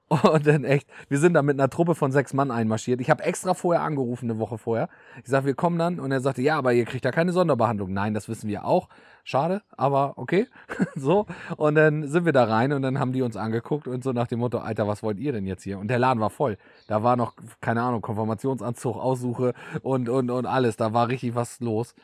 Und 0.08 0.46
dann 0.46 0.64
echt, 0.64 0.88
wir 1.08 1.18
sind 1.18 1.32
da 1.32 1.42
mit 1.42 1.58
einer 1.58 1.70
Truppe 1.70 1.94
von 1.94 2.12
sechs 2.12 2.34
Mann 2.34 2.50
einmarschiert. 2.50 3.00
Ich 3.00 3.08
habe 3.08 3.22
extra 3.24 3.54
vorher 3.54 3.82
angerufen, 3.82 4.30
eine 4.30 4.38
Woche 4.38 4.58
vorher. 4.58 4.88
Ich 5.22 5.28
sage, 5.28 5.46
wir 5.46 5.54
kommen 5.54 5.78
dann. 5.78 5.98
Und 5.98 6.12
er 6.12 6.20
sagte, 6.20 6.42
ja, 6.42 6.58
aber 6.58 6.74
ihr 6.74 6.84
kriegt 6.84 7.04
da 7.04 7.10
keine 7.10 7.32
Sonderbehandlung. 7.32 7.92
Nein, 7.92 8.12
das 8.12 8.28
wissen 8.28 8.48
wir 8.48 8.66
auch. 8.66 8.88
Schade, 9.24 9.62
aber 9.76 10.18
okay. 10.18 10.46
so. 10.94 11.26
Und 11.56 11.76
dann 11.76 12.06
sind 12.08 12.26
wir 12.26 12.32
da 12.32 12.44
rein 12.44 12.72
und 12.72 12.82
dann 12.82 12.98
haben 12.98 13.12
die 13.12 13.22
uns 13.22 13.36
angeguckt 13.36 13.88
und 13.88 14.04
so 14.04 14.12
nach 14.12 14.26
dem 14.26 14.40
Motto, 14.40 14.58
Alter, 14.58 14.86
was 14.86 15.02
wollt 15.02 15.18
ihr 15.18 15.32
denn 15.32 15.46
jetzt 15.46 15.62
hier? 15.62 15.78
Und 15.78 15.88
der 15.88 15.98
Laden 15.98 16.20
war 16.20 16.30
voll. 16.30 16.58
Da 16.86 17.02
war 17.02 17.16
noch, 17.16 17.34
keine 17.62 17.82
Ahnung, 17.82 18.02
Konfirmationsanzug, 18.02 18.96
Aussuche 18.96 19.54
und, 19.82 20.10
und, 20.10 20.30
und 20.30 20.44
alles. 20.44 20.76
Da 20.76 20.92
war 20.92 21.08
richtig 21.08 21.34
was 21.34 21.60
los. 21.60 21.94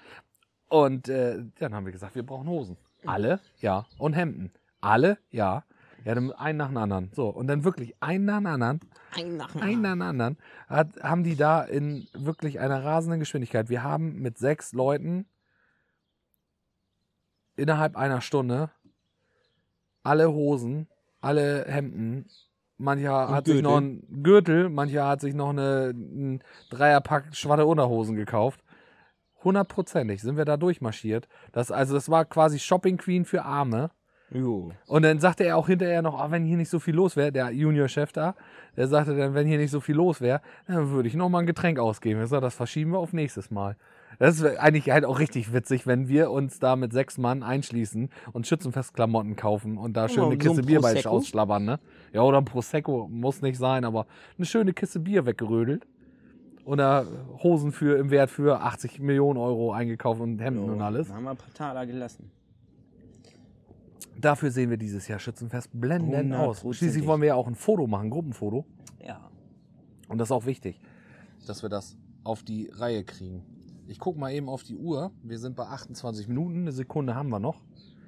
Und 0.68 1.08
äh, 1.08 1.44
dann 1.58 1.74
haben 1.74 1.84
wir 1.84 1.92
gesagt, 1.92 2.14
wir 2.14 2.24
brauchen 2.24 2.48
Hosen. 2.48 2.78
Alle, 3.04 3.40
ja. 3.58 3.84
Und 3.98 4.14
Hemden. 4.14 4.52
Alle, 4.80 5.18
ja. 5.30 5.64
Ja, 6.04 6.14
dann 6.14 6.32
einen 6.32 6.58
nach 6.58 6.68
dem 6.68 6.76
anderen. 6.76 7.10
So, 7.12 7.28
und 7.28 7.46
dann 7.46 7.64
wirklich 7.64 7.94
einen 8.00 8.24
nach 8.24 8.38
dem 8.38 8.46
anderen, 8.46 8.80
Ein 9.14 9.36
nach 9.36 9.52
dem 9.52 9.62
einen 9.62 9.82
nach 9.82 9.92
dem 9.92 10.02
anderen, 10.02 10.38
hat, 10.68 10.88
haben 11.02 11.24
die 11.24 11.36
da 11.36 11.62
in 11.62 12.08
wirklich 12.14 12.60
einer 12.60 12.82
rasenden 12.84 13.20
Geschwindigkeit. 13.20 13.68
Wir 13.68 13.82
haben 13.82 14.20
mit 14.20 14.38
sechs 14.38 14.72
Leuten 14.72 15.26
innerhalb 17.56 17.96
einer 17.96 18.20
Stunde 18.20 18.70
alle 20.02 20.32
Hosen, 20.32 20.88
alle 21.20 21.64
Hemden, 21.66 22.26
mancher 22.78 23.28
Und 23.28 23.34
hat 23.34 23.44
sich 23.46 23.54
Gürtel. 23.56 23.70
noch 23.70 23.76
einen 23.76 24.22
Gürtel, 24.22 24.68
mancher 24.70 25.06
hat 25.06 25.20
sich 25.20 25.34
noch 25.34 25.50
eine, 25.50 25.90
einen 25.94 26.42
Dreierpack 26.70 27.34
schwatte 27.36 27.66
Unterhosen 27.66 28.16
gekauft. 28.16 28.64
Hundertprozentig 29.44 30.20
sind 30.22 30.36
wir 30.36 30.44
da 30.44 30.56
durchmarschiert. 30.56 31.28
Das, 31.52 31.70
also 31.70 31.94
das 31.94 32.08
war 32.08 32.24
quasi 32.24 32.58
Shopping 32.58 32.96
Queen 32.96 33.24
für 33.24 33.44
Arme. 33.44 33.90
Jo. 34.32 34.70
Und 34.86 35.02
dann 35.02 35.18
sagte 35.18 35.44
er 35.44 35.56
auch 35.56 35.66
hinterher 35.66 36.02
noch, 36.02 36.18
ah, 36.18 36.30
wenn 36.30 36.44
hier 36.44 36.56
nicht 36.56 36.70
so 36.70 36.78
viel 36.78 36.94
los 36.94 37.16
wäre, 37.16 37.32
der 37.32 37.50
Junior-Chef 37.50 38.12
da, 38.12 38.34
der 38.76 38.86
sagte 38.86 39.16
dann, 39.16 39.34
wenn 39.34 39.46
hier 39.46 39.58
nicht 39.58 39.70
so 39.70 39.80
viel 39.80 39.96
los 39.96 40.20
wäre, 40.20 40.40
dann 40.66 40.90
würde 40.90 41.08
ich 41.08 41.14
noch 41.14 41.28
mal 41.28 41.40
ein 41.40 41.46
Getränk 41.46 41.78
ausgeben. 41.78 42.22
Ich 42.22 42.28
sag, 42.28 42.40
das 42.40 42.54
verschieben 42.54 42.92
wir 42.92 42.98
auf 42.98 43.12
nächstes 43.12 43.50
Mal. 43.50 43.76
Das 44.18 44.38
ist 44.38 44.58
eigentlich 44.58 44.90
halt 44.90 45.04
auch 45.04 45.18
richtig 45.18 45.52
witzig, 45.52 45.86
wenn 45.86 46.08
wir 46.08 46.30
uns 46.30 46.58
da 46.58 46.76
mit 46.76 46.92
sechs 46.92 47.16
Mann 47.18 47.42
einschließen 47.42 48.10
und 48.32 48.46
Schützenfestklamotten 48.46 49.34
kaufen 49.34 49.78
und 49.78 49.96
da 49.96 50.08
schön 50.08 50.24
mal, 50.24 50.32
eine 50.32 50.42
so 50.42 50.50
ein 50.50 50.56
Kiste 50.56 50.66
Bier 50.66 50.80
bei 50.80 51.06
ausschlabbern, 51.06 51.64
ne? 51.64 51.80
Ja, 52.12 52.22
oder 52.22 52.38
ein 52.38 52.44
Prosecco, 52.44 53.08
muss 53.10 53.40
nicht 53.40 53.58
sein, 53.58 53.84
aber 53.84 54.06
eine 54.36 54.46
schöne 54.46 54.72
Kiste 54.72 55.00
Bier 55.00 55.26
weggerödelt. 55.26 55.86
Oder 56.66 57.06
Hosen 57.42 57.72
für 57.72 57.98
im 57.98 58.10
Wert 58.10 58.30
für 58.30 58.60
80 58.60 59.00
Millionen 59.00 59.38
Euro 59.38 59.72
eingekauft 59.72 60.20
und 60.20 60.38
Hemden 60.40 60.68
und 60.68 60.82
alles. 60.82 61.10
Haben 61.10 61.24
wir 61.24 61.30
ein 61.30 61.36
paar 61.36 61.54
Taler 61.54 61.86
gelassen. 61.86 62.30
Dafür 64.18 64.50
sehen 64.50 64.70
wir 64.70 64.76
dieses 64.76 65.08
Jahr 65.08 65.18
Schützenfest 65.18 65.70
blendend 65.72 66.34
aus. 66.34 66.60
Schließlich 66.60 67.06
wollen 67.06 67.20
wir 67.20 67.28
ja 67.28 67.34
auch 67.34 67.46
ein 67.46 67.54
Foto 67.54 67.86
machen, 67.86 68.06
ein 68.06 68.10
Gruppenfoto. 68.10 68.64
Ja. 69.04 69.30
Und 70.08 70.18
das 70.18 70.28
ist 70.28 70.32
auch 70.32 70.46
wichtig, 70.46 70.80
dass 71.46 71.62
wir 71.62 71.68
das 71.68 71.96
auf 72.24 72.42
die 72.42 72.68
Reihe 72.72 73.04
kriegen. 73.04 73.42
Ich 73.86 73.98
gucke 73.98 74.18
mal 74.18 74.32
eben 74.32 74.48
auf 74.48 74.62
die 74.62 74.76
Uhr. 74.76 75.10
Wir 75.22 75.38
sind 75.38 75.56
bei 75.56 75.64
28 75.64 76.28
Minuten. 76.28 76.60
Eine 76.60 76.72
Sekunde 76.72 77.14
haben 77.14 77.28
wir 77.30 77.40
noch. 77.40 77.60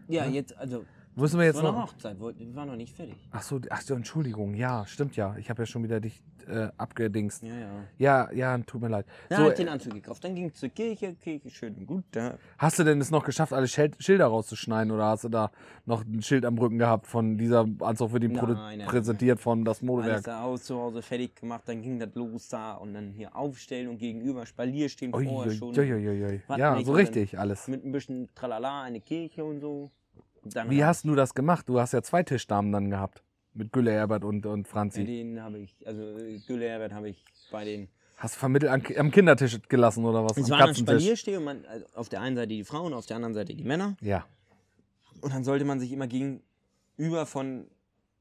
Ja, 0.09 0.27
jetzt, 0.27 0.57
also, 0.57 0.85
Müssen 1.15 1.39
wir 1.39 1.45
jetzt 1.47 1.57
war 1.63 1.69
eine 1.69 1.79
noch. 1.79 1.93
Hochzeit, 1.93 2.19
wir 2.19 2.55
waren 2.55 2.69
noch 2.69 2.77
nicht 2.77 2.95
fertig. 2.97 3.17
Ach 3.33 3.43
so, 3.43 3.61
ach 3.69 3.83
so, 3.83 3.95
Entschuldigung. 3.95 4.55
Ja, 4.55 4.87
stimmt 4.87 5.15
ja. 5.17 5.37
Ich 5.37 5.51
habe 5.51 5.63
ja 5.63 5.67
schon 5.67 5.83
wieder 5.83 6.01
dich 6.01 6.23
äh, 6.49 6.69
abgedingst. 6.79 7.43
Ja, 7.43 7.55
ja. 7.55 7.69
Ja, 7.99 8.33
ja, 8.33 8.59
tut 8.59 8.81
mir 8.81 8.89
leid. 8.89 9.07
Da 9.29 9.37
So, 9.37 9.43
hab 9.45 9.51
ich 9.51 9.57
den 9.59 9.69
Anzug 9.69 9.93
gekauft. 9.93 10.25
Dann 10.25 10.35
ging 10.35 10.47
es 10.47 10.55
zur 10.55 10.71
Kirche, 10.71 11.15
Kirche 11.15 11.51
schön 11.51 11.75
und 11.77 11.87
gut. 11.87 12.05
Da. 12.13 12.39
hast 12.59 12.79
du 12.79 12.85
denn 12.85 13.01
es 13.01 13.11
noch 13.11 13.25
geschafft, 13.25 13.53
alle 13.53 13.69
Schel- 13.69 13.93
Schilder 13.99 14.27
rauszuschneiden 14.27 14.91
oder 14.91 15.05
hast 15.07 15.25
du 15.25 15.29
da 15.29 15.51
noch 15.85 16.03
ein 16.05 16.23
Schild 16.23 16.45
am 16.47 16.57
Rücken 16.59 16.79
gehabt 16.79 17.07
von 17.07 17.37
dieser 17.37 17.67
Anzug 17.81 18.13
wird 18.13 18.25
ihm 18.25 18.33
produ- 18.33 18.55
Nein, 18.55 18.81
präsentiert 18.87 19.39
von 19.39 19.65
das 19.65 19.79
Alles 19.79 19.83
Modewerk? 19.83 20.25
da 20.25 20.43
aus 20.43 20.65
zu 20.65 20.77
Hause 20.79 21.03
fertig 21.03 21.37
gemacht, 21.37 21.63
dann 21.67 21.83
ging 21.83 21.99
das 22.01 22.09
los 22.15 22.49
da 22.49 22.73
und 22.75 22.95
dann 22.95 23.11
hier 23.11 23.37
aufstellen 23.37 23.89
und 23.89 23.99
gegenüber 23.99 24.47
Spalier 24.47 24.89
stehen 24.89 25.15
Ui, 25.15 25.27
vorher 25.27 25.53
ui, 25.53 25.57
schon. 25.59 25.79
ui, 25.79 26.09
ui. 26.25 26.43
Warte 26.49 26.61
Ja, 26.61 26.83
so 26.83 26.93
richtig 26.93 27.39
alles. 27.39 27.69
Mit 27.69 27.85
ein 27.85 27.93
bisschen 27.93 28.31
Tralala, 28.35 28.83
eine 28.83 29.01
Kirche 29.01 29.45
und 29.45 29.61
so. 29.61 29.91
Dann 30.45 30.71
Wie 30.71 30.85
hast 30.85 31.05
du 31.05 31.15
das 31.15 31.35
gemacht? 31.35 31.69
Du 31.69 31.79
hast 31.81 31.93
ja 31.93 32.03
zwei 32.03 32.23
Tischdamen 32.23 32.73
dann 32.73 32.91
gehabt. 32.91 33.23
Mit 33.55 33.73
Gülle 33.73 33.93
Herbert 33.93 34.25
und, 34.25 34.47
und 34.47 34.67
Franzi. 34.67 35.05
denen 35.05 35.43
habe 35.43 35.59
ich, 35.59 35.87
also 35.87 36.01
äh, 36.19 36.39
Gülle 36.47 36.69
Herbert 36.69 36.93
habe 36.93 37.11
ich 37.11 37.23
bei 37.51 37.65
den. 37.65 37.89
Hast 38.17 38.37
du 38.37 38.39
vermittelt 38.41 38.73
an, 38.73 38.83
am 38.97 39.11
Kindertisch 39.11 39.59
gelassen 39.69 40.05
oder 40.05 40.25
was? 40.25 40.37
Es 40.39 40.51
am 40.51 40.59
war 40.59 40.69
ein? 40.69 40.75
Spaliersteh 40.75 41.37
und 41.37 41.45
man, 41.45 41.65
also 41.67 41.85
auf 41.95 42.09
der 42.09 42.21
einen 42.23 42.37
Seite 42.37 42.49
die 42.49 42.65
Frauen, 42.65 42.95
auf 42.95 43.05
der 43.07 43.17
anderen 43.17 43.35
Seite 43.35 43.55
die 43.55 43.65
Männer. 43.65 43.97
Ja. 44.01 44.25
Und 45.21 45.35
dann 45.35 45.45
sollte 45.45 45.65
man 45.65 45.81
sich 45.81 45.93
immer 45.93 46.07
gegenüber 46.07 47.27
von 47.27 47.67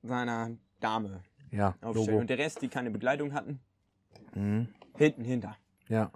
seiner 0.04 0.52
Dame 0.80 1.22
Ja, 1.52 1.76
aufstellen. 1.82 2.08
Logo. 2.08 2.18
Und 2.20 2.30
der 2.30 2.38
Rest, 2.38 2.62
die 2.62 2.68
keine 2.68 2.92
Begleitung 2.92 3.34
hatten, 3.34 3.60
Mhm. 4.36 4.68
hinten 4.98 5.24
hinter. 5.24 5.56
Ja. 5.88 6.12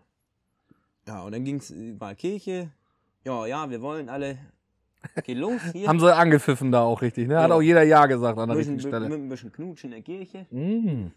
Ja, 1.08 1.22
und 1.24 1.32
dann 1.34 1.44
ging 1.46 1.58
es 1.58 1.70
über 1.72 2.16
Kirche. 2.16 2.72
Ja, 3.24 3.46
ja, 3.46 3.70
wir 3.70 3.82
wollen 3.82 4.10
alle. 4.10 4.38
Geht 5.24 5.38
los 5.38 5.62
hier. 5.72 5.88
Haben 5.88 6.00
sie 6.00 6.14
angepfiffen 6.16 6.72
da 6.72 6.82
auch 6.84 7.02
richtig, 7.02 7.28
ne? 7.28 7.40
Hat 7.40 7.50
Ja. 7.50 7.56
auch 7.56 7.62
jeder 7.62 7.84
Ja 7.84 8.06
gesagt 8.06 8.38
an 8.40 8.50
der 8.50 8.56
bisschen, 8.56 8.74
richtigen 8.76 8.90
Stelle. 8.96 9.10
mit 9.10 9.20
ein 9.20 9.30
bisschen 9.30 9.52
Knutschen 9.52 9.92
in 9.92 9.96
der 9.96 10.02
Kirche. 10.04 10.46
Mhm. 10.52 11.12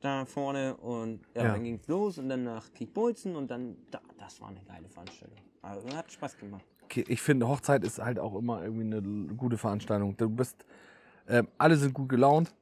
Da 0.00 0.24
vorne. 0.24 0.76
Und 0.76 1.20
ja, 1.34 1.44
Ja. 1.44 1.52
dann 1.52 1.64
ging 1.64 1.74
es 1.80 1.86
los 1.88 2.18
und 2.18 2.28
dann 2.28 2.44
nach 2.44 2.72
Kiekbolzen 2.72 3.36
und 3.36 3.50
dann. 3.50 3.76
Da, 3.90 4.00
das 4.18 4.40
war 4.40 4.48
eine 4.48 4.60
geile 4.66 4.88
Veranstaltung. 4.88 5.36
Also, 5.62 5.94
hat 5.96 6.10
Spaß 6.10 6.38
gemacht. 6.38 6.64
Okay, 6.84 7.04
ich 7.06 7.20
finde, 7.22 7.46
Hochzeit 7.48 7.84
ist 7.84 7.98
halt 8.02 8.18
auch 8.18 8.34
immer 8.34 8.62
irgendwie 8.64 8.96
eine 8.96 9.02
gute 9.36 9.58
Veranstaltung. 9.58 10.16
Du 10.16 10.28
bist, 10.30 10.64
ähm, 11.28 11.48
alle 11.58 11.76
sind 11.76 11.92
gut 11.94 12.08
gelaunt. 12.08 12.54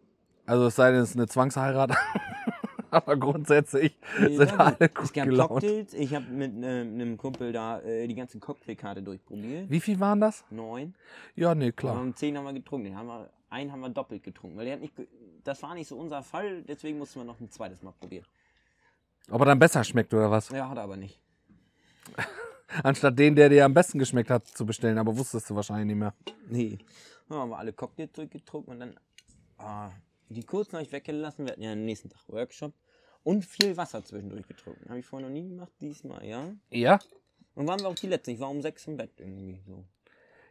Also 0.46 0.66
es 0.66 0.76
sei 0.76 0.90
denn, 0.92 1.00
es 1.00 1.10
ist 1.10 1.16
eine 1.16 1.26
Zwangsheirat. 1.28 1.92
Aber 2.90 3.16
grundsätzlich 3.16 3.96
sind 4.18 4.50
Ja, 4.50 4.56
alle 4.56 4.76
Es 4.80 4.94
gut 4.94 5.12
gab 5.14 5.24
gelaunt. 5.26 5.50
Cocktails. 5.50 5.94
Ich 5.94 6.14
habe 6.14 6.26
mit 6.26 6.52
äh, 6.62 6.80
einem 6.80 7.16
Kumpel 7.16 7.52
da 7.52 7.80
äh, 7.80 8.06
die 8.06 8.14
ganzen 8.14 8.40
Cocktailkarte 8.40 9.02
durchprobiert. 9.02 9.70
Wie 9.70 9.80
viel 9.80 10.00
waren 10.00 10.20
das? 10.20 10.44
Neun. 10.50 10.94
Ja, 11.36 11.54
nee, 11.54 11.66
Und 11.66 11.76
klar. 11.76 12.00
um 12.00 12.14
zehn 12.14 12.36
haben 12.36 12.44
wir 12.44 12.52
getrunken. 12.52 12.86
Den 12.86 12.96
haben 12.96 13.06
wir, 13.08 13.30
einen 13.50 13.70
haben 13.72 13.80
wir 13.80 13.88
doppelt 13.90 14.22
getrunken, 14.22 14.56
weil 14.56 14.64
der 14.64 14.74
hat 14.74 14.80
nicht, 14.80 14.94
das 15.44 15.62
war 15.62 15.74
nicht 15.74 15.88
so 15.88 15.96
unser 15.96 16.22
Fall, 16.22 16.62
deswegen 16.62 16.98
mussten 16.98 17.20
wir 17.20 17.24
noch 17.24 17.40
ein 17.40 17.50
zweites 17.50 17.82
Mal 17.82 17.92
probieren. 17.92 18.24
Ob 19.30 19.40
er 19.42 19.46
dann 19.46 19.58
besser 19.58 19.84
schmeckt 19.84 20.12
oder 20.14 20.30
was? 20.30 20.48
Ja, 20.48 20.68
hat 20.70 20.76
er 20.78 20.84
aber 20.84 20.96
nicht. 20.96 21.20
Anstatt 22.82 23.18
den, 23.18 23.34
der 23.34 23.48
dir 23.48 23.64
am 23.64 23.74
besten 23.74 23.98
geschmeckt 23.98 24.30
hat, 24.30 24.46
zu 24.46 24.64
bestellen, 24.66 24.98
aber 24.98 25.16
wusstest 25.16 25.48
du 25.50 25.54
wahrscheinlich 25.54 25.86
nicht 25.86 25.96
mehr. 25.96 26.14
Nee. 26.48 26.78
Dann 27.28 27.38
haben 27.38 27.50
wir 27.50 27.58
alle 27.58 27.72
Cocktails 27.72 28.12
durchgetrunken 28.12 28.72
und 28.74 28.80
dann. 28.80 28.94
Ah, 29.58 29.90
die 30.28 30.44
kurzen 30.44 30.74
habe 30.74 30.84
ich 30.84 30.92
weggelassen. 30.92 31.44
Wir 31.44 31.52
hatten 31.52 31.62
ja 31.62 31.72
am 31.72 31.84
nächsten 31.84 32.08
Tag 32.08 32.28
Workshop. 32.28 32.72
Und 33.24 33.44
viel 33.44 33.76
Wasser 33.76 34.04
zwischendurch 34.04 34.46
getrunken. 34.46 34.88
Habe 34.88 35.00
ich 35.00 35.06
vorher 35.06 35.28
noch 35.28 35.34
nie 35.34 35.48
gemacht, 35.48 35.72
diesmal, 35.80 36.24
ja. 36.24 36.54
Ja? 36.70 36.98
Und 37.54 37.66
waren 37.66 37.80
wir 37.80 37.88
auch 37.88 37.94
die 37.94 38.06
letzten. 38.06 38.30
Ich 38.30 38.40
war 38.40 38.48
um 38.48 38.62
sechs 38.62 38.86
im 38.86 38.96
Bett 38.96 39.10
irgendwie 39.18 39.60
so. 39.66 39.84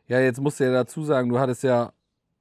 Ja, 0.07 0.19
jetzt 0.19 0.39
musst 0.39 0.59
du 0.59 0.65
ja 0.65 0.71
dazu 0.71 1.03
sagen, 1.03 1.29
du 1.29 1.39
hattest 1.39 1.63
ja 1.63 1.93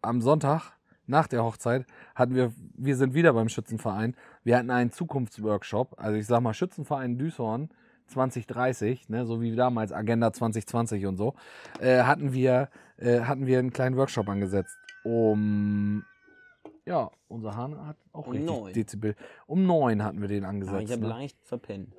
am 0.02 0.20
Sonntag 0.20 0.76
nach 1.06 1.26
der 1.26 1.44
Hochzeit 1.44 1.86
hatten 2.14 2.34
wir, 2.34 2.52
wir 2.76 2.96
sind 2.96 3.14
wieder 3.14 3.32
beim 3.32 3.48
Schützenverein. 3.48 4.16
Wir 4.44 4.58
hatten 4.58 4.70
einen 4.70 4.90
Zukunftsworkshop, 4.90 5.94
also 5.98 6.16
ich 6.16 6.26
sag 6.26 6.40
mal 6.40 6.54
Schützenverein 6.54 7.18
Düshorn 7.18 7.70
2030, 8.08 9.08
ne, 9.08 9.26
so 9.26 9.40
wie 9.40 9.54
damals 9.54 9.92
Agenda 9.92 10.32
2020 10.32 11.06
und 11.06 11.16
so, 11.16 11.34
äh, 11.80 12.02
hatten 12.02 12.32
wir 12.32 12.68
äh, 12.98 13.20
hatten 13.20 13.46
wir 13.46 13.58
einen 13.58 13.72
kleinen 13.72 13.96
Workshop 13.96 14.28
angesetzt. 14.28 14.76
Um 15.04 16.04
ja, 16.86 17.10
unser 17.28 17.56
Hahn 17.56 17.86
hat 17.86 17.96
auch 18.12 18.26
Um 18.26 18.32
richtig 18.32 18.46
neun. 18.50 18.72
Dezibel. 18.72 19.14
Um 19.46 19.66
neun 19.66 20.02
hatten 20.04 20.20
wir 20.20 20.28
den 20.28 20.44
Aber 20.44 20.50
angesetzt. 20.50 20.82
ich 20.84 20.92
habe 20.92 21.02
ne? 21.02 21.08
leicht 21.08 21.36
verpennt. 21.44 21.94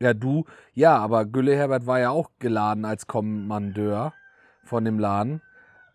Ja, 0.00 0.12
du, 0.14 0.44
ja, 0.74 0.96
aber 0.98 1.24
Gülle 1.24 1.56
Herbert 1.56 1.86
war 1.86 2.00
ja 2.00 2.10
auch 2.10 2.30
geladen 2.38 2.84
als 2.84 3.06
Kommandeur 3.06 4.12
von 4.64 4.84
dem 4.84 4.98
Laden. 4.98 5.40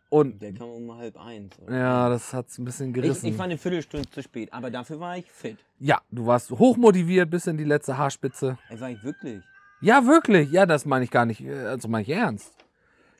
Und 0.09 0.41
Der 0.41 0.53
kam 0.53 0.69
um 0.69 0.97
halb 0.97 1.17
eins. 1.17 1.57
oder? 1.59 1.77
ja, 1.77 2.09
das 2.09 2.33
hat's 2.33 2.57
ein 2.57 2.65
bisschen 2.65 2.89
ich, 2.89 2.95
gerissen. 2.95 3.27
ich 3.27 3.37
war 3.37 3.45
eine 3.45 3.57
Viertelstunde 3.57 4.09
zu 4.09 4.21
spät, 4.21 4.51
aber 4.51 4.69
dafür 4.69 4.99
war 4.99 5.17
ich 5.17 5.31
fit. 5.31 5.57
ja, 5.79 6.01
du 6.11 6.25
warst 6.25 6.51
hochmotiviert 6.51 7.29
bis 7.29 7.47
in 7.47 7.57
die 7.57 7.63
letzte 7.63 7.97
Haarspitze. 7.97 8.57
Ey, 8.69 8.79
war 8.81 8.89
ich 8.89 9.01
wirklich. 9.03 9.41
Ja, 9.79 10.05
wirklich. 10.05 10.51
Ja, 10.51 10.65
das 10.65 10.85
meine 10.85 11.05
ich 11.05 11.11
gar 11.11 11.25
nicht, 11.25 11.41
äh, 11.41 11.53
also 11.65 11.87
meine 11.87 12.03
ich 12.03 12.09
ernst. 12.09 12.53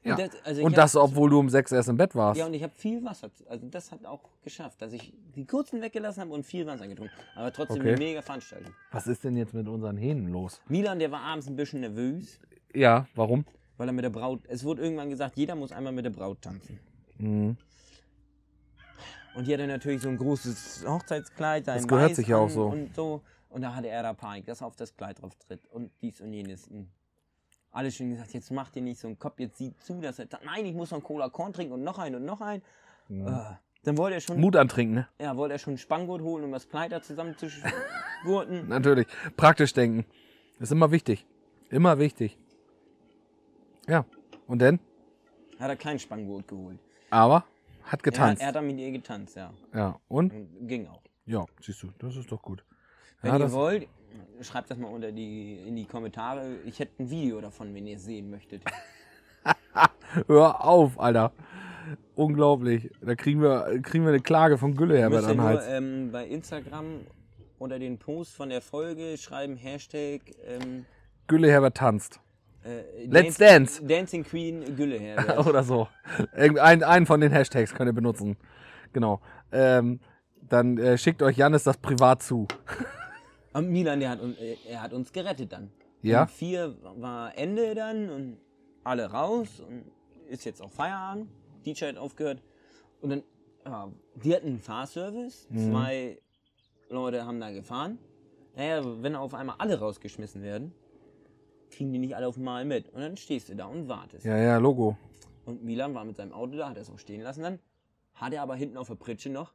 Ja. 0.04 0.16
Und 0.16 0.20
das, 0.20 0.30
also 0.46 0.64
Und 0.64 0.78
das, 0.78 0.96
obwohl 0.96 1.30
du 1.30 1.40
um 1.40 1.50
sechs 1.50 1.72
erst 1.72 1.88
im 1.90 1.98
Bett 1.98 2.16
warst. 2.16 2.40
Ja, 2.40 2.48
und 2.48 2.54
ich 2.56 2.64
habe 2.64 2.74
viel 2.76 3.04
Wasser. 3.06 3.30
Also 3.48 3.68
das 3.68 3.92
hat 3.92 4.04
auch 4.06 4.22
geschafft, 4.44 4.82
dass 4.82 4.94
ich 4.94 5.14
die 5.36 5.46
kurzen 5.46 5.80
weggelassen 5.82 6.22
habe 6.22 6.32
und 6.34 6.44
viel 6.44 6.66
Wasser 6.66 6.88
getrunken. 6.88 7.14
Aber 7.36 7.54
trotzdem 7.54 7.82
Okay. 7.82 7.90
eine 7.90 7.98
mega 8.00 8.22
Veranstaltung. 8.24 8.74
Was 8.92 9.06
ist 9.06 9.24
denn 9.24 9.38
jetzt 9.38 9.54
mit 9.54 9.68
unseren 9.68 9.98
Hähnen 9.98 10.28
los? 10.30 10.60
Milan, 10.68 10.98
der 10.98 11.12
war 11.12 11.22
abends 11.22 11.48
ein 11.48 11.56
bisschen 11.56 11.82
nervös, 11.82 12.40
Ja, 12.74 13.08
warum? 13.14 13.46
weil 13.78 13.90
er 13.90 13.94
mit 13.94 14.04
der 14.04 14.10
Braut. 14.10 14.42
Es 14.48 14.64
wurde 14.64 14.82
irgendwann 14.82 15.10
gesagt, 15.12 15.38
jeder 15.38 15.54
muss 15.56 15.72
einmal 15.72 15.94
mit 15.94 16.06
der 16.06 16.10
Braut 16.12 16.42
tanzen. 16.42 16.80
Mhm. 17.18 17.58
Und 19.36 19.48
die 19.48 19.54
hatte 19.54 19.66
natürlich 19.68 20.02
so 20.02 20.10
ein 20.10 20.18
großes 20.18 20.84
Hochzeitskleid, 20.88 21.68
Das 21.68 21.88
gehört 21.88 22.10
Weiß 22.10 22.16
sich 22.18 22.28
ja 22.28 22.38
auch 22.38 22.50
so. 22.50 22.66
Und 22.68 22.94
so. 22.96 23.22
Und 23.50 23.62
da 23.62 23.76
hatte 23.76 23.88
er 23.88 24.02
da 24.04 24.14
Panik, 24.14 24.46
dass 24.46 24.62
er 24.62 24.68
auf 24.68 24.76
das 24.76 24.96
Kleid 24.96 25.22
drauf 25.22 25.36
tritt. 25.36 25.66
Und 25.68 25.92
dies 26.02 26.20
und 26.22 26.34
jenes. 26.34 26.68
Alles 27.72 27.96
schon 27.96 28.10
gesagt, 28.10 28.34
jetzt 28.34 28.52
mach 28.52 28.70
dir 28.70 28.82
nicht 28.82 29.00
so 29.00 29.08
einen 29.08 29.18
Kopf, 29.18 29.40
jetzt 29.40 29.58
sieh 29.58 29.74
zu, 29.80 30.02
dass 30.02 30.20
er. 30.20 30.28
Nein, 30.44 30.66
ich 30.66 30.74
muss 30.74 30.92
noch 30.92 30.98
einen 30.98 31.04
Cola 31.04 31.30
Korn 31.30 31.54
trinken 31.54 31.74
und 31.74 31.84
noch 31.84 32.00
einen 32.00 32.16
und 32.16 32.26
noch 32.26 32.42
einen. 32.42 32.62
Äh, 33.10 33.56
dann 33.84 33.98
wollte 33.98 34.16
er 34.16 34.22
schon. 34.22 34.40
Mut 34.40 34.56
antrinken, 34.56 34.96
ne? 34.96 35.08
Ja, 35.20 35.36
wollte 35.38 35.54
er 35.54 35.60
schon 35.60 35.78
Spanngurt 35.78 36.22
holen, 36.22 36.44
um 36.44 36.52
das 36.52 36.68
Kleid 36.68 36.92
da 36.92 37.02
zusammenzugurten. 37.02 38.68
Natürlich. 38.68 39.08
Praktisch 39.38 39.74
denken. 39.74 40.06
Ist 40.60 40.72
immer 40.72 40.92
wichtig. 40.92 41.26
Immer 41.70 41.98
wichtig. 41.98 42.38
Ja. 43.88 44.06
Und 44.48 44.60
denn? 44.60 44.80
Hat 45.60 45.70
er 45.70 45.76
keinen 45.78 46.00
Spanngurt 46.00 46.48
geholt. 46.48 46.78
Aber 47.10 47.46
hat 47.84 48.02
Er, 48.02 48.04
getanzt. 48.04 48.42
er 48.42 48.50
hat 48.50 48.56
dann 48.56 48.68
mit 48.68 48.78
ihr 48.78 48.92
getanzt, 48.92 49.36
ja. 49.36 49.54
ja. 49.74 50.00
Und? 50.08 50.34
Ging 50.68 50.88
auch. 50.88 51.02
Ja, 51.26 51.46
siehst 51.62 51.82
du, 51.84 51.92
das 52.00 52.16
ist 52.16 52.32
doch 52.32 52.42
gut. 52.42 52.64
Wenn 53.22 53.32
ja, 53.34 53.40
ihr 53.40 53.52
wollt, 53.52 53.88
schreibt 54.42 54.70
das 54.72 54.78
mal 54.78 54.88
unter 54.88 55.12
die, 55.12 55.60
in 55.68 55.76
die 55.76 55.86
Kommentare. 55.86 56.56
Ich 56.66 56.80
hätte 56.80 57.04
ein 57.04 57.10
Video 57.10 57.42
davon, 57.42 57.74
wenn 57.74 57.88
ihr 57.88 57.96
es 57.98 58.06
sehen 58.06 58.30
möchtet. 58.30 58.64
hör 60.28 60.64
auf, 60.64 61.00
Alter. 61.00 61.32
Unglaublich. 62.16 62.90
Da 63.02 63.16
kriegen 63.16 63.42
wir, 63.42 63.80
kriegen 63.82 64.04
wir 64.06 64.10
eine 64.12 64.22
Klage 64.22 64.58
von 64.58 64.76
Gülle 64.76 65.04
an 65.06 65.12
den 65.12 65.38
nur 65.38 65.46
Hals. 65.46 65.66
ähm, 65.68 66.10
bei 66.12 66.26
Instagram 66.28 67.02
unter 67.58 67.80
den 67.80 67.98
Post 67.98 68.36
von 68.36 68.50
der 68.50 68.62
Folge 68.62 69.18
schreiben 69.18 69.56
Hashtag 69.58 70.22
ähm, 70.46 70.86
Gülle 71.28 71.50
Herbert 71.52 71.78
tanzt. 71.78 72.20
äh, 72.64 73.06
Let's 73.06 73.38
Dance- 73.38 73.80
Dance. 73.82 73.86
Dancing 73.86 74.24
Queen 74.24 74.76
Gülleherr. 74.76 75.46
Oder 75.48 75.64
so. 75.64 75.88
Einen 76.34 77.06
von 77.06 77.22
den 77.22 77.32
Hashtags 77.32 77.74
könnt 77.74 77.90
ihr 77.90 77.94
benutzen. 77.94 78.38
Genau. 78.94 79.22
Ähm, 79.52 80.00
dann 80.42 80.78
äh, 80.78 80.98
schickt 80.98 81.22
euch 81.24 81.38
Janis 81.38 81.64
das 81.64 81.78
privat 81.78 82.22
zu. 82.24 82.48
Und 83.54 83.70
Milan, 83.70 84.00
der 84.00 84.10
hat, 84.10 84.20
äh, 84.22 84.58
er 84.68 84.82
hat 84.82 84.94
uns 84.94 85.12
gerettet 85.12 85.52
dann. 85.52 85.72
Ja? 86.02 86.24
Um 86.24 86.28
vier 86.28 86.76
war 86.82 87.38
Ende 87.38 87.76
dann 87.76 88.10
und 88.10 88.38
alle 88.84 89.12
raus 89.12 89.60
und 89.60 89.86
ist 90.30 90.46
jetzt 90.46 90.62
auch 90.62 90.72
Feierabend. 90.72 91.30
DJ 91.66 91.86
hat 91.86 91.98
aufgehört. 91.98 92.42
Und 93.02 93.10
dann, 93.10 93.24
ja, 93.66 93.92
die 94.16 94.36
hatten 94.36 94.48
einen 94.48 94.60
Fahrservice. 94.60 95.48
Mhm. 95.50 95.72
Zwei 95.72 96.22
Leute 96.90 97.26
haben 97.26 97.40
da 97.40 97.52
gefahren. 97.52 98.00
Naja, 98.56 98.82
wenn 99.02 99.16
auf 99.16 99.34
einmal 99.34 99.56
alle 99.60 99.80
rausgeschmissen 99.80 100.42
werden, 100.42 100.74
kriegen 101.70 101.92
die 101.94 102.00
nicht 102.00 102.16
alle 102.16 102.28
auf 102.28 102.38
einmal 102.38 102.66
mit. 102.66 102.90
Und 102.90 103.02
dann 103.02 103.18
stehst 103.18 103.50
du 103.50 103.56
da 103.56 103.66
und 103.66 103.88
wartest. 103.88 104.26
Ja, 104.26 104.38
ja, 104.38 104.58
Logo. 104.58 104.98
Und 105.46 105.64
Milan 105.64 105.94
war 105.94 106.06
mit 106.06 106.18
seinem 106.18 106.34
Auto 106.34 106.58
da, 106.58 106.70
hat 106.70 106.78
er 106.78 106.82
es 106.82 106.90
auch 106.90 107.00
stehen 107.00 107.22
lassen 107.22 107.44
dann. 107.44 107.60
Hat 108.14 108.34
er 108.34 108.42
aber 108.42 108.56
hinten 108.56 108.78
auf 108.78 108.88
der 108.88 108.96
Pritsche 108.96 109.30
noch 109.30 109.54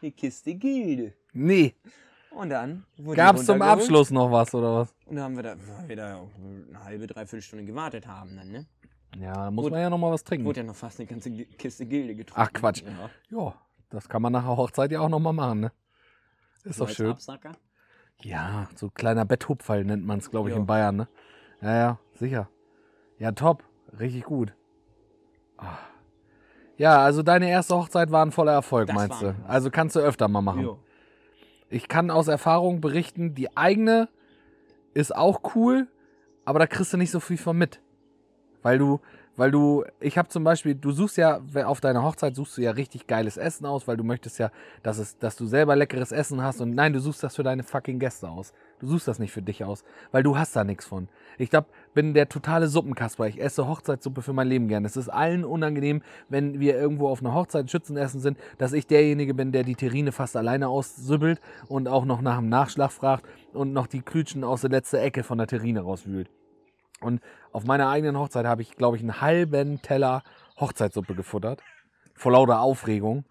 eine 0.00 0.12
Kiste 0.12 0.54
Gilde. 0.54 1.14
Nee. 1.32 1.74
Und 2.34 2.48
dann 2.50 2.84
wurde 2.96 3.16
die 3.16 3.16
Gab's 3.16 3.46
zum. 3.46 3.60
Abschluss 3.62 4.10
noch 4.10 4.30
was 4.30 4.54
oder 4.54 4.76
was? 4.76 4.94
Und 5.06 5.16
da 5.16 5.22
haben 5.24 5.36
wir 5.36 5.42
da, 5.42 5.54
weil 5.78 5.88
wir 5.88 5.96
da 5.96 6.16
auch 6.16 6.30
eine 6.36 6.84
halbe, 6.84 7.06
dreiviertel 7.06 7.42
Stunde 7.42 7.64
gewartet 7.64 8.06
haben 8.06 8.36
dann, 8.36 8.50
ne? 8.50 8.66
Ja, 9.18 9.34
da 9.34 9.50
muss 9.50 9.64
Gut. 9.64 9.72
man 9.72 9.80
ja 9.82 9.90
noch 9.90 9.98
mal 9.98 10.10
was 10.10 10.24
trinken. 10.24 10.46
Wurde 10.46 10.60
ja 10.60 10.66
noch 10.66 10.74
fast 10.74 10.98
eine 10.98 11.06
ganze 11.06 11.30
Kiste 11.30 11.84
Gilde 11.84 12.14
getrunken. 12.14 12.40
Ach, 12.42 12.52
Quatsch. 12.52 12.82
Ja. 12.82 13.38
Ja, 13.38 13.54
das 13.90 14.08
kann 14.08 14.22
man 14.22 14.32
nach 14.32 14.44
der 14.46 14.56
Hochzeit 14.56 14.90
ja 14.90 15.00
auch 15.00 15.10
noch 15.10 15.20
mal 15.20 15.34
machen, 15.34 15.60
ne? 15.60 15.72
Ist 16.64 16.76
So 16.78 16.86
doch 16.86 16.92
schön. 16.92 17.10
Absacker. 17.10 17.52
Ja, 18.22 18.68
so 18.76 18.88
kleiner 18.88 19.24
Betthupferl 19.26 19.84
nennt 19.84 20.06
man 20.06 20.18
es, 20.20 20.30
glaube 20.30 20.48
ich, 20.48 20.54
Ja. 20.54 20.60
in 20.60 20.66
Bayern, 20.66 20.96
ne? 20.96 21.08
Ja, 21.60 21.76
ja, 21.76 21.98
sicher. 22.14 22.48
Ja, 23.18 23.32
top. 23.32 23.64
Richtig 23.98 24.24
gut. 24.24 24.54
Ah. 25.58 25.76
Ja, 26.78 26.98
also 27.04 27.22
deine 27.22 27.50
erste 27.50 27.76
Hochzeit 27.76 28.10
war 28.10 28.24
ein 28.24 28.32
voller 28.32 28.52
Erfolg, 28.52 28.86
Das 28.86 28.96
meinst 28.96 29.20
du? 29.22 29.34
Also 29.46 29.70
kannst 29.70 29.94
du 29.94 30.00
öfter 30.00 30.26
mal 30.28 30.40
machen. 30.40 30.62
Jo. 30.62 30.78
Ich 31.72 31.88
kann 31.88 32.10
aus 32.10 32.28
Erfahrung 32.28 32.82
berichten, 32.82 33.34
die 33.34 33.56
eigene 33.56 34.10
ist 34.92 35.16
auch 35.16 35.40
cool, 35.54 35.88
aber 36.44 36.58
da 36.58 36.66
kriegst 36.66 36.92
du 36.92 36.98
nicht 36.98 37.10
so 37.10 37.18
viel 37.18 37.38
von 37.38 37.56
mit. 37.56 37.80
Weil 38.60 38.78
du, 38.78 39.00
weil 39.36 39.50
du, 39.50 39.84
ich 40.00 40.18
habe 40.18 40.28
zum 40.28 40.44
Beispiel, 40.44 40.74
du 40.74 40.90
suchst 40.90 41.16
ja, 41.16 41.40
auf 41.64 41.80
deiner 41.80 42.02
Hochzeit 42.02 42.34
suchst 42.34 42.58
du 42.58 42.62
ja 42.62 42.72
richtig 42.72 43.06
geiles 43.06 43.36
Essen 43.36 43.64
aus, 43.64 43.88
weil 43.88 43.96
du 43.96 44.04
möchtest 44.04 44.38
ja, 44.38 44.50
dass, 44.82 44.98
es, 44.98 45.18
dass 45.18 45.36
du 45.36 45.46
selber 45.46 45.74
leckeres 45.74 46.12
Essen 46.12 46.42
hast 46.42 46.60
und 46.60 46.74
nein, 46.74 46.92
du 46.92 47.00
suchst 47.00 47.22
das 47.22 47.36
für 47.36 47.42
deine 47.42 47.62
fucking 47.62 47.98
Gäste 47.98 48.28
aus. 48.28 48.52
Du 48.78 48.86
suchst 48.86 49.08
das 49.08 49.18
nicht 49.18 49.32
für 49.32 49.42
dich 49.42 49.64
aus, 49.64 49.84
weil 50.10 50.22
du 50.22 50.36
hast 50.36 50.54
da 50.54 50.64
nichts 50.64 50.84
von. 50.84 51.08
Ich 51.38 51.50
glaub, 51.50 51.66
bin 51.94 52.14
der 52.14 52.28
totale 52.28 52.66
Suppenkasper. 52.68 53.26
Ich 53.26 53.40
esse 53.40 53.68
Hochzeitssuppe 53.68 54.22
für 54.22 54.32
mein 54.32 54.48
Leben 54.48 54.68
gern. 54.68 54.84
Es 54.84 54.96
ist 54.96 55.08
allen 55.08 55.44
unangenehm, 55.44 56.02
wenn 56.28 56.60
wir 56.60 56.76
irgendwo 56.76 57.08
auf 57.08 57.20
einer 57.20 57.32
Hochzeit 57.32 57.70
Schützenessen 57.70 58.20
sind, 58.20 58.38
dass 58.58 58.72
ich 58.72 58.86
derjenige 58.86 59.34
bin, 59.34 59.52
der 59.52 59.62
die 59.62 59.76
Terrine 59.76 60.12
fast 60.12 60.36
alleine 60.36 60.68
aussübbelt 60.68 61.40
und 61.68 61.88
auch 61.88 62.04
noch 62.04 62.20
nach 62.20 62.38
dem 62.38 62.48
Nachschlag 62.48 62.90
fragt 62.90 63.24
und 63.52 63.72
noch 63.72 63.86
die 63.86 64.02
Klütschen 64.02 64.44
aus 64.44 64.62
der 64.62 64.70
letzten 64.70 64.96
Ecke 64.96 65.22
von 65.22 65.38
der 65.38 65.46
Terrine 65.46 65.80
rauswühlt. 65.80 66.28
Und 67.02 67.20
auf 67.52 67.64
meiner 67.64 67.88
eigenen 67.88 68.18
Hochzeit 68.18 68.46
habe 68.46 68.62
ich, 68.62 68.76
glaube 68.76 68.96
ich, 68.96 69.02
einen 69.02 69.20
halben 69.20 69.82
Teller 69.82 70.22
Hochzeitssuppe 70.58 71.14
gefuttert. 71.14 71.62
Vor 72.14 72.32
lauter 72.32 72.60
Aufregung. 72.60 73.24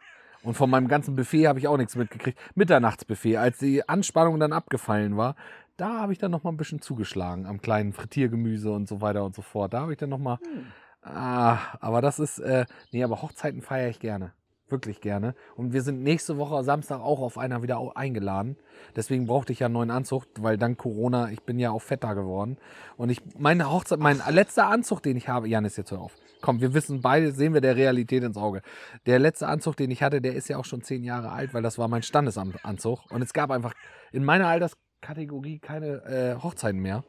Und 0.44 0.56
von 0.56 0.70
meinem 0.70 0.88
ganzen 0.88 1.16
Buffet 1.16 1.48
habe 1.48 1.60
ich 1.60 1.68
auch 1.68 1.78
nichts 1.78 1.96
mitgekriegt. 1.96 2.40
Mitternachtsbuffet, 2.56 3.38
als 3.38 3.60
die 3.60 3.88
Anspannung 3.88 4.40
dann 4.40 4.54
abgefallen 4.54 5.16
war, 5.16 5.36
da 5.78 6.00
habe 6.00 6.14
ich 6.14 6.20
dann 6.20 6.32
noch 6.32 6.44
mal 6.44 6.52
ein 6.52 6.58
bisschen 6.58 6.82
zugeschlagen 6.82 7.46
am 7.46 7.62
kleinen 7.62 7.94
Frittiergemüse 7.94 8.72
und 8.72 8.88
so 8.88 9.02
weiter 9.02 9.24
und 9.24 9.36
so 9.36 9.42
fort. 9.42 9.74
Da 9.74 9.82
habe 9.82 9.94
ich 9.94 9.98
dann 9.98 10.10
noch 10.10 10.20
mal, 10.20 10.40
ah, 11.02 11.58
aber 11.80 12.02
das 12.02 12.20
ist, 12.20 12.40
äh, 12.40 12.66
nee, 12.92 13.04
aber 13.04 13.22
Hochzeiten 13.22 13.62
feiere 13.62 13.90
ich 13.90 14.00
gerne. 14.00 14.34
Wirklich 14.72 15.02
gerne. 15.02 15.36
Und 15.58 15.74
wir 15.74 15.82
sind 15.82 16.02
nächste 16.02 16.38
Woche 16.38 16.64
Samstag 16.64 17.02
auch 17.02 17.20
auf 17.20 17.38
einer 17.38 17.62
wieder 17.62 17.80
eingeladen. 17.96 18.56
Deswegen 18.96 19.28
brauchte 19.28 19.52
ich 19.52 19.60
ja 19.60 19.66
einen 19.68 19.74
neuen 19.74 19.92
Anzug, 19.92 20.26
weil 20.40 20.58
dank 20.58 20.78
Corona, 20.78 21.30
ich 21.30 21.42
bin 21.44 21.60
ja 21.60 21.72
auch 21.72 21.82
fetter 21.82 22.16
geworden. 22.16 22.58
Und 22.96 23.10
ich, 23.10 23.22
meine 23.38 23.70
Hochzeit, 23.70 24.00
mein 24.00 24.22
letzter 24.30 24.68
Anzug, 24.68 25.04
den 25.04 25.18
ich 25.18 25.28
habe, 25.28 25.50
Janis, 25.50 25.76
jetzt 25.76 25.92
hör 25.92 26.00
auf. 26.00 26.16
Komm, 26.40 26.62
wir 26.62 26.74
wissen 26.74 27.02
beide, 27.02 27.34
sehen 27.34 27.54
wir 27.54 27.60
der 27.60 27.76
Realität 27.76 28.24
ins 28.24 28.38
Auge. 28.38 28.62
Der 29.06 29.20
letzte 29.20 29.48
Anzug, 29.48 29.76
den 29.76 29.92
ich 29.92 30.02
hatte, 30.04 30.22
der 30.22 30.36
ist 30.36 30.48
ja 30.48 30.58
auch 30.58 30.66
schon 30.66 30.82
zehn 30.82 31.04
Jahre 31.04 31.32
alt, 31.32 31.54
weil 31.54 31.62
das 31.62 31.78
war 31.78 31.90
mein 31.90 32.02
Standesanzug. 32.02 33.12
Und 33.12 33.22
es 33.22 33.34
gab 33.34 33.52
einfach 33.52 33.74
in 34.14 34.24
meiner 34.24 34.48
Alterskategorie 34.48 35.60
keine 35.60 36.04
äh, 36.06 36.42
Hochzeiten 36.42 36.80
mehr. 36.80 37.04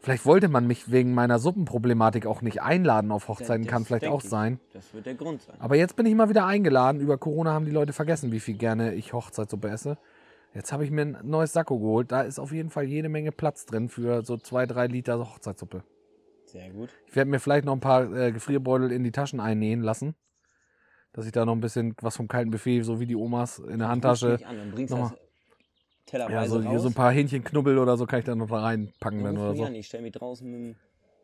Vielleicht 0.00 0.26
wollte 0.26 0.48
man 0.48 0.66
mich 0.66 0.90
wegen 0.90 1.12
meiner 1.12 1.38
Suppenproblematik 1.38 2.26
auch 2.26 2.40
nicht 2.40 2.62
einladen 2.62 3.10
auf 3.10 3.28
Hochzeiten, 3.28 3.64
Das 3.64 3.70
kann 3.72 3.84
vielleicht 3.84 4.06
auch 4.06 4.22
ich. 4.22 4.30
sein. 4.30 4.60
Das 4.72 4.94
wird 4.94 5.06
der 5.06 5.14
Grund 5.14 5.42
sein. 5.42 5.56
Aber 5.58 5.76
jetzt 5.76 5.96
bin 5.96 6.06
ich 6.06 6.14
mal 6.14 6.28
wieder 6.28 6.46
eingeladen. 6.46 7.00
Über 7.00 7.18
Corona 7.18 7.52
haben 7.52 7.64
die 7.64 7.72
Leute 7.72 7.92
vergessen, 7.92 8.30
wie 8.30 8.40
viel 8.40 8.56
gerne 8.56 8.94
ich 8.94 9.12
Hochzeitssuppe 9.12 9.68
esse. 9.68 9.98
Jetzt 10.54 10.72
habe 10.72 10.84
ich 10.84 10.90
mir 10.90 11.02
ein 11.02 11.18
neues 11.24 11.52
Sakko 11.52 11.78
geholt. 11.78 12.10
Da 12.12 12.22
ist 12.22 12.38
auf 12.38 12.52
jeden 12.52 12.70
Fall 12.70 12.84
jede 12.84 13.08
Menge 13.08 13.32
Platz 13.32 13.66
drin 13.66 13.88
für 13.88 14.24
so 14.24 14.36
zwei, 14.36 14.66
drei 14.66 14.86
Liter 14.86 15.18
Hochzeitssuppe. 15.18 15.82
Sehr 16.46 16.70
gut. 16.70 16.90
Ich 17.06 17.14
werde 17.16 17.30
mir 17.30 17.40
vielleicht 17.40 17.66
noch 17.66 17.74
ein 17.74 17.80
paar 17.80 18.10
äh, 18.14 18.32
Gefrierbeutel 18.32 18.90
in 18.90 19.04
die 19.04 19.12
Taschen 19.12 19.40
einnähen 19.40 19.82
lassen. 19.82 20.14
Dass 21.12 21.26
ich 21.26 21.32
da 21.32 21.44
noch 21.44 21.54
ein 21.54 21.60
bisschen 21.60 21.94
was 22.00 22.16
vom 22.16 22.28
kalten 22.28 22.50
Buffet, 22.50 22.82
so 22.82 23.00
wie 23.00 23.06
die 23.06 23.16
Omas, 23.16 23.58
in 23.58 23.78
der 23.80 23.88
Handtasche. 23.88 24.38
An 24.46 24.60
und 24.60 24.70
bringst 24.72 24.92
Nochmal. 24.92 25.18
Tellerweise 26.08 26.34
Ja, 26.34 26.46
so, 26.46 26.60
hier 26.62 26.70
raus. 26.70 26.82
so 26.82 26.88
ein 26.88 26.94
paar 26.94 27.12
Hähnchenknubbel 27.12 27.78
oder 27.78 27.96
so 27.96 28.06
kann 28.06 28.20
ich 28.20 28.24
da 28.24 28.34
noch 28.34 28.50
reinpacken 28.50 29.22
dann 29.24 29.36
oder 29.38 29.54
so. 29.54 29.64
an, 29.64 29.74
ich 29.74 29.86
stell 29.86 30.00
mich 30.02 30.12
draußen 30.12 30.50
mit 30.50 30.60
dem 30.60 30.76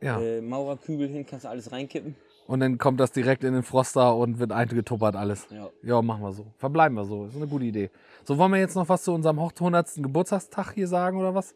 Ja. 0.07 0.21
äh, 0.21 0.41
Maurerkübel 0.41 1.09
hin, 1.09 1.25
kannst 1.27 1.45
du 1.45 1.49
alles 1.49 1.73
reinkippen. 1.73 2.15
Und 2.47 2.61
dann 2.61 2.77
kommt 2.77 3.01
das 3.01 3.11
direkt 3.11 3.43
in 3.45 3.55
den 3.55 3.63
Froster 3.63 4.15
und 4.15 4.39
wird 4.39 4.53
eingetuppert 4.53 5.17
alles. 5.17 5.47
Ja. 5.51 5.71
Ja, 5.83 6.03
machen 6.03 6.23
wir 6.23 6.33
so. 6.33 6.47
Verbleiben 6.59 6.95
wir 6.95 7.07
so. 7.07 7.25
Ist 7.25 7.37
eine 7.37 7.47
gute 7.47 7.65
Idee. 7.65 7.91
So, 8.25 8.37
wollen 8.37 8.53
wir 8.53 8.59
jetzt 8.61 8.75
noch 8.75 8.87
was 8.91 9.03
zu 9.03 9.13
unserem 9.15 9.39
100. 9.39 10.03
Geburtstagstag 10.03 10.73
hier 10.75 10.87
sagen 10.87 11.19
oder 11.19 11.35
was? 11.35 11.55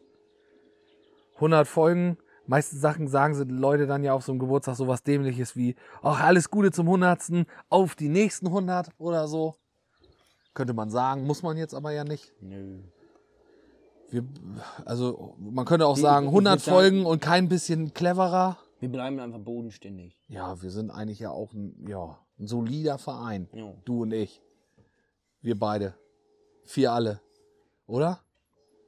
100 1.35 1.67
Folgen. 1.67 2.17
Meiste 2.47 2.75
Sachen 2.77 3.07
sagen 3.07 3.35
sie 3.35 3.43
Leute 3.43 3.85
dann 3.85 4.03
ja 4.03 4.13
auf 4.13 4.23
so 4.23 4.31
einem 4.31 4.39
Geburtstag 4.39 4.75
sowas 4.75 5.03
dämliches 5.03 5.55
wie, 5.55 5.75
ach, 6.01 6.19
alles 6.23 6.49
Gute 6.49 6.71
zum 6.71 6.87
100. 6.87 7.45
Auf 7.69 7.93
die 7.93 8.09
nächsten 8.09 8.47
100 8.47 8.89
oder 8.97 9.27
so. 9.27 9.53
Könnte 10.55 10.73
man 10.73 10.89
sagen, 10.89 11.27
muss 11.27 11.43
man 11.43 11.55
jetzt 11.57 11.75
aber 11.75 11.91
ja 11.91 12.03
nicht. 12.03 12.33
Nö. 12.41 12.79
Wir, 14.11 14.23
also, 14.85 15.35
man 15.39 15.65
könnte 15.65 15.85
auch 15.85 15.95
Ich- 15.95 16.01
sagen, 16.01 16.27
ich 16.27 16.31
100 16.31 16.53
würd 16.53 16.61
sagen- 16.61 16.75
Folgen 16.77 17.05
und 17.05 17.21
kein 17.21 17.47
bisschen 17.49 17.93
cleverer. 17.93 18.57
Wir 18.79 18.89
bleiben 18.89 19.19
einfach 19.19 19.39
bodenständig. 19.39 20.17
Ja, 20.27 20.61
wir 20.61 20.71
sind 20.71 20.89
eigentlich 20.89 21.19
ja 21.19 21.31
auch 21.31 21.53
ein, 21.53 21.85
ja, 21.87 22.17
ein 22.39 22.47
solider 22.47 22.97
Verein. 22.97 23.49
Ja. 23.53 23.73
Du 23.85 24.03
und 24.03 24.11
ich. 24.13 24.41
Wir 25.41 25.57
beide. 25.59 25.93
Vier 26.65 26.91
alle. 26.93 27.21
Oder? 27.87 28.19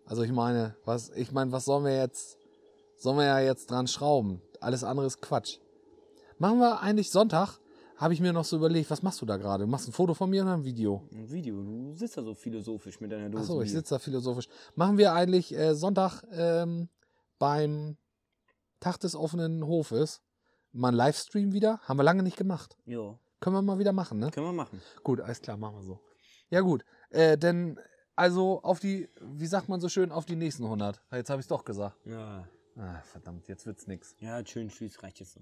Also 0.05 0.23
ich 0.23 0.31
meine, 0.31 0.75
was, 0.85 1.09
ich 1.09 1.31
meine, 1.31 1.51
was 1.51 1.65
sollen 1.65 1.85
wir 1.85 1.95
jetzt, 1.97 2.37
sollen 2.97 3.17
wir 3.17 3.25
ja 3.25 3.39
jetzt 3.39 3.69
dran 3.71 3.87
schrauben? 3.87 4.41
Alles 4.59 4.83
andere 4.83 5.07
ist 5.07 5.21
Quatsch. 5.21 5.57
Machen 6.37 6.59
wir 6.59 6.81
eigentlich 6.81 7.11
Sonntag, 7.11 7.59
habe 8.01 8.13
ich 8.13 8.19
mir 8.19 8.33
noch 8.33 8.43
so 8.43 8.57
überlegt, 8.57 8.89
was 8.89 9.01
machst 9.03 9.21
du 9.21 9.25
da 9.25 9.37
gerade? 9.37 9.65
Machst 9.67 9.87
ein 9.87 9.93
Foto 9.93 10.13
von 10.13 10.29
mir 10.29 10.41
oder 10.43 10.53
ein 10.55 10.65
Video? 10.65 11.07
Ein 11.13 11.29
Video, 11.31 11.61
du 11.63 11.95
sitzt 11.95 12.17
da 12.17 12.23
so 12.23 12.33
philosophisch 12.33 12.99
mit 12.99 13.11
deiner 13.11 13.29
Dose. 13.29 13.43
Achso, 13.43 13.61
ich 13.61 13.71
sitze 13.71 13.95
da 13.95 13.99
philosophisch. 13.99 14.47
Machen 14.75 14.97
wir 14.97 15.13
eigentlich 15.13 15.53
äh, 15.55 15.75
Sonntag 15.75 16.23
ähm, 16.31 16.89
beim 17.39 17.95
Tag 18.79 18.99
des 18.99 19.15
offenen 19.15 19.65
Hofes 19.65 20.21
mal 20.73 20.89
einen 20.89 20.97
Livestream 20.97 21.53
wieder? 21.53 21.79
Haben 21.83 21.99
wir 21.99 22.03
lange 22.03 22.23
nicht 22.23 22.37
gemacht. 22.37 22.75
Ja, 22.85 23.17
Können 23.39 23.55
wir 23.55 23.61
mal 23.61 23.79
wieder 23.79 23.93
machen, 23.93 24.19
ne? 24.19 24.31
können 24.31 24.47
wir 24.47 24.53
machen. 24.53 24.81
Gut, 25.03 25.21
alles 25.21 25.41
klar, 25.41 25.57
machen 25.57 25.75
wir 25.77 25.83
so. 25.83 25.99
Ja, 26.49 26.61
gut. 26.61 26.83
Äh, 27.11 27.37
denn, 27.37 27.79
also 28.15 28.61
auf 28.63 28.79
die, 28.79 29.09
wie 29.21 29.47
sagt 29.47 29.69
man 29.69 29.79
so 29.79 29.89
schön, 29.89 30.11
auf 30.11 30.25
die 30.25 30.35
nächsten 30.35 30.63
100. 30.63 31.01
Jetzt 31.11 31.29
habe 31.29 31.39
ich 31.39 31.43
es 31.45 31.47
doch 31.47 31.63
gesagt. 31.63 31.95
Ja, 32.05 32.47
Ah, 32.77 33.01
verdammt, 33.03 33.47
jetzt 33.49 33.65
wird's 33.65 33.85
nix. 33.85 34.15
ja 34.19 34.43
schön, 34.45 34.69
tschüss, 34.69 35.03
reicht 35.03 35.19
jetzt 35.19 35.33
so. 35.33 35.41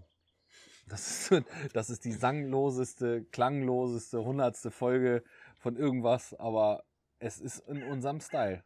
Das 0.90 1.30
ist, 1.32 1.44
das 1.74 1.90
ist 1.90 2.04
die 2.06 2.12
sangloseste, 2.12 3.24
klangloseste, 3.26 4.24
hundertste 4.24 4.72
Folge 4.72 5.24
von 5.58 5.76
irgendwas, 5.76 6.34
aber 6.34 6.84
es 7.20 7.40
ist 7.40 7.60
in 7.68 7.84
unserem 7.84 8.20
Style. 8.22 8.64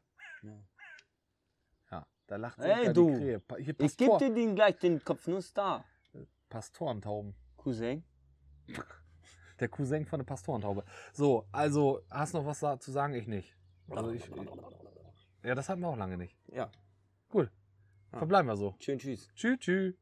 Ja. 1.90 2.08
Da 2.28 2.38
lacht 2.38 2.58
Ey, 2.60 2.78
sogar 2.78 2.94
du. 2.94 3.12
die 3.12 3.18
Krähe. 3.18 3.42
Hier 3.60 3.76
Ich 3.80 3.98
gebe 3.98 4.12
Pastor, 4.12 4.18
dir 4.20 4.34
den 4.34 4.56
gleich 4.56 4.78
den 4.80 5.04
Kopfnuss 5.04 5.54
da, 5.54 5.84
Pastorentauben. 6.50 7.36
Cousin. 7.58 8.04
Der 9.60 9.68
Cousin 9.68 10.06
von 10.06 10.20
der 10.20 10.26
Pastorentaube. 10.26 10.84
So, 11.12 11.46
also, 11.52 12.02
hast 12.10 12.34
noch 12.34 12.46
was 12.46 12.60
zu 12.80 12.92
sagen? 12.92 13.14
Ich 13.14 13.28
nicht. 13.28 13.56
Also 13.90 14.12
ich, 14.12 14.30
ja, 15.44 15.54
das 15.54 15.68
hatten 15.68 15.82
wir 15.82 15.90
auch 15.90 15.98
lange 15.98 16.18
nicht. 16.18 16.38
Ja, 16.48 16.72
Gut. 17.30 17.52
Verbleiben 18.12 18.48
wir 18.48 18.56
so. 18.56 18.76
schön, 18.80 19.00
tschüss. 19.00 19.28
Tschüss, 19.36 19.60
tschüss. 19.60 19.96